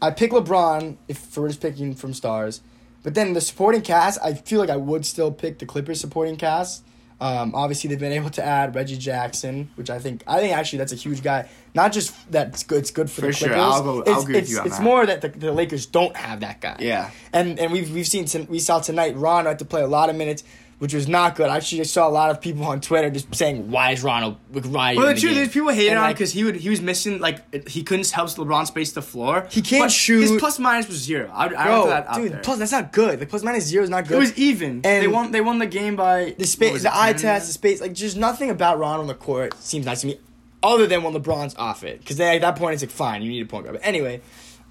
I 0.00 0.10
pick 0.10 0.30
LeBron 0.30 0.96
if 1.08 1.18
for 1.18 1.48
just 1.48 1.60
picking 1.60 1.94
from 1.94 2.14
stars, 2.14 2.60
but 3.02 3.14
then 3.14 3.32
the 3.32 3.40
supporting 3.40 3.82
cast, 3.82 4.20
I 4.22 4.34
feel 4.34 4.60
like 4.60 4.70
I 4.70 4.76
would 4.76 5.04
still 5.04 5.32
pick 5.32 5.58
the 5.58 5.66
Clippers 5.66 6.00
supporting 6.00 6.36
cast. 6.36 6.84
Um, 7.20 7.52
obviously, 7.52 7.90
they've 7.90 7.98
been 7.98 8.12
able 8.12 8.30
to 8.30 8.44
add 8.44 8.76
Reggie 8.76 8.96
Jackson, 8.96 9.70
which 9.74 9.90
I 9.90 9.98
think 9.98 10.22
I 10.28 10.38
think 10.38 10.56
actually 10.56 10.78
that's 10.78 10.92
a 10.92 10.96
huge 10.96 11.20
guy. 11.20 11.48
Not 11.74 11.92
just 11.92 12.14
that 12.30 12.48
it's 12.48 12.62
good, 12.62 12.78
it's 12.78 12.92
good 12.92 13.10
for, 13.10 13.22
For 13.22 13.26
the 13.26 13.32
sure, 13.32 13.48
Clippers. 13.48 13.64
I'll 13.64 13.82
go- 13.82 13.90
I'll 13.94 14.00
It's- 14.02 14.22
agree 14.22 14.34
with 14.36 14.50
you 14.50 14.60
on 14.60 14.66
it's 14.66 14.76
that. 14.76 14.82
more 14.84 15.04
that 15.04 15.20
the, 15.22 15.28
the 15.30 15.50
Lakers 15.50 15.86
don't 15.86 16.16
have 16.16 16.40
that 16.40 16.60
guy. 16.60 16.76
Yeah. 16.78 17.10
And 17.32 17.58
and 17.58 17.72
we've 17.72 17.90
we've 17.92 18.06
seen 18.06 18.28
we 18.48 18.60
saw 18.60 18.78
tonight 18.78 19.16
Ron 19.16 19.46
had 19.46 19.58
to 19.58 19.64
play 19.64 19.82
a 19.82 19.88
lot 19.88 20.10
of 20.10 20.14
minutes, 20.16 20.44
which 20.78 20.94
was 20.94 21.08
not 21.08 21.34
good. 21.34 21.48
I 21.48 21.56
actually 21.56 21.82
saw 21.84 22.06
a 22.06 22.10
lot 22.10 22.30
of 22.30 22.40
people 22.40 22.64
on 22.64 22.80
Twitter 22.80 23.10
just 23.10 23.34
saying, 23.34 23.70
"Why 23.70 23.90
is 23.90 24.02
Ron? 24.02 24.36
Why?" 24.52 24.94
Well, 24.94 25.06
the 25.06 25.20
truth 25.20 25.34
game?" 25.34 25.42
is, 25.42 25.48
people 25.48 25.70
hated 25.70 25.90
And, 25.90 25.98
on 25.98 26.04
like, 26.04 26.16
because 26.16 26.32
he 26.32 26.44
would 26.44 26.56
he 26.56 26.68
was 26.70 26.80
missing 26.80 27.18
like 27.18 27.68
he 27.68 27.82
couldn't 27.82 28.08
help 28.10 28.28
LeBron 28.30 28.66
space 28.66 28.92
the 28.92 29.02
floor. 29.02 29.46
He 29.50 29.60
can't 29.62 29.90
shoot. 29.90 30.20
His 30.20 30.32
plus 30.38 30.58
minus 30.58 30.86
was 30.88 30.98
zero. 30.98 31.30
I, 31.32 31.46
I 31.46 31.64
Bro, 31.66 31.86
that 31.88 32.14
dude, 32.14 32.42
plus 32.42 32.58
that's 32.58 32.72
not 32.72 32.92
good. 32.92 33.18
The 33.18 33.26
plus 33.26 33.42
minus 33.42 33.64
zero 33.64 33.82
is 33.84 33.90
not 33.90 34.06
good. 34.06 34.16
it 34.16 34.20
was 34.20 34.38
even. 34.38 34.82
And- 34.84 35.02
they 35.02 35.08
won. 35.08 35.32
They 35.32 35.40
won 35.40 35.58
the 35.58 35.66
game 35.66 35.96
by 35.96 36.34
the 36.38 36.46
space, 36.46 36.82
the 36.82 36.96
eye 36.96 37.12
test, 37.12 37.46
the 37.48 37.52
space. 37.52 37.80
Like, 37.80 37.92
just 37.92 38.16
nothing 38.16 38.50
about 38.50 38.78
Ronald 38.78 39.00
on 39.00 39.06
the 39.08 39.14
court 39.14 39.54
seems 39.60 39.84
nice 39.86 40.02
to 40.02 40.06
me, 40.06 40.20
other 40.62 40.86
than 40.86 41.02
when 41.02 41.12
LeBron's 41.14 41.54
off 41.56 41.82
it. 41.84 41.98
Because 42.00 42.20
at 42.20 42.40
that 42.40 42.56
point, 42.56 42.74
it's 42.74 42.82
like, 42.82 42.90
fine, 42.90 43.22
you 43.22 43.30
need 43.30 43.42
a 43.42 43.46
point 43.46 43.64
guard. 43.64 43.78
But 43.78 43.86
anyway, 43.86 44.20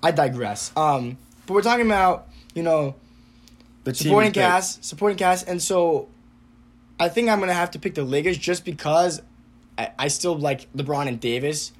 I 0.02 0.12
digress. 0.12 0.72
Um, 0.78 1.18
but 1.46 1.54
we're 1.54 1.62
talking 1.62 1.86
about 1.86 2.28
you 2.54 2.64
know 2.64 2.96
The 3.88 3.96
supporting 3.96 4.32
picked. 4.34 4.46
cast, 4.46 4.84
supporting 4.84 5.18
cast, 5.18 5.48
and 5.48 5.62
so 5.62 6.10
I 7.00 7.08
think 7.10 7.30
I'm 7.30 7.40
gonna 7.40 7.54
have 7.54 7.72
to 7.72 7.80
pick 7.80 7.96
the 7.96 8.04
Lakers 8.04 8.38
just 8.38 8.66
because 8.66 9.22
I, 9.78 9.92
I 9.98 10.08
still 10.10 10.38
like 10.38 10.72
LeBron 10.74 11.08
and 11.08 11.20
Davis 11.20 11.72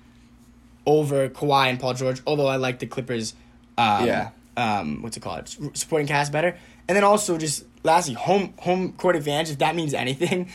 over 0.86 1.28
Kawhi 1.28 1.68
and 1.70 1.80
Paul 1.80 1.94
George. 1.96 2.22
Although 2.26 2.48
I 2.48 2.56
like 2.56 2.80
the 2.80 2.88
Clippers. 2.88 3.34
Um, 3.78 4.06
Yeah. 4.06 4.30
Um, 4.56 5.02
what's 5.04 5.18
it 5.18 5.20
called? 5.20 5.50
Supporting 5.78 6.08
cast 6.08 6.32
better, 6.32 6.58
and 6.88 6.96
then 6.96 7.04
also 7.04 7.38
just 7.38 7.66
lastly 7.84 8.14
home 8.14 8.54
home 8.60 8.94
court 8.94 9.16
advantage. 9.16 9.52
If 9.52 9.58
that 9.60 9.76
means 9.76 9.94
anything. 9.94 10.50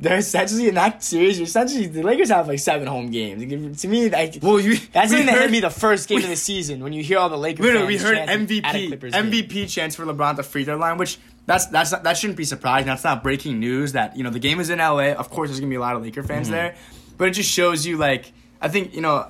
They're 0.00 0.18
essentially 0.18 0.68
in 0.68 0.76
that 0.76 1.02
series. 1.02 1.38
You're 1.38 1.46
essentially 1.46 1.88
the 1.88 2.02
Lakers 2.04 2.30
have 2.30 2.46
like 2.46 2.60
seven 2.60 2.86
home 2.86 3.10
games. 3.10 3.80
To 3.82 3.88
me, 3.88 4.08
like, 4.08 4.38
Well, 4.40 4.60
you 4.60 4.76
that's 4.92 5.10
something 5.10 5.26
that 5.26 5.40
hit 5.40 5.50
me 5.50 5.58
the 5.60 5.70
first 5.70 6.08
game 6.08 6.18
we- 6.18 6.22
of 6.24 6.30
the 6.30 6.36
season 6.36 6.82
when 6.84 6.92
you 6.92 7.02
hear 7.02 7.18
all 7.18 7.28
the 7.28 7.36
Lakers. 7.36 7.66
Fans 7.66 7.86
we 7.88 7.96
heard 7.96 8.16
a 8.16 8.26
MVP 8.26 8.72
game. 8.72 8.92
MVP 8.92 9.68
chance 9.68 9.96
for 9.96 10.04
LeBron 10.06 10.30
at 10.30 10.36
the 10.36 10.42
free 10.44 10.64
throw 10.64 10.76
line, 10.76 10.98
which 10.98 11.18
that's 11.46 11.66
that's 11.66 11.90
not, 11.90 12.04
that 12.04 12.16
shouldn't 12.16 12.36
be 12.36 12.44
surprising. 12.44 12.86
That's 12.86 13.02
not 13.02 13.22
breaking 13.24 13.58
news. 13.58 13.92
That 13.92 14.16
you 14.16 14.22
know 14.22 14.30
the 14.30 14.38
game 14.38 14.60
is 14.60 14.70
in 14.70 14.78
LA. 14.78 15.12
Of 15.14 15.30
course, 15.30 15.48
there's 15.50 15.58
gonna 15.58 15.70
be 15.70 15.76
a 15.76 15.80
lot 15.80 15.96
of 15.96 16.02
Laker 16.02 16.22
fans 16.22 16.46
Mm-hmm. 16.46 16.54
there, 16.54 16.76
but 17.16 17.26
it 17.28 17.32
just 17.32 17.50
shows 17.50 17.84
you 17.84 17.96
like 17.96 18.30
I 18.60 18.68
think 18.68 18.94
you 18.94 19.00
know 19.00 19.26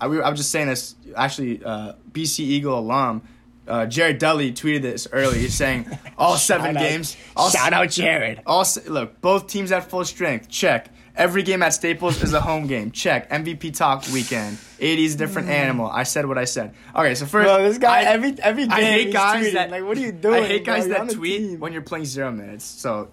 I, 0.00 0.08
we, 0.08 0.20
I 0.20 0.28
was 0.28 0.38
just 0.38 0.50
saying 0.50 0.66
this 0.68 0.96
actually 1.16 1.64
uh, 1.64 1.94
BC 2.12 2.40
Eagle 2.40 2.78
alum. 2.78 3.22
Uh, 3.68 3.86
Jared 3.86 4.18
Dudley 4.18 4.52
tweeted 4.52 4.82
this 4.82 5.06
early. 5.12 5.38
He's 5.38 5.54
saying 5.54 5.86
all 6.18 6.36
seven 6.36 6.76
out- 6.76 6.80
games. 6.82 7.16
All 7.36 7.50
Shout 7.50 7.72
out 7.72 7.88
Jared. 7.90 8.40
all 8.46 8.64
se- 8.64 8.88
look, 8.88 9.20
both 9.20 9.46
teams 9.46 9.70
at 9.72 9.88
full 9.88 10.04
strength. 10.04 10.48
Check. 10.48 10.88
Every 11.16 11.42
game 11.42 11.62
at 11.62 11.74
Staples 11.74 12.22
is 12.22 12.32
a 12.32 12.40
home 12.40 12.66
game. 12.66 12.92
Check. 12.92 13.28
MVP 13.30 13.76
talk 13.76 14.04
weekend. 14.12 14.56
AD 14.80 14.98
is 14.98 15.16
a 15.16 15.18
different 15.18 15.48
animal. 15.50 15.86
I 15.90 16.04
said 16.04 16.24
what 16.26 16.38
I 16.38 16.44
said. 16.44 16.74
Okay, 16.96 17.14
so 17.14 17.26
first, 17.26 17.48
Mm. 17.48 17.56
Bro, 17.56 17.68
this 17.68 17.78
guy 17.78 18.00
I, 18.00 18.02
every 18.04 18.34
every 18.40 18.62
game 18.64 18.72
I 18.72 18.80
hate 18.82 19.12
guys 19.12 19.44
tweeting. 19.46 19.52
that 19.54 19.70
like, 19.70 19.84
what 19.84 19.98
are 19.98 20.00
you 20.00 20.12
doing? 20.12 20.42
I 20.44 20.46
hate 20.46 20.64
guys 20.64 20.86
You're 20.86 20.98
that 21.06 21.10
tweet 21.14 21.58
when 21.60 21.72
you're 21.72 21.82
playing 21.82 22.06
zero 22.06 22.30
minutes. 22.32 22.64
So 22.64 23.08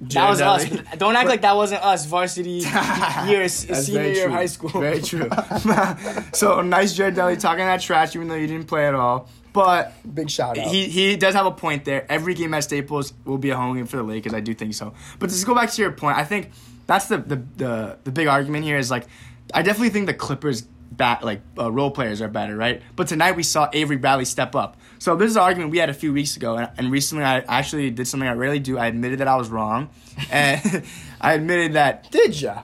That 0.00 0.30
was 0.30 0.40
us. 0.40 0.64
Don't 0.96 1.14
act 1.16 1.28
like 1.28 1.42
that 1.42 1.54
wasn't 1.56 1.84
us. 1.84 2.06
Varsity 2.06 2.50
years, 3.26 3.52
senior 3.52 4.04
year 4.06 4.26
of 4.26 4.32
high 4.32 4.46
school. 4.46 4.70
Very 4.80 5.02
true. 5.02 5.28
so 6.32 6.62
nice, 6.62 6.94
Jared 6.94 7.14
Dudley 7.14 7.36
talking 7.36 7.64
that 7.64 7.80
trash, 7.80 8.14
even 8.16 8.28
though 8.28 8.34
you 8.36 8.46
didn't 8.46 8.66
play 8.68 8.86
at 8.88 8.94
all. 8.94 9.28
But 9.54 9.94
Big 10.14 10.28
shout 10.28 10.58
out. 10.58 10.66
he 10.66 10.88
he 10.88 11.16
does 11.16 11.32
have 11.34 11.46
a 11.46 11.52
point 11.52 11.84
there. 11.84 12.04
Every 12.10 12.34
game 12.34 12.52
at 12.54 12.64
Staples 12.64 13.14
will 13.24 13.38
be 13.38 13.50
a 13.50 13.56
home 13.56 13.76
game 13.76 13.86
for 13.86 13.96
the 13.96 14.02
Lakers. 14.02 14.34
I 14.34 14.40
do 14.40 14.52
think 14.52 14.74
so. 14.74 14.92
But 15.20 15.30
to 15.30 15.46
go 15.46 15.54
back 15.54 15.70
to 15.70 15.80
your 15.80 15.92
point, 15.92 16.18
I 16.18 16.24
think 16.24 16.50
that's 16.88 17.06
the 17.06 17.18
the 17.18 17.36
the, 17.56 17.98
the 18.02 18.10
big 18.10 18.26
argument 18.26 18.64
here 18.64 18.76
is 18.76 18.90
like 18.90 19.06
I 19.54 19.62
definitely 19.62 19.90
think 19.90 20.06
the 20.06 20.14
Clippers 20.14 20.62
bat 20.90 21.24
like 21.24 21.40
uh, 21.56 21.70
role 21.70 21.92
players 21.92 22.20
are 22.20 22.26
better, 22.26 22.56
right? 22.56 22.82
But 22.96 23.06
tonight 23.06 23.36
we 23.36 23.44
saw 23.44 23.70
Avery 23.72 23.96
Bradley 23.96 24.24
step 24.24 24.56
up. 24.56 24.76
So 24.98 25.14
this 25.14 25.30
is 25.30 25.36
an 25.36 25.42
argument 25.42 25.70
we 25.70 25.78
had 25.78 25.88
a 25.88 25.94
few 25.94 26.12
weeks 26.12 26.36
ago, 26.36 26.56
and, 26.56 26.70
and 26.76 26.90
recently 26.90 27.22
I 27.24 27.38
actually 27.38 27.90
did 27.90 28.08
something 28.08 28.28
I 28.28 28.32
rarely 28.32 28.58
do. 28.58 28.76
I 28.76 28.86
admitted 28.88 29.20
that 29.20 29.28
I 29.28 29.36
was 29.36 29.50
wrong, 29.50 29.88
and 30.32 30.84
I 31.20 31.34
admitted 31.34 31.74
that 31.74 32.10
Did 32.10 32.40
ya? 32.40 32.62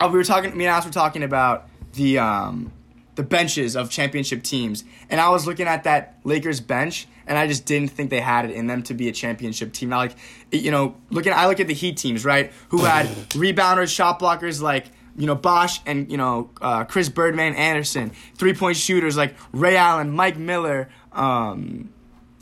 Oh, 0.00 0.08
we 0.08 0.18
were 0.18 0.24
talking. 0.24 0.56
Me 0.56 0.64
and 0.64 0.72
Alex 0.72 0.86
were 0.86 0.92
talking 0.92 1.22
about 1.22 1.68
the 1.92 2.18
um, 2.18 2.72
the 3.14 3.22
benches 3.22 3.76
of 3.76 3.90
championship 3.90 4.42
teams, 4.42 4.84
and 5.10 5.20
I 5.20 5.28
was 5.28 5.46
looking 5.46 5.66
at 5.66 5.84
that 5.84 6.18
Lakers 6.24 6.60
bench, 6.60 7.06
and 7.26 7.38
I 7.38 7.46
just 7.46 7.66
didn't 7.66 7.90
think 7.90 8.10
they 8.10 8.20
had 8.20 8.46
it 8.46 8.52
in 8.52 8.66
them 8.66 8.82
to 8.84 8.94
be 8.94 9.08
a 9.08 9.12
championship 9.12 9.72
team. 9.72 9.90
Now, 9.90 9.98
like, 9.98 10.16
you 10.50 10.70
know, 10.70 10.96
looking, 11.10 11.32
I 11.32 11.46
look 11.46 11.60
at 11.60 11.66
the 11.66 11.74
Heat 11.74 11.96
teams, 11.96 12.24
right, 12.24 12.52
who 12.70 12.84
had 12.84 13.06
rebounders, 13.30 13.94
shot 13.94 14.18
blockers 14.18 14.60
like 14.60 14.86
you 15.16 15.26
know 15.26 15.34
Bosh 15.34 15.80
and 15.86 16.10
you 16.10 16.16
know 16.16 16.50
uh, 16.60 16.84
Chris 16.84 17.08
Birdman 17.08 17.54
Andersen, 17.54 18.12
three 18.34 18.54
point 18.54 18.76
shooters 18.76 19.16
like 19.16 19.34
Ray 19.52 19.76
Allen, 19.76 20.10
Mike 20.10 20.36
Miller. 20.36 20.88
Um, 21.12 21.92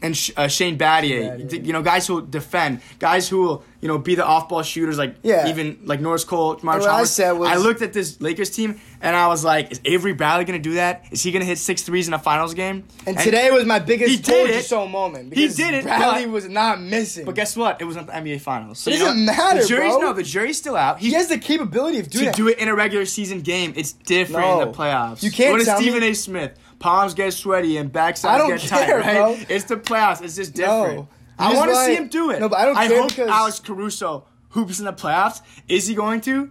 and 0.02 0.16
Sh- 0.16 0.30
uh, 0.36 0.48
Shane 0.48 0.78
Battier, 0.78 1.38
Battier. 1.38 1.48
D- 1.48 1.58
you 1.64 1.72
know, 1.72 1.82
guys 1.82 2.06
who 2.06 2.14
will 2.14 2.20
defend, 2.22 2.80
guys 2.98 3.28
who 3.28 3.42
will, 3.42 3.64
you 3.80 3.88
know, 3.88 3.98
be 3.98 4.14
the 4.14 4.24
off-ball 4.24 4.62
shooters, 4.62 4.96
like 4.98 5.16
Yeah. 5.22 5.48
even 5.48 5.78
like 5.84 6.00
Norris 6.00 6.24
Cole, 6.24 6.58
Marsh 6.62 6.80
what 6.82 6.90
I 6.90 7.04
said 7.04 7.32
was- 7.32 7.48
I 7.50 7.56
looked 7.56 7.82
at 7.82 7.92
this 7.92 8.20
Lakers 8.20 8.50
team 8.50 8.80
and 9.02 9.14
I 9.16 9.26
was 9.28 9.44
like, 9.44 9.72
is 9.72 9.80
Avery 9.84 10.12
Bradley 10.14 10.44
gonna 10.44 10.58
do 10.58 10.74
that? 10.74 11.04
Is 11.10 11.22
he 11.22 11.32
gonna 11.32 11.44
hit 11.44 11.58
six 11.58 11.82
threes 11.82 12.08
in 12.08 12.14
a 12.14 12.18
finals 12.18 12.54
game? 12.54 12.84
And, 13.06 13.18
today 13.18 13.50
was 13.50 13.64
my 13.66 13.78
biggest 13.78 14.10
He 14.10 14.16
did 14.16 14.50
it. 14.50 14.64
so 14.64 14.86
moment. 14.88 15.34
He 15.34 15.48
did 15.48 15.74
it, 15.74 15.84
Bradley 15.84 16.24
but- 16.26 16.32
was 16.32 16.48
not 16.48 16.80
missing. 16.80 17.24
But 17.26 17.34
guess 17.34 17.56
what? 17.56 17.80
It 17.80 17.84
was 17.84 17.96
not 17.96 18.06
the 18.06 18.12
NBA 18.16 18.38
Finals. 18.40 18.78
So 18.78 18.90
It 18.90 18.94
you 18.94 19.00
know 19.00 19.06
doesn't 19.06 19.24
matter, 19.26 19.60
The 19.62 19.68
jury's 19.68 19.92
bro. 19.96 20.00
no, 20.00 20.12
the 20.14 20.22
jury's 20.22 20.56
still 20.58 20.76
out. 20.76 20.98
he 21.00 21.12
has 21.12 21.28
the 21.28 21.38
capability 21.38 21.98
of 21.98 22.08
doing 22.10 22.24
to 22.26 22.30
it. 22.30 22.36
do 22.36 22.48
it 22.48 22.58
in 22.58 22.68
a 22.68 22.74
regular 22.74 23.04
season 23.06 23.40
game, 23.42 23.72
it's 23.76 23.92
different 23.92 24.46
in 24.46 24.58
the 24.72 24.76
playoffs. 24.78 25.22
You 25.22 25.30
can't 25.30 25.52
What 25.52 25.60
is 25.60 25.66
tell 25.66 25.78
me- 25.78 25.84
Stephen 25.84 26.02
A. 26.02 26.14
Smith? 26.14 26.52
Palms 26.80 27.14
get 27.14 27.32
sweaty 27.32 27.76
and 27.76 27.92
backsides 27.92 28.48
get 28.48 28.60
tight, 28.68 28.86
care, 28.86 28.98
right? 29.00 29.14
bro. 29.14 29.36
It's 29.48 29.64
the 29.66 29.76
playoffs. 29.76 30.20
It's 30.22 30.34
just 30.34 30.56
No. 30.56 30.84
different. 30.86 31.08
I 31.38 31.54
want 31.54 31.70
to 31.70 31.76
see 31.84 31.94
him 31.94 32.08
do 32.08 32.30
it. 32.30 32.40
No, 32.40 32.48
but 32.48 32.58
I 32.58 32.64
don't 32.64 32.76
I 32.76 32.88
care 32.88 33.00
hope 33.02 33.10
because- 33.10 33.28
Alex 33.30 33.60
Caruso 33.60 34.24
hoops 34.50 34.78
in 34.80 34.84
the 34.86 34.92
playoffs. 34.92 35.40
Is 35.68 35.86
he 35.86 35.94
going 35.94 36.20
to? 36.22 36.50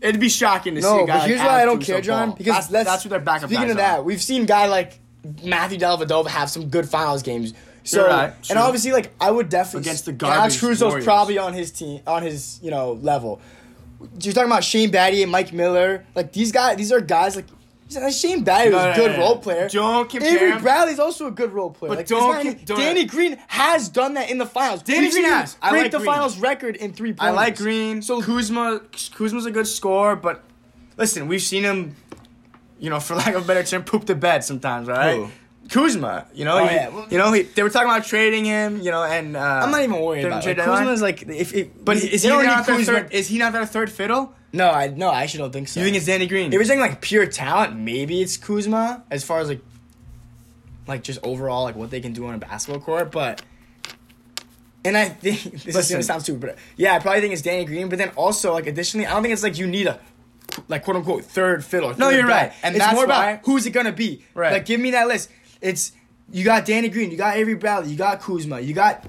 It'd 0.00 0.20
be 0.20 0.28
shocking 0.28 0.74
to 0.76 0.82
see 0.82 0.88
a 0.88 1.06
guy 1.06 1.18
but 1.18 1.28
here's 1.28 1.38
like 1.40 1.48
why 1.48 1.62
I 1.62 1.64
don't 1.64 1.80
care, 1.82 2.00
John. 2.00 2.28
ball. 2.30 2.36
Because 2.36 2.54
that's, 2.54 2.70
let's, 2.70 2.88
that's 2.88 3.04
what 3.04 3.10
their 3.10 3.20
backup 3.20 3.48
Speaking 3.50 3.70
of 3.70 3.76
that, 3.78 4.04
we've 4.04 4.22
seen 4.22 4.46
guy 4.46 4.66
like 4.66 4.98
Matthew 5.44 5.78
Dellavedova 5.78 6.28
have 6.28 6.50
some 6.50 6.68
good 6.68 6.88
finals 6.88 7.22
games. 7.22 7.54
So 7.84 7.98
You're 8.00 8.08
right, 8.08 8.32
and 8.50 8.58
obviously, 8.58 8.92
like 8.92 9.12
I 9.20 9.30
would 9.30 9.48
definitely 9.48 9.80
Against 9.88 10.04
the 10.04 10.10
and 10.12 10.22
Alex 10.22 10.38
garbage 10.38 10.60
Caruso's 10.60 10.82
Warriors. 10.88 11.04
probably 11.04 11.38
on 11.38 11.52
his 11.52 11.70
team, 11.72 12.00
on 12.06 12.22
his 12.22 12.60
you 12.62 12.70
know 12.70 12.92
level. 12.94 13.40
You're 14.20 14.32
talking 14.34 14.50
about 14.50 14.62
Shane 14.64 14.90
Battier, 14.92 15.22
and 15.24 15.32
Mike 15.32 15.52
Miller, 15.52 16.04
like 16.14 16.32
these 16.32 16.52
guys. 16.52 16.76
These 16.76 16.92
are 16.92 17.00
guys 17.00 17.34
like. 17.36 17.46
Shane 17.92 18.44
Battier 18.44 18.70
No, 18.70 18.76
was 18.76 18.84
no, 18.84 18.90
a 18.92 18.94
good 18.96 19.10
no, 19.12 19.16
no. 19.16 19.22
role 19.22 19.38
player. 19.38 19.68
Don't 19.68 20.08
compare 20.10 20.30
Avery 20.36 20.50
him. 20.52 20.62
Bradley's 20.62 20.98
also 20.98 21.26
a 21.26 21.30
good 21.30 21.52
role 21.52 21.70
player. 21.70 21.90
But 21.90 21.98
Like, 21.98 22.06
don't 22.06 22.44
not- 22.44 22.64
don't- 22.64 22.78
Danny 22.78 23.04
Green 23.04 23.38
has 23.48 23.88
done 23.88 24.14
that 24.14 24.30
in 24.30 24.38
the 24.38 24.46
finals. 24.46 24.82
Danny 24.82 25.10
Green 25.10 25.24
has. 25.24 25.56
I 25.62 25.70
break 25.70 25.82
like 25.84 25.92
the 25.92 25.98
Green. 25.98 26.06
finals 26.10 26.38
record 26.38 26.76
in 26.76 26.92
three 26.92 27.10
points. 27.12 27.22
I 27.22 27.30
like 27.30 27.56
Green. 27.56 28.02
So 28.02 28.20
Kuzma, 28.22 28.80
Kuzma's 29.14 29.46
a 29.46 29.50
good 29.50 29.66
scorer, 29.66 30.16
but 30.16 30.42
listen, 30.96 31.28
we've 31.28 31.42
seen 31.42 31.62
him, 31.64 31.96
you 32.78 32.90
know, 32.90 33.00
for 33.00 33.14
lack 33.22 33.34
of 33.34 33.44
a 33.44 33.46
better 33.46 33.62
term, 33.62 33.84
poop 33.84 34.06
the 34.06 34.14
bed 34.14 34.44
sometimes, 34.44 34.88
right? 34.88 35.16
Who? 35.16 35.28
Kuzma, 35.68 36.26
you 36.34 36.44
know, 36.44 36.58
Oh, 36.58 36.66
he- 36.66 36.74
yeah. 36.74 36.88
Well- 36.88 37.06
you 37.10 37.18
know, 37.18 37.32
he, 37.32 37.42
they 37.42 37.62
were 37.62 37.70
talking 37.70 37.88
about 37.88 38.04
trading 38.04 38.44
him, 38.44 38.80
you 38.80 38.90
know, 38.90 39.04
and 39.04 39.36
uh, 39.36 39.40
I'm 39.62 39.70
not 39.70 39.80
even 39.82 40.00
worried 40.00 40.24
about 40.26 40.44
it. 40.46 40.58
Like. 40.58 40.66
Kuzma's 40.66 41.00
like 41.00 41.22
if, 41.22 41.54
if 41.54 41.68
But 41.84 41.96
is 41.98 42.22
he 42.22 42.28
not 42.28 42.66
their 42.66 42.82
third? 42.84 43.12
Is 43.12 43.28
he 43.28 43.38
not 43.38 43.52
their 43.52 43.64
third 43.64 43.90
fiddle? 43.90 44.34
No, 44.52 44.70
I 44.70 44.88
no, 44.88 45.08
I 45.08 45.22
actually 45.22 45.38
don't 45.38 45.52
think 45.52 45.68
so. 45.68 45.80
You 45.80 45.84
think 45.86 45.96
it's 45.96 46.06
Danny 46.06 46.26
Green? 46.26 46.52
If 46.52 46.58
we're 46.58 46.64
saying 46.64 46.80
like 46.80 47.00
pure 47.00 47.26
talent, 47.26 47.76
maybe 47.76 48.20
it's 48.20 48.36
Kuzma 48.36 49.02
as 49.10 49.24
far 49.24 49.40
as 49.40 49.48
like 49.48 49.60
like 50.86 51.02
just 51.02 51.20
overall 51.22 51.64
like 51.64 51.76
what 51.76 51.90
they 51.90 52.00
can 52.00 52.12
do 52.12 52.26
on 52.26 52.34
a 52.34 52.38
basketball 52.38 52.80
court, 52.82 53.10
but 53.12 53.42
and 54.84 54.96
I 54.96 55.08
think 55.08 55.42
this 55.64 55.76
is 55.76 55.90
gonna 55.90 56.02
sound 56.02 56.22
stupid, 56.22 56.40
but 56.40 56.58
yeah, 56.76 56.94
I 56.94 56.98
probably 56.98 57.20
think 57.20 57.32
it's 57.32 57.42
Danny 57.42 57.64
Green. 57.64 57.88
But 57.88 57.98
then 57.98 58.10
also 58.16 58.52
like 58.52 58.66
additionally, 58.66 59.06
I 59.06 59.12
don't 59.14 59.22
think 59.22 59.32
it's 59.32 59.42
like 59.42 59.58
you 59.58 59.66
need 59.66 59.86
a 59.86 59.98
like 60.68 60.84
quote 60.84 60.96
unquote 60.96 61.24
third 61.24 61.64
fiddle. 61.64 61.96
No, 61.96 62.10
you're 62.10 62.26
bat. 62.26 62.48
right. 62.48 62.52
And 62.62 62.74
it's 62.76 62.84
that's 62.84 62.94
more 62.94 63.06
why- 63.06 63.30
about 63.30 63.46
who's 63.46 63.64
it 63.66 63.70
gonna 63.70 63.92
be. 63.92 64.22
Right. 64.34 64.52
Like 64.52 64.66
give 64.66 64.80
me 64.80 64.90
that 64.90 65.08
list. 65.08 65.30
It's 65.60 65.92
you 66.30 66.44
got 66.44 66.66
Danny 66.66 66.88
Green, 66.88 67.10
you 67.10 67.16
got 67.16 67.36
Avery 67.36 67.54
Bradley, 67.54 67.90
you 67.90 67.96
got 67.96 68.20
Kuzma, 68.20 68.60
you 68.60 68.74
got. 68.74 69.06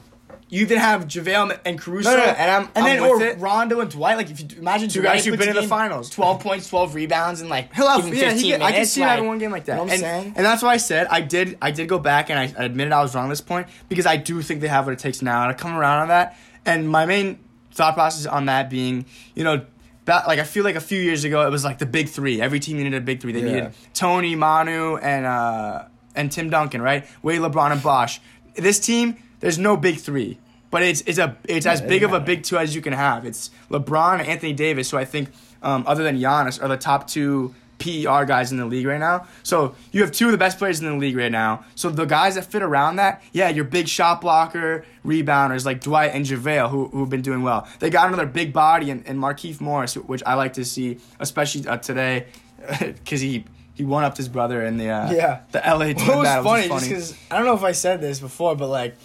You 0.53 0.61
even 0.61 0.77
have 0.77 1.07
JaVale 1.07 1.59
and 1.65 1.79
Caruso, 1.79 2.11
No, 2.11 2.15
no, 2.17 2.25
no, 2.25 2.31
and 2.31 2.51
I'm- 2.51 2.69
and 2.75 2.85
then 2.85 2.97
I'm 3.03 3.09
with 3.11 3.21
or 3.21 3.25
it. 3.25 3.39
Rondo 3.39 3.79
and 3.79 3.89
Dwight. 3.89 4.17
Like 4.17 4.29
if 4.29 4.39
you 4.39 4.47
imagine 4.59 4.87
Two 4.87 5.01
Dwight 5.01 5.15
guys 5.15 5.25
who've 5.25 5.39
been 5.39 5.49
in 5.49 5.55
the 5.55 5.63
finals. 5.63 6.11
twelve 6.11 6.41
points, 6.41 6.69
twelve 6.69 6.93
rebounds, 6.93 7.41
and 7.41 7.49
like 7.49 7.73
He'll 7.73 7.87
have, 7.87 8.05
even 8.05 8.13
yeah, 8.19 8.29
15 8.29 8.43
he, 8.45 8.53
I 8.63 8.71
can 8.71 8.85
see 8.85 9.01
having 9.01 9.23
like- 9.25 9.27
one 9.29 9.37
game 9.39 9.49
like 9.51 9.65
that. 9.65 9.73
You 9.73 9.77
know 9.77 9.83
what 9.85 9.87
I'm 9.89 9.93
and, 9.93 10.01
saying? 10.23 10.33
and 10.35 10.45
that's 10.45 10.61
why 10.61 10.73
I 10.73 10.77
said 10.77 11.07
I 11.09 11.21
did. 11.21 11.57
I 11.61 11.71
did 11.71 11.89
go 11.89 11.97
back 11.97 12.29
and 12.29 12.37
I, 12.37 12.53
I 12.57 12.65
admitted 12.65 12.93
I 12.93 13.01
was 13.01 13.15
wrong 13.15 13.25
at 13.25 13.29
this 13.29 13.41
point 13.41 13.65
because 13.89 14.05
I 14.05 14.17
do 14.17 14.41
think 14.43 14.61
they 14.61 14.67
have 14.67 14.85
what 14.85 14.93
it 14.93 14.99
takes 14.99 15.21
now 15.23 15.47
to 15.47 15.55
come 15.55 15.75
around 15.75 16.01
on 16.03 16.07
that. 16.09 16.37
And 16.65 16.87
my 16.87 17.05
main 17.07 17.39
thought 17.71 17.95
process 17.95 18.27
on 18.27 18.45
that 18.45 18.69
being, 18.69 19.05
you 19.33 19.43
know, 19.43 19.65
like 20.05 20.37
I 20.37 20.43
feel 20.43 20.63
like 20.63 20.75
a 20.75 20.81
few 20.81 21.01
years 21.01 21.23
ago 21.23 21.47
it 21.47 21.49
was 21.49 21.63
like 21.63 21.79
the 21.79 21.87
big 21.87 22.09
three. 22.09 22.39
Every 22.41 22.59
team 22.59 22.77
needed 22.77 22.93
a 22.93 23.01
big 23.01 23.21
three. 23.21 23.31
They 23.31 23.39
Yeah. 23.39 23.45
needed 23.53 23.73
Tony, 23.95 24.35
Manu, 24.35 24.97
and 24.97 25.25
uh, 25.25 25.85
and 26.15 26.31
Tim 26.31 26.51
Duncan, 26.51 26.79
right? 26.79 27.07
Wade, 27.23 27.41
LeBron, 27.41 27.71
and 27.71 27.81
Bosh. 27.81 28.21
This 28.55 28.79
team, 28.79 29.15
there's 29.39 29.57
no 29.57 29.75
big 29.75 29.97
three. 29.97 30.37
But 30.73 30.81
it's 30.81 31.01
it's 31.01 31.19
a 31.19 31.37
it's 31.47 31.67
as 31.67 31.81
big 31.81 32.01
of 32.03 32.13
a 32.13 32.19
big 32.19 32.41
two 32.43 32.57
as 32.57 32.73
you 32.73 32.81
can 32.81 32.93
have. 32.93 33.25
It's 33.25 33.51
LeBron 33.69 34.19
and 34.19 34.27
Anthony 34.27 34.53
Davis, 34.53 34.89
who 34.91 34.97
I 34.97 35.05
think, 35.05 35.29
um, 35.61 35.83
other 35.85 36.03
than 36.03 36.17
Giannis, 36.19 36.61
are 36.61 36.67
the 36.67 36.77
top 36.77 37.05
two 37.07 37.53
PER 37.77 38.25
guys 38.25 38.51
in 38.51 38.57
the 38.57 38.65
league 38.65 38.87
right 38.87 38.99
now. 38.99 39.27
So 39.43 39.75
you 39.91 40.01
have 40.01 40.11
two 40.11 40.25
of 40.27 40.31
the 40.31 40.37
best 40.39 40.57
players 40.57 40.79
in 40.79 40.87
the 40.87 40.95
league 40.95 41.15
right 41.15 41.31
now. 41.31 41.63
So 41.75 41.89
the 41.91 42.05
guys 42.05 42.35
that 42.35 42.45
fit 42.45 42.63
around 42.63 42.95
that, 42.95 43.21
yeah, 43.33 43.49
your 43.49 43.65
big 43.65 43.87
shot 43.87 44.21
blocker, 44.21 44.83
rebounders 45.05 45.63
like 45.65 45.79
Dwight 45.81 46.11
and 46.15 46.25
JaVale, 46.25 46.69
who 46.71 46.87
who've 46.87 47.09
been 47.09 47.21
doing 47.21 47.43
well. 47.43 47.67
They 47.79 47.91
got 47.91 48.07
another 48.07 48.25
big 48.25 48.51
body 48.51 48.89
in, 48.89 49.03
in 49.03 49.19
Markieff 49.19 49.61
Morris, 49.61 49.93
which 49.95 50.23
I 50.25 50.33
like 50.33 50.53
to 50.53 50.65
see, 50.65 50.97
especially 51.19 51.67
uh, 51.67 51.77
today, 51.77 52.25
because 52.79 53.21
he. 53.21 53.45
He 53.75 53.83
one 53.83 54.03
upped 54.03 54.17
his 54.17 54.29
brother 54.29 54.61
in 54.63 54.77
the 54.77 54.89
uh, 54.91 55.11
Yeah. 55.11 55.39
the 55.51 55.57
LA 55.57 55.93
What 55.93 55.97
was 55.97 56.27
battle, 56.27 56.43
funny, 56.43 56.69
which 56.69 56.69
just 56.69 56.87
because 56.89 57.15
I 57.31 57.37
don't 57.37 57.47
know 57.47 57.55
if 57.55 57.63
I 57.63 57.71
said 57.71 58.01
this 58.01 58.19
before, 58.19 58.55
but 58.55 58.67
like 58.67 58.95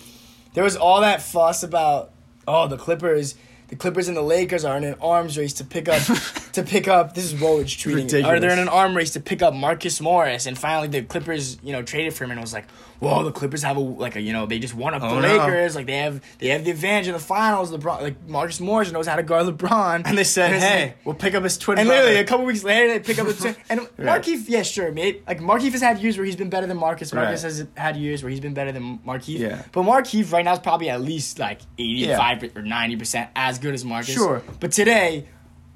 there 0.58 0.64
was 0.64 0.74
all 0.74 1.02
that 1.02 1.22
fuss 1.22 1.62
about 1.62 2.10
oh 2.48 2.66
the 2.66 2.76
Clippers, 2.76 3.36
the 3.68 3.76
Clippers 3.76 4.08
and 4.08 4.16
the 4.16 4.22
Lakers 4.22 4.64
are 4.64 4.76
in 4.76 4.82
an 4.82 4.96
arms 5.00 5.38
race 5.38 5.52
to 5.52 5.64
pick 5.64 5.88
up 5.88 6.02
to 6.52 6.64
pick 6.64 6.88
up. 6.88 7.14
This 7.14 7.32
is 7.32 7.40
Woj 7.40 7.62
tweeting. 7.62 7.94
Ridiculous. 7.94 8.26
Or 8.26 8.40
they're 8.40 8.50
in 8.50 8.58
an 8.58 8.68
arm 8.68 8.96
race 8.96 9.12
to 9.12 9.20
pick 9.20 9.40
up 9.40 9.54
Marcus 9.54 10.00
Morris, 10.00 10.46
and 10.46 10.58
finally 10.58 10.88
the 10.88 11.02
Clippers 11.02 11.58
you 11.62 11.70
know 11.70 11.84
traded 11.84 12.12
for 12.12 12.24
him, 12.24 12.32
and 12.32 12.40
it 12.40 12.42
was 12.42 12.52
like 12.52 12.66
whoa 13.00 13.22
the 13.24 13.32
Clippers 13.32 13.62
have 13.62 13.76
a 13.76 13.80
like 13.80 14.16
a 14.16 14.20
you 14.20 14.32
know 14.32 14.46
they 14.46 14.58
just 14.58 14.74
won 14.74 14.94
up 14.94 15.02
Oh, 15.02 15.16
the 15.20 15.20
no. 15.22 15.36
Lakers 15.38 15.74
like 15.76 15.86
they 15.86 15.98
have 15.98 16.20
they 16.38 16.48
have 16.48 16.64
the 16.64 16.70
advantage 16.70 17.06
in 17.08 17.12
the 17.12 17.18
finals. 17.18 17.70
LeBron 17.70 18.02
like 18.02 18.28
Marcus 18.28 18.60
Morris 18.60 18.90
knows 18.92 19.06
how 19.06 19.16
to 19.16 19.22
guard 19.22 19.46
LeBron, 19.46 20.02
And 20.04 20.18
they 20.18 20.24
said, 20.24 20.52
it's 20.52 20.64
"Hey, 20.64 20.82
like- 20.86 20.98
we'll 21.06 21.14
pick 21.14 21.34
up 21.34 21.42
his 21.44 21.58
twin 21.58 21.78
and 21.78 21.86
brother." 21.88 22.02
literally 22.02 22.20
a 22.20 22.24
couple 22.26 22.44
weeks 22.46 22.64
later, 22.64 22.88
they 22.92 23.00
pick 23.00 23.18
up 23.18 23.26
the 23.26 23.34
twin. 23.34 23.56
And 23.70 23.80
Right. 23.96 24.22
Markieff, 24.22 24.44
yeah, 24.48 24.62
sure, 24.62 24.90
mate. 24.92 25.22
Like 25.26 25.40
Markieff 25.40 25.72
has 25.72 25.80
had 25.82 25.98
years 25.98 26.16
where 26.16 26.24
he's 26.26 26.36
been 26.36 26.50
better 26.50 26.66
than 26.66 26.76
Marcus. 26.76 27.12
Marcus 27.12 27.42
Right. 27.44 27.52
has 27.52 27.66
had 27.76 27.96
years 27.96 28.22
where 28.22 28.30
he's 28.30 28.40
been 28.40 28.54
better 28.54 28.72
than 28.72 28.98
Markieff. 29.06 29.38
Yeah. 29.38 29.62
But 29.72 29.82
Markieff 29.82 30.32
right 30.32 30.44
now 30.44 30.52
is 30.54 30.58
probably 30.58 30.90
at 30.90 31.00
least 31.00 31.38
like 31.38 31.60
eighty-five 31.78 32.56
or 32.56 32.62
ninety 32.62 32.96
percent 32.96 33.30
as 33.36 33.58
good 33.58 33.74
as 33.74 33.84
Marcus. 33.84 34.14
Sure. 34.14 34.42
But 34.60 34.72
today, 34.72 35.26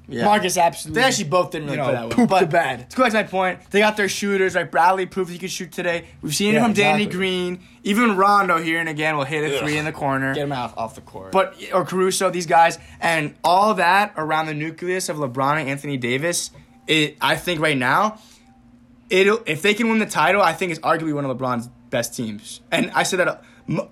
Yeah. 0.09 0.25
Marcus 0.25 0.59
absolutely. 0.59 1.01
They 1.01 1.07
actually 1.07 1.29
both 1.29 1.53
didn't 1.53 1.67
really 1.67 1.79
you 1.79 1.85
play 1.85 1.93
know, 1.93 1.99
that 2.01 2.09
well. 2.09 2.17
pooped 2.17 2.31
But 2.31 2.41
the 2.41 2.47
bed. 2.47 2.91
To 2.91 2.97
go 2.97 3.03
back 3.05 3.13
to 3.13 3.19
my 3.19 3.23
point, 3.23 3.71
they 3.71 3.79
got 3.79 3.97
their 3.97 4.09
shooters. 4.09 4.55
Right, 4.55 4.71
Bradley 4.71 5.07
proved 5.07 5.31
he 5.31 5.39
could 5.39 5.51
shoot 5.51 5.73
today. 5.73 6.07
We've 6.21 6.35
seen 6.35 6.51
it 6.51 6.59
Yeah, 6.59 6.65
from 6.65 6.73
Danny. 6.75 7.07
Green. 7.07 7.61
Even 7.85 8.17
Rondo 8.17 8.59
here 8.59 8.79
and 8.79 8.89
again 8.89 9.17
will 9.17 9.25
hit 9.25 9.53
a 9.53 9.59
three 9.59 9.79
in 9.79 9.85
the 9.85 9.93
corner. 9.93 10.35
Get 10.35 10.45
him 10.45 10.53
out 10.53 10.77
off 10.77 10.95
the 10.95 11.01
court. 11.01 11.33
But 11.33 11.57
or 11.73 11.85
Caruso, 11.85 12.31
these 12.31 12.47
guys, 12.47 12.79
and 13.01 13.35
all 13.43 13.75
that 13.75 14.13
around 14.17 14.47
the 14.47 14.55
nucleus 14.55 15.09
of 15.09 15.17
LeBron 15.17 15.61
and 15.61 15.69
Anthony 15.69 15.97
Davis. 15.97 16.51
It, 16.87 17.17
I 17.21 17.37
think 17.37 17.61
right 17.61 17.79
now, 17.79 18.19
it'll 19.09 19.41
if 19.47 19.63
they 19.63 19.73
can 19.73 19.89
win 19.89 19.99
the 19.99 20.07
title, 20.07 20.43
I 20.43 20.53
think 20.53 20.73
it's 20.73 20.81
arguably 20.81 21.15
one 21.15 21.25
of 21.25 21.37
LeBron's 21.37 21.69
best 21.91 22.15
teams. 22.15 22.61
And 22.71 22.91
I 22.91 23.05
said 23.05 23.21
that 23.21 23.43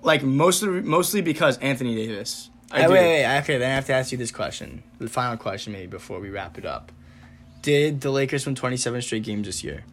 like 0.03 0.23
mostly 0.23 0.81
mostly 0.81 1.21
because 1.21 1.57
Anthony 1.57 1.95
Davis. 1.95 2.49
I 2.73 2.81
Hey, 2.81 2.87
do. 2.87 2.93
wait, 2.93 2.99
wait, 2.99 3.23
wait, 3.25 3.37
okay, 3.39 3.57
then 3.57 3.71
I 3.71 3.75
have 3.75 3.85
to 3.87 3.93
ask 3.93 4.11
you 4.11 4.17
this 4.17 4.31
question. 4.31 4.83
The 4.99 5.09
final 5.09 5.37
question, 5.37 5.73
maybe 5.73 5.87
before 5.87 6.19
we 6.19 6.29
wrap 6.29 6.57
it 6.57 6.65
up. 6.65 6.91
Did 7.61 8.01
the 8.01 8.09
Lakers 8.11 8.45
win 8.45 8.55
twenty-seven 8.55 9.01
straight 9.01 9.23
games 9.23 9.45
this 9.45 9.63
year? 9.63 9.83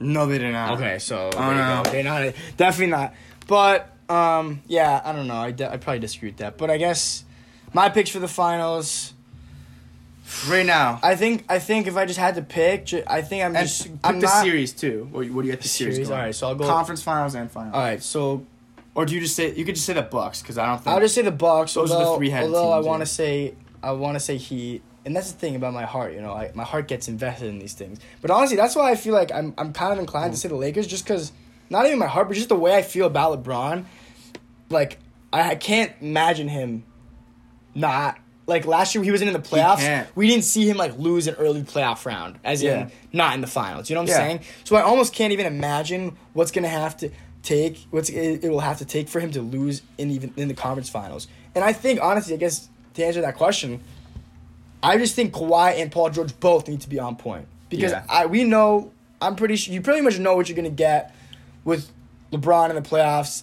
No, 0.00 0.26
they 0.26 0.38
did 0.38 0.52
not. 0.52 0.72
Okay, 0.78 0.98
so 0.98 1.30
Oh, 1.34 1.38
there 1.38 1.50
you 1.50 1.54
no. 1.56 1.82
go. 1.84 1.90
They're 1.90 2.02
not 2.04 2.34
definitely 2.56 2.90
not. 2.92 3.14
But 3.46 3.90
um, 4.08 4.62
yeah, 4.66 5.00
I 5.04 5.12
don't 5.12 5.26
know. 5.26 5.34
I 5.36 5.50
de- 5.52 5.70
I 5.70 5.76
probably 5.76 6.00
disagree 6.00 6.30
with 6.30 6.38
that. 6.38 6.58
But 6.58 6.70
I 6.70 6.76
guess 6.78 7.24
my 7.72 7.88
picks 7.88 8.10
for 8.10 8.18
the 8.18 8.28
finals. 8.28 9.14
Right 10.48 10.64
now, 10.66 11.00
I 11.02 11.16
think 11.16 11.44
I 11.48 11.58
think 11.58 11.86
if 11.88 11.96
I 11.96 12.04
just 12.06 12.18
had 12.18 12.36
to 12.36 12.42
pick, 12.42 12.86
ju- 12.86 13.02
I 13.06 13.20
think 13.22 13.44
I'm 13.44 13.56
and 13.56 13.66
just 13.66 13.82
pick 13.84 13.92
I'm 14.04 14.20
the 14.20 14.26
not- 14.26 14.44
series 14.44 14.72
too. 14.72 15.08
What, 15.10 15.28
what 15.30 15.42
do 15.42 15.48
you 15.48 15.52
get 15.52 15.60
the 15.62 15.68
series? 15.68 15.96
Series? 15.96 16.08
going? 16.08 16.20
Alright, 16.20 16.34
so 16.36 16.48
I'll 16.48 16.54
go- 16.54 16.66
conference 16.68 17.02
finals 17.02 17.34
and 17.34 17.50
finals. 17.50 17.74
All 17.74 17.80
right, 17.80 18.00
so 18.02 18.46
Or 18.94 19.06
do 19.06 19.14
you 19.14 19.20
just 19.20 19.36
say 19.36 19.54
you 19.54 19.64
could 19.64 19.76
just 19.76 19.86
say 19.86 19.92
the 19.92 20.02
Bucks 20.02 20.42
because 20.42 20.58
I 20.58 20.66
don't 20.66 20.78
think 20.78 20.88
I'll 20.88 21.00
just 21.00 21.14
say 21.14 21.22
the 21.22 21.30
Bucks. 21.30 21.74
Those 21.74 21.90
are 21.92 22.04
the 22.04 22.16
three-headed 22.16 22.46
although 22.52 22.72
I 22.72 22.76
teams, 22.76 22.86
want 22.86 23.00
yeah. 23.00 23.04
to 23.04 23.10
say 23.10 23.54
I 23.82 23.92
want 23.92 24.16
to 24.16 24.20
say 24.20 24.36
Heat, 24.36 24.82
and 25.04 25.14
that's 25.16 25.30
the 25.32 25.38
thing 25.38 25.56
about 25.56 25.72
my 25.72 25.84
heart. 25.84 26.12
You 26.12 26.20
know, 26.20 26.32
I, 26.32 26.50
my 26.54 26.64
heart 26.64 26.88
gets 26.88 27.08
invested 27.08 27.48
in 27.48 27.58
these 27.58 27.72
things. 27.72 27.98
But 28.20 28.30
honestly, 28.30 28.56
that's 28.56 28.74
why 28.76 28.90
I 28.90 28.96
feel 28.96 29.14
like 29.14 29.30
I'm 29.32 29.54
I'm 29.56 29.72
kind 29.72 29.92
of 29.92 29.98
inclined 30.00 30.32
to 30.32 30.38
say 30.38 30.48
the 30.48 30.56
Lakers, 30.56 30.86
just 30.86 31.04
because 31.04 31.32
not 31.70 31.86
even 31.86 31.98
my 31.98 32.06
heart, 32.08 32.26
but 32.28 32.34
just 32.34 32.48
the 32.48 32.56
way 32.56 32.74
I 32.74 32.82
feel 32.82 33.06
about 33.06 33.42
LeBron. 33.44 33.84
Like 34.70 34.98
I, 35.32 35.50
I 35.50 35.54
can't 35.54 35.92
imagine 36.00 36.48
him 36.48 36.84
not 37.74 38.18
like 38.46 38.66
last 38.66 38.94
year 38.94 39.04
he 39.04 39.10
wasn't 39.12 39.28
in 39.28 39.34
the 39.40 39.48
playoffs. 39.48 40.06
We 40.16 40.26
didn't 40.26 40.44
see 40.44 40.68
him 40.68 40.76
like 40.76 40.98
lose 40.98 41.28
an 41.28 41.36
early 41.36 41.62
playoff 41.62 42.04
round, 42.04 42.38
as 42.42 42.62
Yeah. 42.62 42.82
in 42.82 42.92
not 43.12 43.34
in 43.34 43.40
the 43.40 43.46
finals. 43.46 43.88
You 43.88 43.94
know 43.94 44.02
what 44.02 44.10
I'm 44.10 44.16
Yeah. 44.20 44.26
saying? 44.26 44.40
So 44.64 44.76
I 44.76 44.82
almost 44.82 45.14
can't 45.14 45.32
even 45.32 45.46
imagine 45.46 46.16
what's 46.32 46.50
gonna 46.50 46.68
have 46.68 46.96
to 46.98 47.10
take 47.42 47.86
what's 47.90 48.08
it, 48.10 48.44
it 48.44 48.50
will 48.50 48.60
have 48.60 48.78
to 48.78 48.84
take 48.84 49.08
for 49.08 49.20
him 49.20 49.30
to 49.32 49.40
lose 49.40 49.82
in 49.98 50.10
even 50.10 50.32
in 50.36 50.48
the 50.48 50.54
conference 50.54 50.88
finals. 50.90 51.26
And 51.54 51.64
I 51.64 51.72
think 51.72 52.00
honestly, 52.02 52.34
I 52.34 52.36
guess 52.36 52.68
to 52.94 53.04
answer 53.04 53.20
that 53.22 53.36
question, 53.36 53.80
I 54.82 54.98
just 54.98 55.14
think 55.14 55.32
Kawhi 55.32 55.80
and 55.80 55.90
Paul 55.92 56.10
George 56.10 56.38
both 56.40 56.68
need 56.68 56.80
to 56.82 56.88
be 56.88 56.98
on 56.98 57.16
point 57.16 57.46
because 57.68 57.92
Yeah. 57.92 58.04
I 58.08 58.26
we 58.26 58.44
know 58.44 58.92
I'm 59.22 59.36
pretty 59.36 59.56
sure 59.56 59.72
you 59.74 59.80
pretty 59.80 60.00
much 60.00 60.18
know 60.18 60.36
what 60.36 60.48
you're 60.48 60.56
gonna 60.56 60.70
get 60.70 61.14
with 61.64 61.90
LeBron 62.32 62.70
in 62.70 62.76
the 62.76 62.82
playoffs, 62.82 63.42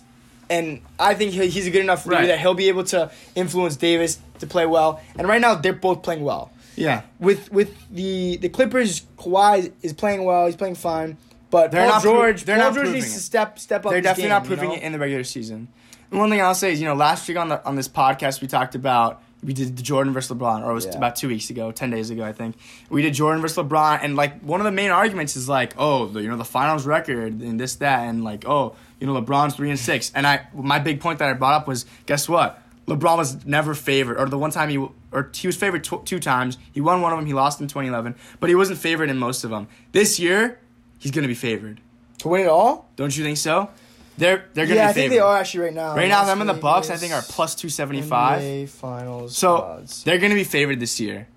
and 0.50 0.82
I 1.00 1.14
think 1.14 1.34
he, 1.34 1.48
he's 1.48 1.68
a 1.68 1.72
good 1.72 1.82
enough 1.82 2.06
leader 2.06 2.22
Right. 2.22 2.28
that 2.28 2.40
he'll 2.40 2.54
be 2.54 2.70
able 2.70 2.84
to 2.86 3.12
influence 3.36 3.76
Davis 3.76 4.20
to 4.40 4.48
play 4.48 4.66
well. 4.66 5.02
And 5.18 5.28
right 5.28 5.42
now 5.42 5.56
they're 5.56 5.74
both 5.74 6.02
playing 6.04 6.24
well. 6.24 6.52
Yeah. 6.76 7.02
With 7.20 7.52
with 7.52 7.74
the 7.92 8.38
the 8.38 8.50
Clippers, 8.50 9.02
Kawhi 9.18 9.72
is 9.82 9.94
playing 9.94 10.24
well. 10.24 10.46
He's 10.46 10.56
playing 10.56 10.76
fine, 10.76 11.18
but 11.50 11.72
They're 11.72 11.82
Paul 11.84 11.90
not 11.90 12.04
George. 12.04 12.44
they're 12.44 12.58
Paul 12.58 12.66
not 12.72 12.76
George 12.76 12.90
needs 12.90 13.08
it. 13.08 13.14
to 13.14 13.20
step 13.20 13.60
step 13.60 13.86
up. 13.86 13.92
They're 13.92 14.02
definitely 14.02 14.24
game, 14.24 14.30
not 14.30 14.44
you 14.44 14.48
proving 14.48 14.70
know? 14.70 14.76
it 14.76 14.82
in 14.82 14.92
the 14.92 15.00
regular 15.00 15.24
season. 15.24 15.68
And 16.12 16.20
one 16.20 16.30
thing 16.30 16.42
I'll 16.42 16.56
say 16.56 16.72
is, 16.74 16.80
you 16.82 16.88
know, 16.88 16.94
last 16.96 17.28
week 17.28 17.38
on 17.38 17.50
the 17.50 17.64
on 17.66 17.76
this 17.76 17.88
podcast 17.88 18.42
we 18.42 18.48
talked 18.48 18.76
about 18.76 19.22
we 19.44 19.54
did 19.54 19.78
the 19.78 19.84
Jordan 19.84 20.14
versus 20.14 20.36
LeBron, 20.36 20.64
or 20.66 20.72
it 20.72 20.74
was 20.74 20.86
Yeah. 20.88 20.98
about 20.98 21.16
two 21.16 21.28
weeks 21.28 21.52
ago, 21.52 21.72
ten 21.72 21.92
days 21.92 22.10
ago, 22.10 22.24
I 22.26 22.34
think. 22.34 22.56
We 22.90 23.04
did 23.04 23.14
Jordan 23.14 23.40
versus 23.42 23.58
LeBron, 23.58 24.00
and 24.02 24.16
like 24.16 24.42
one 24.42 24.60
of 24.60 24.66
the 24.66 24.72
main 24.72 24.90
arguments 24.90 25.36
is 25.36 25.48
like, 25.48 25.74
oh, 25.78 26.08
the, 26.08 26.22
you 26.24 26.28
know, 26.28 26.38
the 26.38 26.44
finals 26.44 26.88
record 26.88 27.40
and 27.42 27.60
this 27.60 27.76
that, 27.76 28.00
and 28.08 28.24
like, 28.24 28.48
oh, 28.48 28.76
you 29.00 29.06
know, 29.06 29.14
LeBron's 29.22 29.54
three 29.56 29.70
and 29.70 29.78
six. 29.80 30.12
And 30.16 30.26
I, 30.26 30.48
my 30.56 30.80
big 30.80 31.00
point 31.02 31.20
that 31.20 31.30
I 31.30 31.34
brought 31.34 31.54
up 31.54 31.68
was, 31.68 31.86
guess 32.08 32.28
what? 32.28 32.60
LeBron 32.88 33.18
was 33.18 33.46
never 33.46 33.76
favored, 33.76 34.18
or 34.20 34.28
the 34.28 34.40
one 34.40 34.50
time 34.50 34.70
he, 34.70 34.78
or 35.12 35.30
he 35.36 35.46
was 35.46 35.56
favored 35.56 35.84
tw- 35.84 36.04
two 36.04 36.20
times. 36.20 36.58
He 36.72 36.82
won 36.82 37.02
one 37.02 37.12
of 37.14 37.20
them. 37.20 37.28
He 37.28 37.34
lost 37.34 37.62
in 37.62 37.68
2011, 37.68 38.16
but 38.40 38.50
he 38.50 38.56
wasn't 38.56 38.80
favored 38.80 39.10
in 39.12 39.20
most 39.20 39.44
of 39.44 39.52
them. 39.52 39.68
This 39.92 40.20
year, 40.20 40.58
he's 41.00 41.12
gonna 41.12 41.28
be 41.28 41.34
favored. 41.36 41.80
to 42.20 42.28
win 42.28 42.42
it 42.42 42.48
all. 42.48 42.90
Don't 42.96 43.16
you 43.16 43.24
think 43.24 43.38
so? 43.38 43.70
They're 44.18 44.46
they're 44.54 44.66
gonna 44.66 44.76
Yeah, 44.80 44.88
be 44.88 44.94
favored. 44.94 45.00
I 45.00 45.10
think 45.10 45.10
they 45.12 45.20
are 45.20 45.38
actually 45.38 45.60
right 45.66 45.74
now. 45.74 45.96
Right 45.96 46.10
now, 46.10 46.26
them 46.26 46.42
and 46.42 46.50
the 46.50 46.54
Bucks, 46.56 46.90
I 46.90 46.98
think, 46.98 47.14
are 47.14 47.22
plus 47.22 47.54
two 47.56 47.70
seventy 47.70 48.02
five. 48.02 48.70
Finals. 48.72 49.38
So 49.38 49.58
odds. 49.58 50.04
they're 50.04 50.18
gonna 50.18 50.34
be 50.36 50.44
favored 50.44 50.80
this 50.80 51.00
year. 51.00 51.28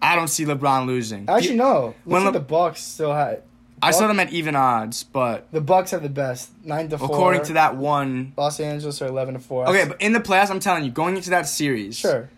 I 0.00 0.16
don't 0.16 0.28
see 0.28 0.44
LeBron 0.44 0.86
losing. 0.86 1.28
actually 1.28 1.56
no. 1.56 1.94
When 2.04 2.24
like 2.24 2.34
Le- 2.34 2.40
the 2.40 2.44
Bucks 2.44 2.82
still 2.82 3.12
had. 3.12 3.42
I 3.84 3.90
saw 3.90 4.06
them 4.06 4.20
at 4.20 4.32
even 4.32 4.54
odds, 4.54 5.02
but 5.02 5.50
The 5.50 5.60
Bucks 5.60 5.90
have 5.90 6.04
the 6.04 6.08
best 6.08 6.50
nine 6.64 6.88
to 6.90 6.98
four. 6.98 7.08
according 7.08 7.42
to 7.46 7.54
that 7.54 7.74
one, 7.76 8.32
Los 8.36 8.60
Angeles 8.60 9.02
are 9.02 9.06
eleven 9.08 9.34
to 9.34 9.40
four. 9.40 9.68
okay, 9.68 9.84
but 9.88 10.00
in 10.00 10.12
the 10.12 10.20
playoffs, 10.20 10.50
I'm 10.50 10.60
telling 10.60 10.84
you, 10.84 10.92
going 10.92 11.16
into 11.16 11.30
that 11.30 11.48
series, 11.48 11.96
sure. 11.98 12.30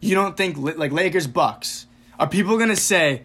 you 0.00 0.14
don't 0.14 0.36
think 0.36 0.56
like 0.78 0.92
Lakers 0.92 1.26
Bucks 1.26 1.86
are 2.20 2.28
people 2.28 2.56
gonna 2.58 2.76
say, 2.76 3.22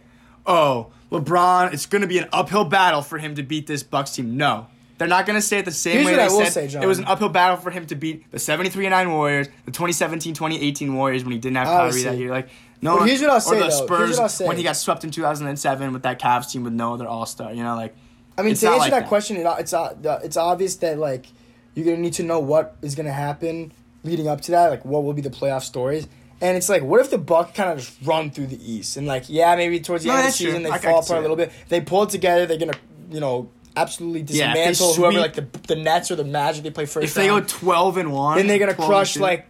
oh, 0.47 0.87
LeBron, 1.11 1.73
it's 1.73 1.85
gonna 1.85 2.07
be 2.07 2.17
an 2.17 2.29
uphill 2.31 2.65
battle 2.65 3.01
for 3.01 3.17
him 3.17 3.35
to 3.35 3.43
beat 3.43 3.67
this 3.67 3.83
Bucks 3.83 4.11
team? 4.11 4.37
No. 4.37 4.67
They're 4.97 5.07
not 5.07 5.25
gonna 5.25 5.41
say 5.41 5.57
it 5.59 5.65
the 5.65 5.71
same 5.71 5.93
Here's 5.93 6.05
way 6.05 6.15
they 6.15 6.21
I 6.23 6.27
said 6.27 6.53
say, 6.53 6.67
John. 6.67 6.83
it 6.83 6.85
was 6.85 6.99
an 6.99 7.05
uphill 7.05 7.29
battle 7.29 7.57
for 7.57 7.71
him 7.71 7.87
to 7.87 7.95
beat 7.95 8.31
the 8.31 8.37
73 8.39 8.85
and 8.85 8.91
9 8.91 9.11
Warriors, 9.11 9.47
the 9.65 9.71
2017-2018 9.71 10.93
Warriors 10.93 11.23
when 11.23 11.31
he 11.31 11.39
didn't 11.39 11.57
have 11.57 11.67
Kyrie 11.67 12.03
that 12.03 12.17
year. 12.17 12.29
Like 12.29 12.49
no, 12.81 12.97
one- 12.97 13.07
here's 13.07 13.21
what 13.21 13.31
I'll 13.31 13.41
say, 13.41 13.55
or 13.57 13.59
the 13.59 13.69
though. 13.69 13.85
Spurs 13.85 14.33
say. 14.33 14.47
when 14.47 14.57
he 14.57 14.63
got 14.63 14.75
swept 14.77 15.03
in 15.03 15.11
2007 15.11 15.93
with 15.93 16.03
that 16.03 16.19
Cavs 16.19 16.51
team 16.51 16.63
with 16.63 16.73
no 16.73 16.93
other 16.93 17.07
All 17.07 17.25
Star. 17.25 17.53
You 17.53 17.63
know, 17.63 17.75
like 17.75 17.95
I 18.37 18.43
mean, 18.43 18.55
to 18.55 18.67
answer 18.67 18.77
like 18.79 18.91
that, 18.91 19.01
that. 19.01 19.07
question, 19.09 19.37
it, 19.37 19.45
it's 19.59 19.73
uh, 19.73 20.19
it's 20.23 20.37
obvious 20.37 20.75
that 20.77 20.97
like 20.97 21.25
you're 21.73 21.85
gonna 21.85 21.97
need 21.97 22.13
to 22.13 22.23
know 22.23 22.39
what 22.39 22.75
is 22.81 22.95
gonna 22.95 23.11
happen 23.11 23.71
leading 24.03 24.27
up 24.27 24.41
to 24.41 24.51
that. 24.51 24.69
Like, 24.69 24.85
what 24.85 25.03
will 25.03 25.13
be 25.13 25.21
the 25.21 25.29
playoff 25.29 25.63
stories? 25.63 26.07
And 26.41 26.57
it's 26.57 26.69
like, 26.69 26.81
what 26.81 26.99
if 27.01 27.11
the 27.11 27.17
Bucks 27.19 27.55
kind 27.55 27.69
of 27.69 27.77
just 27.79 27.95
run 28.03 28.31
through 28.31 28.47
the 28.47 28.71
East 28.71 28.97
and 28.97 29.05
like, 29.05 29.25
yeah, 29.27 29.55
maybe 29.55 29.79
towards 29.79 30.03
the 30.03 30.09
No, 30.09 30.15
end 30.15 30.19
of 30.19 30.23
the 30.23 30.27
that's 30.29 30.37
true. 30.37 30.47
season 30.47 30.63
they 30.63 30.71
I- 30.71 30.77
fall 30.79 30.99
apart 30.99 31.19
a 31.19 31.21
little 31.21 31.35
bit. 31.35 31.51
They 31.69 31.81
pull 31.81 32.03
it 32.03 32.09
together. 32.09 32.45
They're 32.47 32.57
gonna, 32.57 32.73
you 33.11 33.19
know, 33.19 33.49
absolutely 33.77 34.21
Yeah, 34.35 34.53
dismantle 34.53 34.93
whoever 34.95 35.11
sweep- 35.13 35.21
like 35.21 35.33
the 35.35 35.75
the 35.75 35.81
Nets 35.81 36.09
or 36.11 36.15
the 36.15 36.23
Magic 36.25 36.63
they 36.63 36.71
play 36.71 36.85
first. 36.87 37.05
if 37.05 37.13
they 37.13 37.27
go 37.27 37.39
12 37.41 37.97
and 37.97 38.11
one, 38.11 38.37
then 38.37 38.47
they're 38.47 38.59
gonna 38.59 38.73
crush 38.73 39.17
like. 39.17 39.47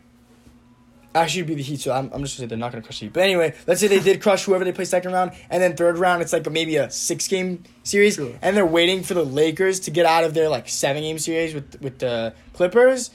Actually, 1.14 1.44
be 1.44 1.56
the 1.56 1.62
Heat. 1.64 1.82
So 1.82 1.92
I'm, 1.92 2.10
I'm 2.14 2.22
just 2.24 2.38
gonna 2.38 2.46
say 2.46 2.46
they're 2.48 2.58
not 2.58 2.72
gonna 2.72 2.84
crush 2.84 3.00
the 3.00 3.08
Heat. 3.08 3.14
But 3.14 3.24
anyway, 3.24 3.54
let's 3.68 3.82
say 3.82 3.88
they 3.88 4.00
did 4.00 4.22
crush 4.22 4.46
whoever 4.46 4.64
they 4.64 4.72
play 4.72 4.86
second 4.86 5.12
round, 5.12 5.32
and 5.50 5.62
then 5.62 5.76
third 5.76 5.98
round 5.98 6.22
it's 6.22 6.32
like 6.32 6.50
maybe 6.50 6.78
a 6.78 6.90
six 6.90 7.28
game 7.28 7.64
series, 7.84 8.16
Sure. 8.16 8.32
and 8.42 8.56
they're 8.56 8.66
waiting 8.66 9.04
for 9.04 9.14
the 9.14 9.26
Lakers 9.26 9.82
to 9.82 9.92
get 9.92 10.06
out 10.06 10.24
of 10.24 10.34
their 10.34 10.48
like 10.48 10.70
seven 10.70 11.02
game 11.04 11.20
series 11.20 11.54
with 11.54 11.82
with 11.82 12.00
the 12.00 12.34
Clippers. 12.54 13.12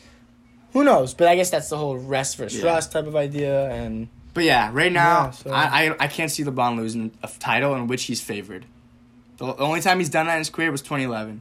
Who 0.77 0.85
knows? 0.85 1.15
But 1.15 1.29
I 1.29 1.37
guess 1.37 1.49
that's 1.51 1.71
the 1.71 1.79
whole 1.79 1.97
rest 1.97 2.37
versus 2.37 2.63
Yeah. 2.63 2.75
rest 2.75 2.93
type 2.93 3.07
of 3.07 3.17
idea. 3.17 3.71
And 3.71 4.09
But 4.35 4.45
yeah, 4.45 4.69
right 4.75 4.93
now 4.93 5.25
Yeah, 5.25 5.31
so- 5.31 5.51
I, 5.51 5.87
I 5.89 5.97
I 6.01 6.07
can't 6.09 6.31
see 6.31 6.45
LeBron 6.45 6.77
losing 6.77 7.13
a 7.23 7.29
title 7.39 7.75
in 7.75 7.87
which 7.87 8.05
he's 8.05 8.21
favored. 8.21 8.67
The 9.39 9.47
the 9.55 9.63
only 9.63 9.81
time 9.81 9.99
he's 9.99 10.11
done 10.11 10.27
that 10.27 10.35
in 10.35 10.39
his 10.41 10.51
career 10.51 10.71
was 10.71 10.83
2011. 10.83 11.41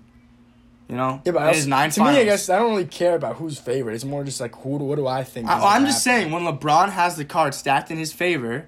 You 0.87 0.95
know, 0.95 1.19
yeah, 1.25 1.31
but 1.33 1.41
I 1.41 1.59
nine 1.65 1.89
to 1.89 2.01
me, 2.03 2.09
I 2.09 2.23
guess 2.23 2.47
I 2.47 2.59
don't 2.59 2.69
really 2.69 2.85
care 2.85 3.15
about 3.15 3.35
who's 3.37 3.57
favorite. 3.57 3.95
It's 3.95 4.05
more 4.05 4.23
just 4.23 4.39
like 4.39 4.55
who. 4.55 4.77
do- 4.79 4.85
What 4.85 4.95
do 4.97 5.07
I 5.07 5.23
think? 5.23 5.49
I, 5.49 5.57
is 5.57 5.63
I'm 5.65 5.85
just 5.85 6.03
saying 6.03 6.31
when 6.31 6.43
LeBron 6.43 6.89
has 6.91 7.17
the 7.17 7.25
card 7.25 7.53
stacked 7.55 7.89
in 7.91 7.97
his 7.97 8.13
favor, 8.13 8.67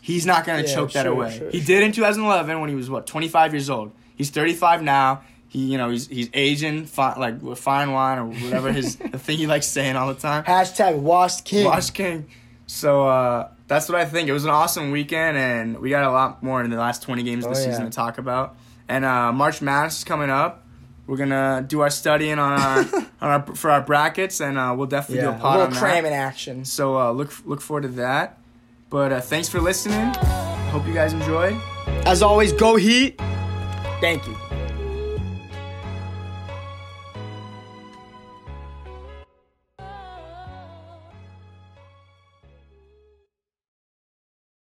he's 0.00 0.24
not 0.26 0.44
gonna 0.46 0.62
Yeah, 0.62 0.74
choke 0.74 0.92
that 0.92 1.06
away. 1.06 1.36
sure, 1.38 1.50
he 1.50 1.58
sure. 1.58 1.66
did 1.66 1.82
in 1.84 1.92
2011 1.92 2.60
when 2.60 2.70
he 2.70 2.74
was 2.74 2.88
what 2.90 3.06
25 3.06 3.52
years 3.52 3.68
old. 3.70 3.92
He's 4.16 4.30
35 4.30 4.82
now. 4.82 5.20
He 5.48 5.60
you 5.72 5.78
know 5.78 5.88
he's 5.90 6.06
he's 6.08 6.28
aging 6.34 6.84
fi- 6.86 7.18
like 7.18 7.40
with 7.42 7.58
fine 7.58 7.92
wine 7.92 8.18
or 8.18 8.26
whatever 8.26 8.70
his 8.72 8.96
the 9.14 9.18
thing 9.18 9.38
he 9.38 9.46
likes 9.46 9.66
saying 9.66 9.96
all 9.96 10.08
the 10.12 10.20
time. 10.20 10.44
Hashtag 10.44 10.96
Wash 10.98 11.40
king. 11.42 11.64
Wash 11.64 11.90
King. 11.90 12.26
So 12.66 13.08
uh, 13.08 13.48
that's 13.66 13.88
what 13.88 13.98
I 13.98 14.04
think. 14.04 14.28
It 14.28 14.32
was 14.34 14.44
an 14.44 14.50
awesome 14.50 14.90
weekend, 14.90 15.38
and 15.38 15.78
we 15.78 15.88
got 15.88 16.04
a 16.04 16.10
lot 16.10 16.42
more 16.42 16.62
in 16.62 16.68
the 16.70 16.76
last 16.76 17.02
20 17.02 17.22
games 17.22 17.46
of 17.46 17.54
the 17.54 17.58
Oh, 17.58 17.62
season 17.64 17.84
yeah. 17.84 17.88
to 17.88 17.90
talk 17.90 18.18
about. 18.18 18.56
And 18.88 19.06
uh, 19.06 19.32
March 19.32 19.62
Madness 19.62 19.98
is 19.98 20.04
coming 20.04 20.28
up. 20.28 20.64
We're 21.06 21.16
gonna 21.16 21.64
do 21.66 21.80
our 21.80 21.88
studying 21.88 22.38
on 22.38 22.60
our, 22.60 22.78
on 23.22 23.30
our 23.30 23.46
for 23.56 23.70
our 23.70 23.80
brackets, 23.80 24.40
and 24.42 24.58
uh, 24.58 24.74
we'll 24.76 24.86
definitely 24.86 25.24
Yeah, 25.24 25.30
do 25.30 25.36
a 25.36 25.38
a 25.38 25.40
pod 25.40 25.58
little 25.60 25.74
on 25.74 25.78
cram 25.80 26.02
that. 26.04 26.08
in 26.08 26.12
action. 26.14 26.64
So 26.66 26.98
uh, 26.98 27.10
look 27.12 27.32
look 27.46 27.62
forward 27.62 27.82
to 27.84 27.88
that. 27.96 28.38
But 28.90 29.12
uh, 29.12 29.20
thanks 29.22 29.48
for 29.48 29.60
listening. 29.62 30.12
Hope 30.70 30.86
you 30.86 30.92
guys 30.92 31.14
enjoyed. 31.14 31.56
As 32.04 32.20
always, 32.22 32.52
go 32.52 32.76
Heat. 32.76 33.18
Thank 34.02 34.26
you. 34.26 34.36